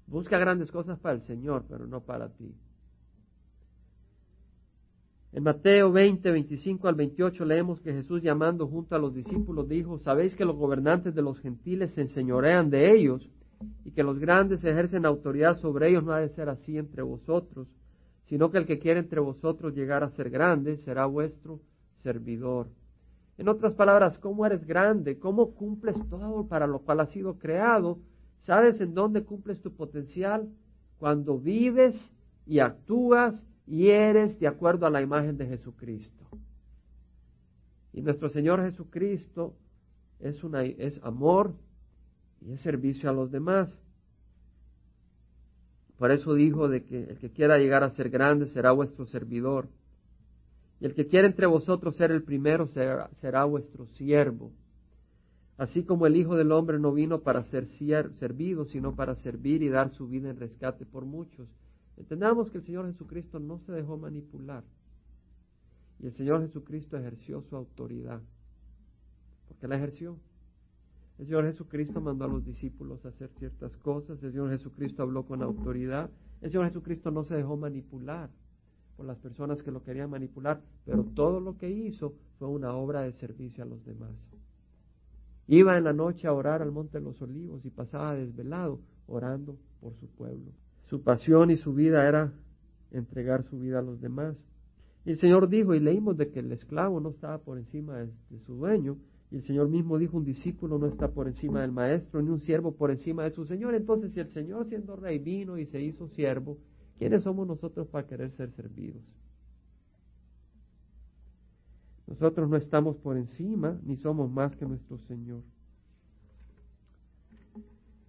Busca 0.07 0.39
grandes 0.39 0.71
cosas 0.71 0.99
para 1.01 1.17
el 1.17 1.23
Señor, 1.23 1.65
pero 1.69 1.87
no 1.87 2.01
para 2.03 2.29
ti. 2.29 2.55
En 5.33 5.43
Mateo 5.43 5.91
20, 5.91 6.31
25 6.31 6.87
al 6.87 6.95
28 6.95 7.45
leemos 7.45 7.81
que 7.81 7.93
Jesús 7.93 8.23
llamando 8.23 8.69
junto 8.69 8.95
a 8.95 9.01
los 9.01 9.13
discípulos 9.13 9.69
dijo, 9.69 9.99
sabéis 9.99 10.37
que 10.37 10.45
los 10.45 10.55
gobernantes 10.55 11.17
de 11.17 11.23
los 11.23 11.41
gentiles 11.41 11.93
se 11.95 12.03
enseñorean 12.03 12.71
de 12.71 12.95
ellos 12.95 13.29
y 13.85 13.93
que 13.93 14.03
los 14.03 14.19
grandes 14.19 14.65
ejercen 14.65 15.07
autoridad 15.07 15.57
sobre 15.59 15.89
ellos, 15.89 16.05
no 16.05 16.13
ha 16.13 16.21
de 16.21 16.29
ser 16.31 16.49
así 16.49 16.79
entre 16.79 17.03
vosotros, 17.03 17.69
sino 18.25 18.51
que 18.51 18.59
el 18.59 18.67
que 18.67 18.79
quiere 18.79 19.01
entre 19.01 19.21
vosotros 19.21 19.75
llegar 19.75 20.03
a 20.03 20.11
ser 20.11 20.31
grande 20.31 20.77
será 20.79 21.07
vuestro 21.07 21.61
servidor. 22.03 22.69
En 23.37 23.49
otras 23.49 23.75
palabras, 23.75 24.19
¿cómo 24.19 24.47
eres 24.47 24.65
grande? 24.65 25.19
¿Cómo 25.19 25.55
cumples 25.55 25.97
todo 26.09 26.47
para 26.47 26.67
lo 26.67 26.81
cual 26.81 27.01
has 27.01 27.11
sido 27.11 27.39
creado? 27.39 27.99
¿Sabes 28.43 28.81
en 28.81 28.95
dónde 28.95 29.25
cumples 29.25 29.61
tu 29.61 29.75
potencial? 29.75 30.49
Cuando 30.99 31.39
vives 31.39 31.99
y 32.47 32.61
actúas 32.61 33.43
y 33.67 33.89
eres 33.89 34.39
de 34.39 34.47
acuerdo 34.47 34.87
a 34.87 34.91
la 34.91 35.03
imagen 35.03 35.37
de 35.37 35.47
Jesucristo. 35.47 36.25
Y 37.93 38.03
nuestro 38.03 38.29
Señor 38.29 38.63
Jesucristo 38.63 39.55
es, 40.21 40.45
una, 40.45 40.65
es 40.65 41.01
amor 41.03 41.55
y 42.45 42.53
es 42.53 42.61
servicio 42.61 43.09
a 43.09 43.13
los 43.13 43.31
demás. 43.31 43.73
Por 45.99 46.11
eso 46.11 46.35
dijo 46.35 46.69
de 46.69 46.85
que 46.85 47.05
el 47.05 47.19
que 47.19 47.31
quiera 47.31 47.59
llegar 47.59 47.83
a 47.83 47.91
ser 47.91 48.11
grande 48.11 48.47
será 48.49 48.73
vuestro 48.73 49.07
servidor. 49.07 49.69
Y 50.81 50.87
el 50.87 50.95
que 50.95 51.07
quiera 51.07 51.27
entre 51.27 51.47
vosotros 51.47 51.97
ser 51.97 52.11
el 52.11 52.23
primero 52.23 52.67
será, 52.69 53.09
será 53.15 53.45
vuestro 53.45 53.87
siervo. 53.87 54.53
Así 55.57 55.85
como 55.85 56.07
el 56.07 56.17
Hijo 56.17 56.35
del 56.37 56.51
Hombre 56.51 56.81
no 56.81 56.93
vino 56.93 57.21
para 57.21 57.45
ser 57.45 57.67
servido, 57.69 58.65
sino 58.67 58.97
para 58.97 59.15
servir 59.15 59.63
y 59.63 59.69
dar 59.69 59.91
su 59.91 60.09
vida 60.09 60.31
en 60.31 60.37
rescate 60.37 60.85
por 60.85 61.05
muchos. 61.05 61.49
Entendamos 61.97 62.51
que 62.51 62.59
el 62.59 62.65
Señor 62.65 62.87
Jesucristo 62.87 63.39
no 63.39 63.61
se 63.61 63.71
dejó 63.71 63.97
manipular. 63.97 64.65
Y 66.01 66.07
el 66.07 66.13
Señor 66.13 66.43
Jesucristo 66.43 66.99
ejerció 66.99 67.41
su 67.43 67.55
autoridad. 67.55 68.21
Porque 69.47 69.69
la 69.69 69.77
ejerció. 69.77 70.19
El 71.19 71.27
Señor 71.27 71.45
Jesucristo 71.45 72.01
mandó 72.01 72.25
a 72.25 72.29
los 72.29 72.45
discípulos 72.45 73.05
a 73.05 73.09
hacer 73.09 73.31
ciertas 73.39 73.77
cosas. 73.77 74.23
El 74.23 74.33
Señor 74.33 74.51
Jesucristo 74.51 75.03
habló 75.03 75.25
con 75.25 75.43
autoridad. 75.43 76.11
El 76.41 76.51
Señor 76.51 76.67
Jesucristo 76.67 77.11
no 77.11 77.25
se 77.25 77.37
dejó 77.37 77.57
manipular 77.57 78.31
por 78.97 79.07
las 79.07 79.19
personas 79.19 79.63
que 79.63 79.71
lo 79.71 79.83
querían 79.83 80.11
manipular. 80.11 80.61
Pero 80.85 81.05
todo 81.05 81.41
lo 81.41 81.57
que 81.57 81.71
hizo 81.71 82.15
fue 82.39 82.49
una 82.49 82.75
obra 82.75 83.03
de 83.03 83.13
servicio 83.13 83.63
a 83.63 83.67
los 83.67 83.85
demás. 83.85 84.11
Iba 85.47 85.77
en 85.77 85.85
la 85.85 85.93
noche 85.93 86.27
a 86.27 86.33
orar 86.33 86.63
al 86.63 86.73
Monte 86.73 86.99
de 86.99 87.05
los 87.05 87.21
Olivos 87.21 87.65
y 87.65 87.71
pasaba 87.71 88.15
desvelado 88.15 88.81
orando 89.07 89.57
por 89.81 89.95
su 89.97 90.09
pueblo. 90.09 90.53
Su 90.87 91.03
pasión 91.03 91.51
y 91.51 91.57
su 91.57 91.75
vida 91.75 92.09
era 92.09 92.33
entregar 92.91 93.45
su 93.45 93.59
vida 93.59 93.81
a 93.81 93.83
los 93.83 94.01
demás. 94.01 94.37
Y 95.05 95.11
el 95.11 95.17
Señor 95.17 95.49
dijo, 95.49 95.75
y 95.75 95.81
leímos 95.81 96.17
de 96.17 96.31
que 96.31 96.41
el 96.41 96.51
esclavo 96.53 97.01
no 97.01 97.11
estaba 97.11 97.39
por 97.39 97.59
encima 97.59 97.99
de, 97.99 98.11
su 98.47 98.55
dueño, 98.55 98.97
y 99.35 99.39
el 99.39 99.43
Señor 99.43 99.69
mismo 99.69 99.99
dijo, 99.99 100.17
un 100.17 100.25
discípulo 100.25 100.79
no 100.79 100.87
está 100.87 101.09
por 101.09 101.27
encima 101.27 101.63
del 101.63 101.73
maestro, 101.73 102.23
ni 102.23 102.31
un 102.31 102.41
siervo 102.41 102.77
por 102.77 102.93
encima 102.93 103.25
de 103.25 103.33
su 103.33 103.45
Señor. 103.45 103.75
Entonces, 103.75 104.13
si 104.13 104.21
el 104.21 104.29
Señor 104.29 104.69
siendo 104.69 104.95
rey 104.95 105.19
vino 105.19 105.59
y 105.59 105.67
se 105.67 105.83
hizo 105.83 106.07
siervo, 106.07 106.57
¿quiénes 107.01 107.25
somos 107.25 107.45
nosotros 107.45 107.89
para 107.89 108.07
querer 108.07 108.31
ser 108.31 108.53
servidos? 108.53 109.03
Nosotros 112.07 112.49
no 112.49 112.57
estamos 112.57 112.97
por 112.99 113.17
encima 113.17 113.77
ni 113.85 113.97
somos 113.97 114.31
más 114.31 114.55
que 114.55 114.67
nuestro 114.67 114.99
Señor. 114.99 115.43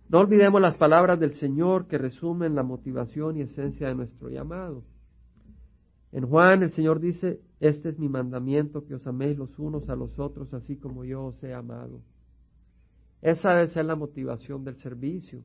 No 0.07 0.19
olvidemos 0.19 0.61
las 0.61 0.75
palabras 0.75 1.19
del 1.19 1.33
Señor 1.33 1.87
que 1.87 1.97
resumen 1.97 2.53
la 2.53 2.61
motivación 2.61 3.37
y 3.37 3.41
esencia 3.41 3.87
de 3.87 3.95
nuestro 3.95 4.29
llamado. 4.29 4.83
En 6.11 6.27
Juan 6.27 6.61
el 6.61 6.71
Señor 6.71 6.99
dice, 6.99 7.41
este 7.59 7.89
es 7.89 7.99
mi 7.99 8.09
mandamiento, 8.09 8.85
que 8.85 8.95
os 8.95 9.07
améis 9.07 9.37
los 9.37 9.57
unos 9.57 9.87
a 9.89 9.95
los 9.95 10.19
otros, 10.19 10.53
así 10.53 10.75
como 10.75 11.05
yo 11.05 11.25
os 11.25 11.43
he 11.43 11.53
amado. 11.53 12.01
Esa 13.21 13.51
debe 13.51 13.69
ser 13.69 13.85
la 13.85 13.95
motivación 13.95 14.63
del 14.63 14.75
servicio. 14.77 15.41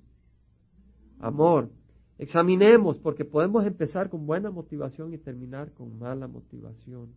Amor. 1.18 1.70
Examinemos, 2.18 2.98
porque 2.98 3.24
podemos 3.24 3.64
empezar 3.64 4.10
con 4.10 4.26
buena 4.26 4.50
motivación 4.50 5.14
y 5.14 5.18
terminar 5.18 5.72
con 5.72 5.98
mala 5.98 6.26
motivación. 6.26 7.14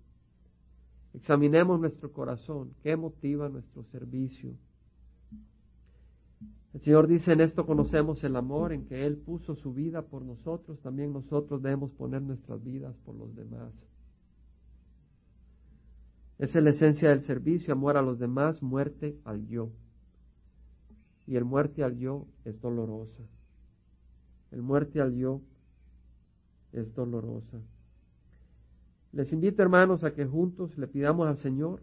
Examinemos 1.13 1.79
nuestro 1.79 2.11
corazón, 2.13 2.73
qué 2.81 2.95
motiva 2.95 3.49
nuestro 3.49 3.83
servicio. 3.91 4.53
El 6.73 6.81
Señor 6.81 7.07
dice, 7.07 7.33
en 7.33 7.41
esto 7.41 7.65
conocemos 7.65 8.23
el 8.23 8.35
amor, 8.35 8.73
en 8.73 8.85
que 8.85 9.05
Él 9.05 9.17
puso 9.17 9.55
su 9.55 9.73
vida 9.73 10.01
por 10.03 10.23
nosotros, 10.23 10.79
también 10.79 11.13
nosotros 11.13 11.61
debemos 11.61 11.91
poner 11.91 12.21
nuestras 12.21 12.63
vidas 12.63 12.95
por 13.05 13.15
los 13.15 13.35
demás. 13.35 13.71
Esa 16.39 16.57
es 16.57 16.63
la 16.63 16.71
esencia 16.71 17.09
del 17.09 17.21
servicio, 17.21 17.73
amor 17.73 17.97
a 17.97 18.01
los 18.01 18.19
demás, 18.19 18.61
muerte 18.61 19.17
al 19.23 19.47
yo. 19.47 19.69
Y 21.27 21.35
el 21.35 21.45
muerte 21.45 21.83
al 21.83 21.97
yo 21.97 22.27
es 22.43 22.59
dolorosa. 22.59 23.23
El 24.51 24.61
muerte 24.61 24.99
al 24.99 25.15
yo 25.15 25.41
es 26.73 26.93
dolorosa. 26.93 27.59
Les 29.11 29.31
invito, 29.31 29.61
hermanos, 29.61 30.03
a 30.03 30.13
que 30.13 30.25
juntos 30.25 30.77
le 30.77 30.87
pidamos 30.87 31.27
al 31.27 31.37
Señor, 31.37 31.81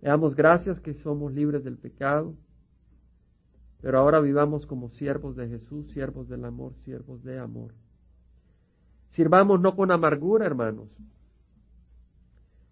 le 0.00 0.08
damos 0.08 0.34
gracias 0.34 0.80
que 0.80 0.94
somos 0.94 1.32
libres 1.32 1.62
del 1.62 1.76
pecado, 1.76 2.34
pero 3.80 3.98
ahora 3.98 4.20
vivamos 4.20 4.66
como 4.66 4.88
siervos 4.88 5.36
de 5.36 5.46
Jesús, 5.46 5.90
siervos 5.92 6.28
del 6.28 6.46
amor, 6.46 6.74
siervos 6.84 7.22
de 7.22 7.38
amor. 7.38 7.74
Sirvamos 9.10 9.60
no 9.60 9.76
con 9.76 9.90
amargura, 9.90 10.46
hermanos, 10.46 10.88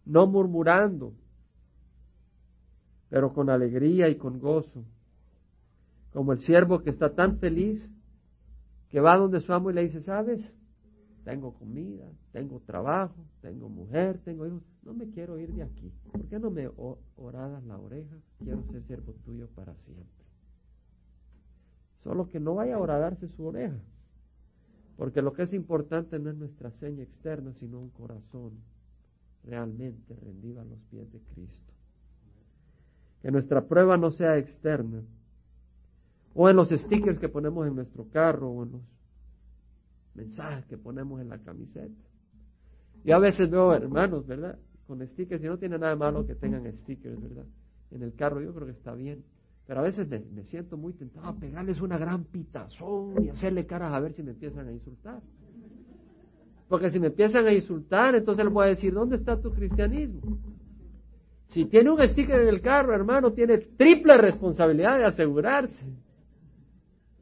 no 0.05 0.27
murmurando, 0.27 1.15
pero 3.09 3.33
con 3.33 3.51
alegría 3.51 4.09
y 4.09 4.17
con 4.17 4.39
gozo, 4.41 4.85
Como 6.13 6.33
el 6.33 6.41
siervo 6.41 6.83
que 6.83 6.91
está 6.91 7.15
tan 7.15 7.39
feliz 7.39 7.89
que 8.91 9.01
va 9.01 9.17
donde 9.17 9.41
su 9.41 9.53
amo 9.55 9.71
y 9.71 9.75
le 9.75 9.85
dice, 9.85 10.03
¿sabes? 10.03 10.53
Tengo 11.25 11.55
comida, 11.55 12.05
tengo 12.33 12.61
trabajo, 12.61 13.17
tengo 13.41 13.71
mujer, 13.71 14.19
tengo 14.25 14.47
hijos. 14.47 14.63
No 14.83 14.93
me 14.93 15.09
quiero 15.09 15.39
ir 15.39 15.55
de 15.55 15.63
aquí. 15.63 15.91
¿Por 16.11 16.27
qué 16.27 16.39
no 16.39 16.51
me 16.51 16.69
oradas 17.17 17.65
la 17.65 17.79
oreja? 17.79 18.17
Quiero 18.39 18.63
ser 18.65 18.83
siervo 18.83 19.15
tuyo 19.25 19.49
para 19.55 19.75
siempre. 19.77 20.27
Solo 22.03 22.29
que 22.29 22.41
no 22.41 22.55
vaya 22.57 22.75
a 22.75 22.81
horadarse 22.81 23.29
su 23.29 23.47
oreja. 23.47 23.81
Porque 24.97 25.23
lo 25.23 25.33
que 25.33 25.45
es 25.45 25.55
importante 25.55 26.19
no 26.19 26.29
es 26.29 26.37
nuestra 26.37 26.71
seña 26.73 27.03
externa, 27.03 27.55
sino 27.55 27.79
un 27.79 27.91
corazón 27.91 28.53
realmente 29.45 30.15
rendido 30.17 30.61
a 30.61 30.65
los 30.65 30.79
pies 30.91 31.11
de 31.13 31.21
Cristo. 31.35 31.73
Que 33.21 33.31
nuestra 33.31 33.67
prueba 33.67 33.97
no 33.97 34.11
sea 34.11 34.39
externa, 34.39 35.03
o 36.35 36.49
en 36.49 36.57
los 36.57 36.71
stickers 36.71 37.19
que 37.19 37.29
ponemos 37.29 37.67
en 37.67 37.77
nuestro 37.77 38.09
carro, 38.09 38.51
o 38.51 38.63
en 38.65 38.73
los 38.73 38.83
mensajes 40.15 40.65
que 40.67 40.79
ponemos 40.79 41.21
en 41.21 41.29
la 41.29 41.39
camiseta. 41.39 42.03
Y 43.05 43.13
a 43.13 43.19
veces 43.19 43.51
veo 43.51 43.73
hermanos, 43.75 44.27
¿verdad? 44.27 44.59
Con 44.87 45.07
stickers, 45.07 45.43
y 45.43 45.47
no 45.47 45.59
tiene 45.59 45.79
nada 45.79 45.95
malo 45.97 46.27
que 46.27 46.35
tengan 46.35 46.71
stickers, 46.77 47.21
¿verdad? 47.21 47.47
En 47.91 48.03
el 48.03 48.15
carro 48.15 48.41
yo 48.41 48.55
creo 48.55 48.67
que 48.67 48.73
está 48.73 48.95
bien. 48.95 49.25
Pero 49.67 49.81
a 49.81 49.83
veces 49.85 50.09
me, 50.09 50.45
siento 50.45 50.77
muy 50.77 50.93
tentado 50.93 51.29
a 51.29 51.35
pegarles 51.35 51.81
una 51.81 51.97
gran 51.97 52.25
pitazón 52.25 53.25
y 53.25 53.29
hacerle 53.29 53.65
caras 53.65 53.93
a 53.93 54.01
ver 54.01 54.13
si 54.13 54.23
me 54.23 54.33
empiezan 54.33 54.69
a 54.69 54.73
insultar. 54.73 55.23
Porque 56.73 56.91
si 56.91 56.99
me 56.99 57.09
empiezan 57.09 57.47
a 57.47 57.53
insultar, 57.53 58.15
entonces 58.15 58.47
les 58.47 58.55
voy 58.55 58.65
a 58.65 58.69
decir, 58.71 58.95
¿dónde 58.95 59.17
está 59.17 59.39
tu 59.39 59.53
cristianismo? 59.53 60.39
Si 61.49 61.67
tiene 61.67 61.91
un 61.91 62.01
sticker 62.01 62.41
en 62.41 62.49
el 62.49 62.63
carro, 62.63 62.95
hermano, 62.95 63.35
tiene 63.35 63.59
triple 63.59 64.17
responsabilidad 64.17 64.97
de 64.97 65.05
asegurarse. 65.05 65.85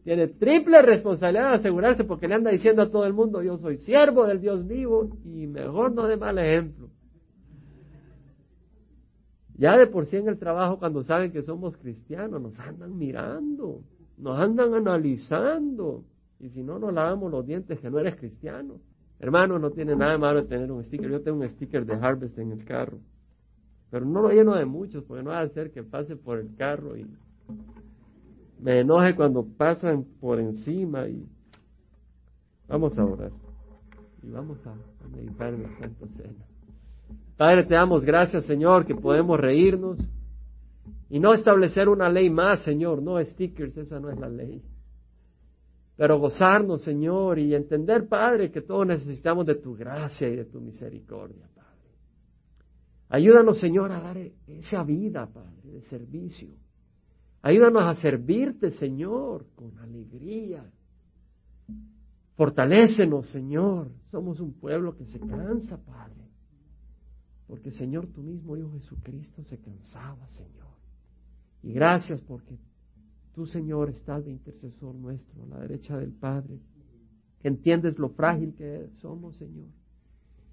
Tiene 0.04 0.28
triple 0.28 0.82
responsabilidad 0.82 1.48
de 1.48 1.56
asegurarse 1.56 2.04
porque 2.04 2.28
le 2.28 2.36
anda 2.36 2.52
diciendo 2.52 2.82
a 2.82 2.92
todo 2.92 3.04
el 3.06 3.12
mundo, 3.12 3.42
yo 3.42 3.58
soy 3.58 3.78
siervo 3.78 4.24
del 4.24 4.40
Dios 4.40 4.64
vivo 4.68 5.08
y 5.24 5.48
mejor 5.48 5.94
no 5.94 6.06
de 6.06 6.16
mal 6.16 6.38
ejemplo. 6.38 6.88
Ya 9.58 9.76
de 9.76 9.88
por 9.88 10.06
sí 10.06 10.16
en 10.16 10.28
el 10.28 10.38
trabajo 10.38 10.78
cuando 10.78 11.02
saben 11.02 11.32
que 11.32 11.42
somos 11.42 11.76
cristianos 11.76 12.40
nos 12.40 12.56
andan 12.60 12.96
mirando, 12.96 13.82
nos 14.16 14.38
andan 14.38 14.74
analizando. 14.74 16.04
Y 16.38 16.50
si 16.50 16.62
no 16.62 16.78
nos 16.78 16.94
lavamos 16.94 17.32
los 17.32 17.44
dientes 17.44 17.80
que 17.80 17.90
no 17.90 17.98
eres 17.98 18.14
cristiano. 18.14 18.78
Hermano, 19.20 19.58
no 19.58 19.70
tiene 19.70 19.94
nada 19.94 20.18
malo 20.18 20.46
tener 20.46 20.72
un 20.72 20.82
sticker. 20.82 21.10
Yo 21.10 21.20
tengo 21.20 21.40
un 21.40 21.48
sticker 21.48 21.84
de 21.84 21.94
Harvest 21.94 22.38
en 22.38 22.52
el 22.52 22.64
carro. 22.64 22.98
Pero 23.90 24.06
no 24.06 24.22
lo 24.22 24.30
lleno 24.30 24.54
de 24.54 24.64
muchos 24.64 25.04
porque 25.04 25.22
no 25.22 25.30
va 25.30 25.40
a 25.40 25.48
ser 25.48 25.70
que 25.70 25.82
pase 25.82 26.16
por 26.16 26.38
el 26.38 26.54
carro 26.56 26.96
y 26.96 27.06
me 28.60 28.80
enoje 28.80 29.14
cuando 29.14 29.44
pasan 29.44 30.04
por 30.20 30.38
encima 30.38 31.08
y 31.08 31.26
vamos 32.68 32.96
a 32.98 33.04
orar 33.04 33.32
y 34.22 34.30
vamos 34.30 34.58
a, 34.66 34.74
meditar 35.08 35.54
en 35.54 35.62
la 35.62 35.78
Santa 35.78 36.06
Cena. 36.16 36.44
Padre, 37.36 37.64
te 37.64 37.74
damos 37.74 38.04
gracias, 38.04 38.44
Señor, 38.44 38.86
que 38.86 38.94
podemos 38.94 39.40
reírnos 39.40 39.98
y 41.08 41.18
no 41.18 41.32
establecer 41.32 41.88
una 41.88 42.08
ley 42.08 42.30
más, 42.30 42.62
Señor, 42.62 43.02
no 43.02 43.22
stickers, 43.24 43.76
esa 43.76 43.98
no 43.98 44.10
es 44.10 44.18
la 44.18 44.28
ley. 44.28 44.62
Pero 46.00 46.18
gozarnos, 46.18 46.80
Señor, 46.80 47.38
y 47.38 47.54
entender, 47.54 48.08
Padre, 48.08 48.50
que 48.50 48.62
todos 48.62 48.86
necesitamos 48.86 49.44
de 49.44 49.56
tu 49.56 49.76
gracia 49.76 50.26
y 50.30 50.34
de 50.34 50.46
tu 50.46 50.58
misericordia, 50.58 51.46
Padre. 51.54 51.90
Ayúdanos, 53.10 53.60
Señor, 53.60 53.92
a 53.92 54.00
dar 54.00 54.16
esa 54.46 54.82
vida, 54.82 55.26
Padre, 55.26 55.72
de 55.72 55.82
servicio 55.82 56.48
Ayúdanos 57.42 57.84
a 57.84 57.94
servirte, 57.96 58.70
Señor, 58.70 59.44
con 59.54 59.76
alegría. 59.78 60.64
Fortalécenos, 62.34 63.28
Señor. 63.28 63.92
Somos 64.10 64.40
un 64.40 64.54
pueblo 64.54 64.96
que 64.96 65.04
se 65.04 65.20
cansa, 65.20 65.76
Padre. 65.84 66.30
Porque, 67.46 67.72
Señor, 67.72 68.06
tú 68.06 68.22
mismo, 68.22 68.56
Hijo 68.56 68.72
Jesucristo, 68.72 69.44
se 69.44 69.58
cansaba, 69.58 70.26
Señor. 70.30 70.72
Y 71.62 71.74
gracias 71.74 72.22
porque 72.22 72.56
tú, 73.34 73.46
Señor, 73.46 73.90
estás 73.90 74.24
de 74.24 74.32
intercesor 74.32 74.94
nuestro 74.94 75.42
a 75.44 75.46
la 75.46 75.60
derecha 75.60 75.96
del 75.96 76.12
Padre. 76.12 76.58
Que 77.40 77.48
entiendes 77.48 77.98
lo 77.98 78.10
frágil 78.10 78.54
que 78.54 78.88
somos, 79.00 79.36
Señor. 79.36 79.68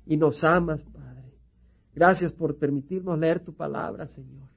Y 0.05 0.17
nos 0.17 0.43
amas, 0.43 0.81
Padre. 0.93 1.33
Gracias 1.93 2.31
por 2.31 2.57
permitirnos 2.57 3.19
leer 3.19 3.43
tu 3.43 3.53
palabra, 3.53 4.07
Señor 4.07 4.47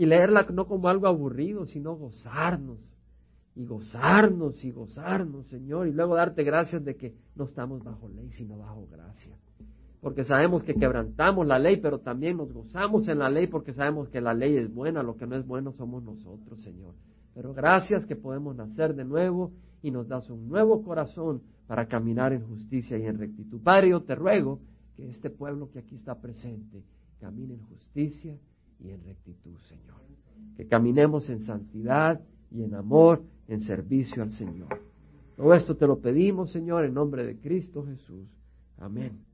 y 0.00 0.06
leerla 0.06 0.46
no 0.50 0.66
como 0.66 0.88
algo 0.88 1.06
aburrido, 1.06 1.66
sino 1.66 1.94
gozarnos 1.94 2.78
y 3.54 3.66
gozarnos 3.66 4.64
y 4.64 4.70
gozarnos, 4.70 5.46
Señor, 5.48 5.88
y 5.88 5.92
luego 5.92 6.14
darte 6.14 6.42
gracias 6.42 6.82
de 6.82 6.96
que 6.96 7.14
no 7.34 7.44
estamos 7.44 7.84
bajo 7.84 8.08
ley, 8.08 8.30
sino 8.30 8.56
bajo 8.56 8.86
gracia. 8.90 9.36
Porque 10.00 10.24
sabemos 10.24 10.64
que 10.64 10.74
quebrantamos 10.74 11.46
la 11.46 11.58
ley, 11.58 11.76
pero 11.82 11.98
también 11.98 12.38
nos 12.38 12.50
gozamos 12.50 13.06
en 13.08 13.18
la 13.18 13.28
ley 13.28 13.46
porque 13.48 13.74
sabemos 13.74 14.08
que 14.08 14.22
la 14.22 14.32
ley 14.32 14.56
es 14.56 14.72
buena, 14.72 15.02
lo 15.02 15.18
que 15.18 15.26
no 15.26 15.36
es 15.36 15.46
bueno 15.46 15.72
somos 15.72 16.02
nosotros, 16.02 16.62
Señor. 16.62 16.94
Pero 17.34 17.54
gracias 17.54 18.06
que 18.06 18.16
podemos 18.16 18.56
nacer 18.56 18.94
de 18.94 19.04
nuevo 19.04 19.52
y 19.82 19.90
nos 19.90 20.08
das 20.08 20.28
un 20.30 20.48
nuevo 20.48 20.82
corazón 20.82 21.42
para 21.66 21.86
caminar 21.86 22.32
en 22.32 22.46
justicia 22.46 22.98
y 22.98 23.06
en 23.06 23.18
rectitud. 23.18 23.60
Padre, 23.62 23.90
yo 23.90 24.02
te 24.02 24.14
ruego 24.14 24.60
que 24.96 25.08
este 25.08 25.30
pueblo 25.30 25.70
que 25.70 25.78
aquí 25.78 25.94
está 25.94 26.20
presente 26.20 26.82
camine 27.20 27.54
en 27.54 27.62
justicia 27.66 28.36
y 28.80 28.90
en 28.90 29.04
rectitud, 29.04 29.56
Señor. 29.68 30.00
Que 30.56 30.66
caminemos 30.66 31.28
en 31.28 31.40
santidad 31.40 32.20
y 32.50 32.64
en 32.64 32.74
amor, 32.74 33.22
en 33.46 33.60
servicio 33.62 34.22
al 34.22 34.32
Señor. 34.32 34.80
Todo 35.36 35.54
esto 35.54 35.76
te 35.76 35.86
lo 35.86 36.00
pedimos, 36.00 36.50
Señor, 36.50 36.84
en 36.84 36.94
nombre 36.94 37.24
de 37.24 37.38
Cristo 37.38 37.84
Jesús. 37.86 38.28
Amén. 38.78 39.29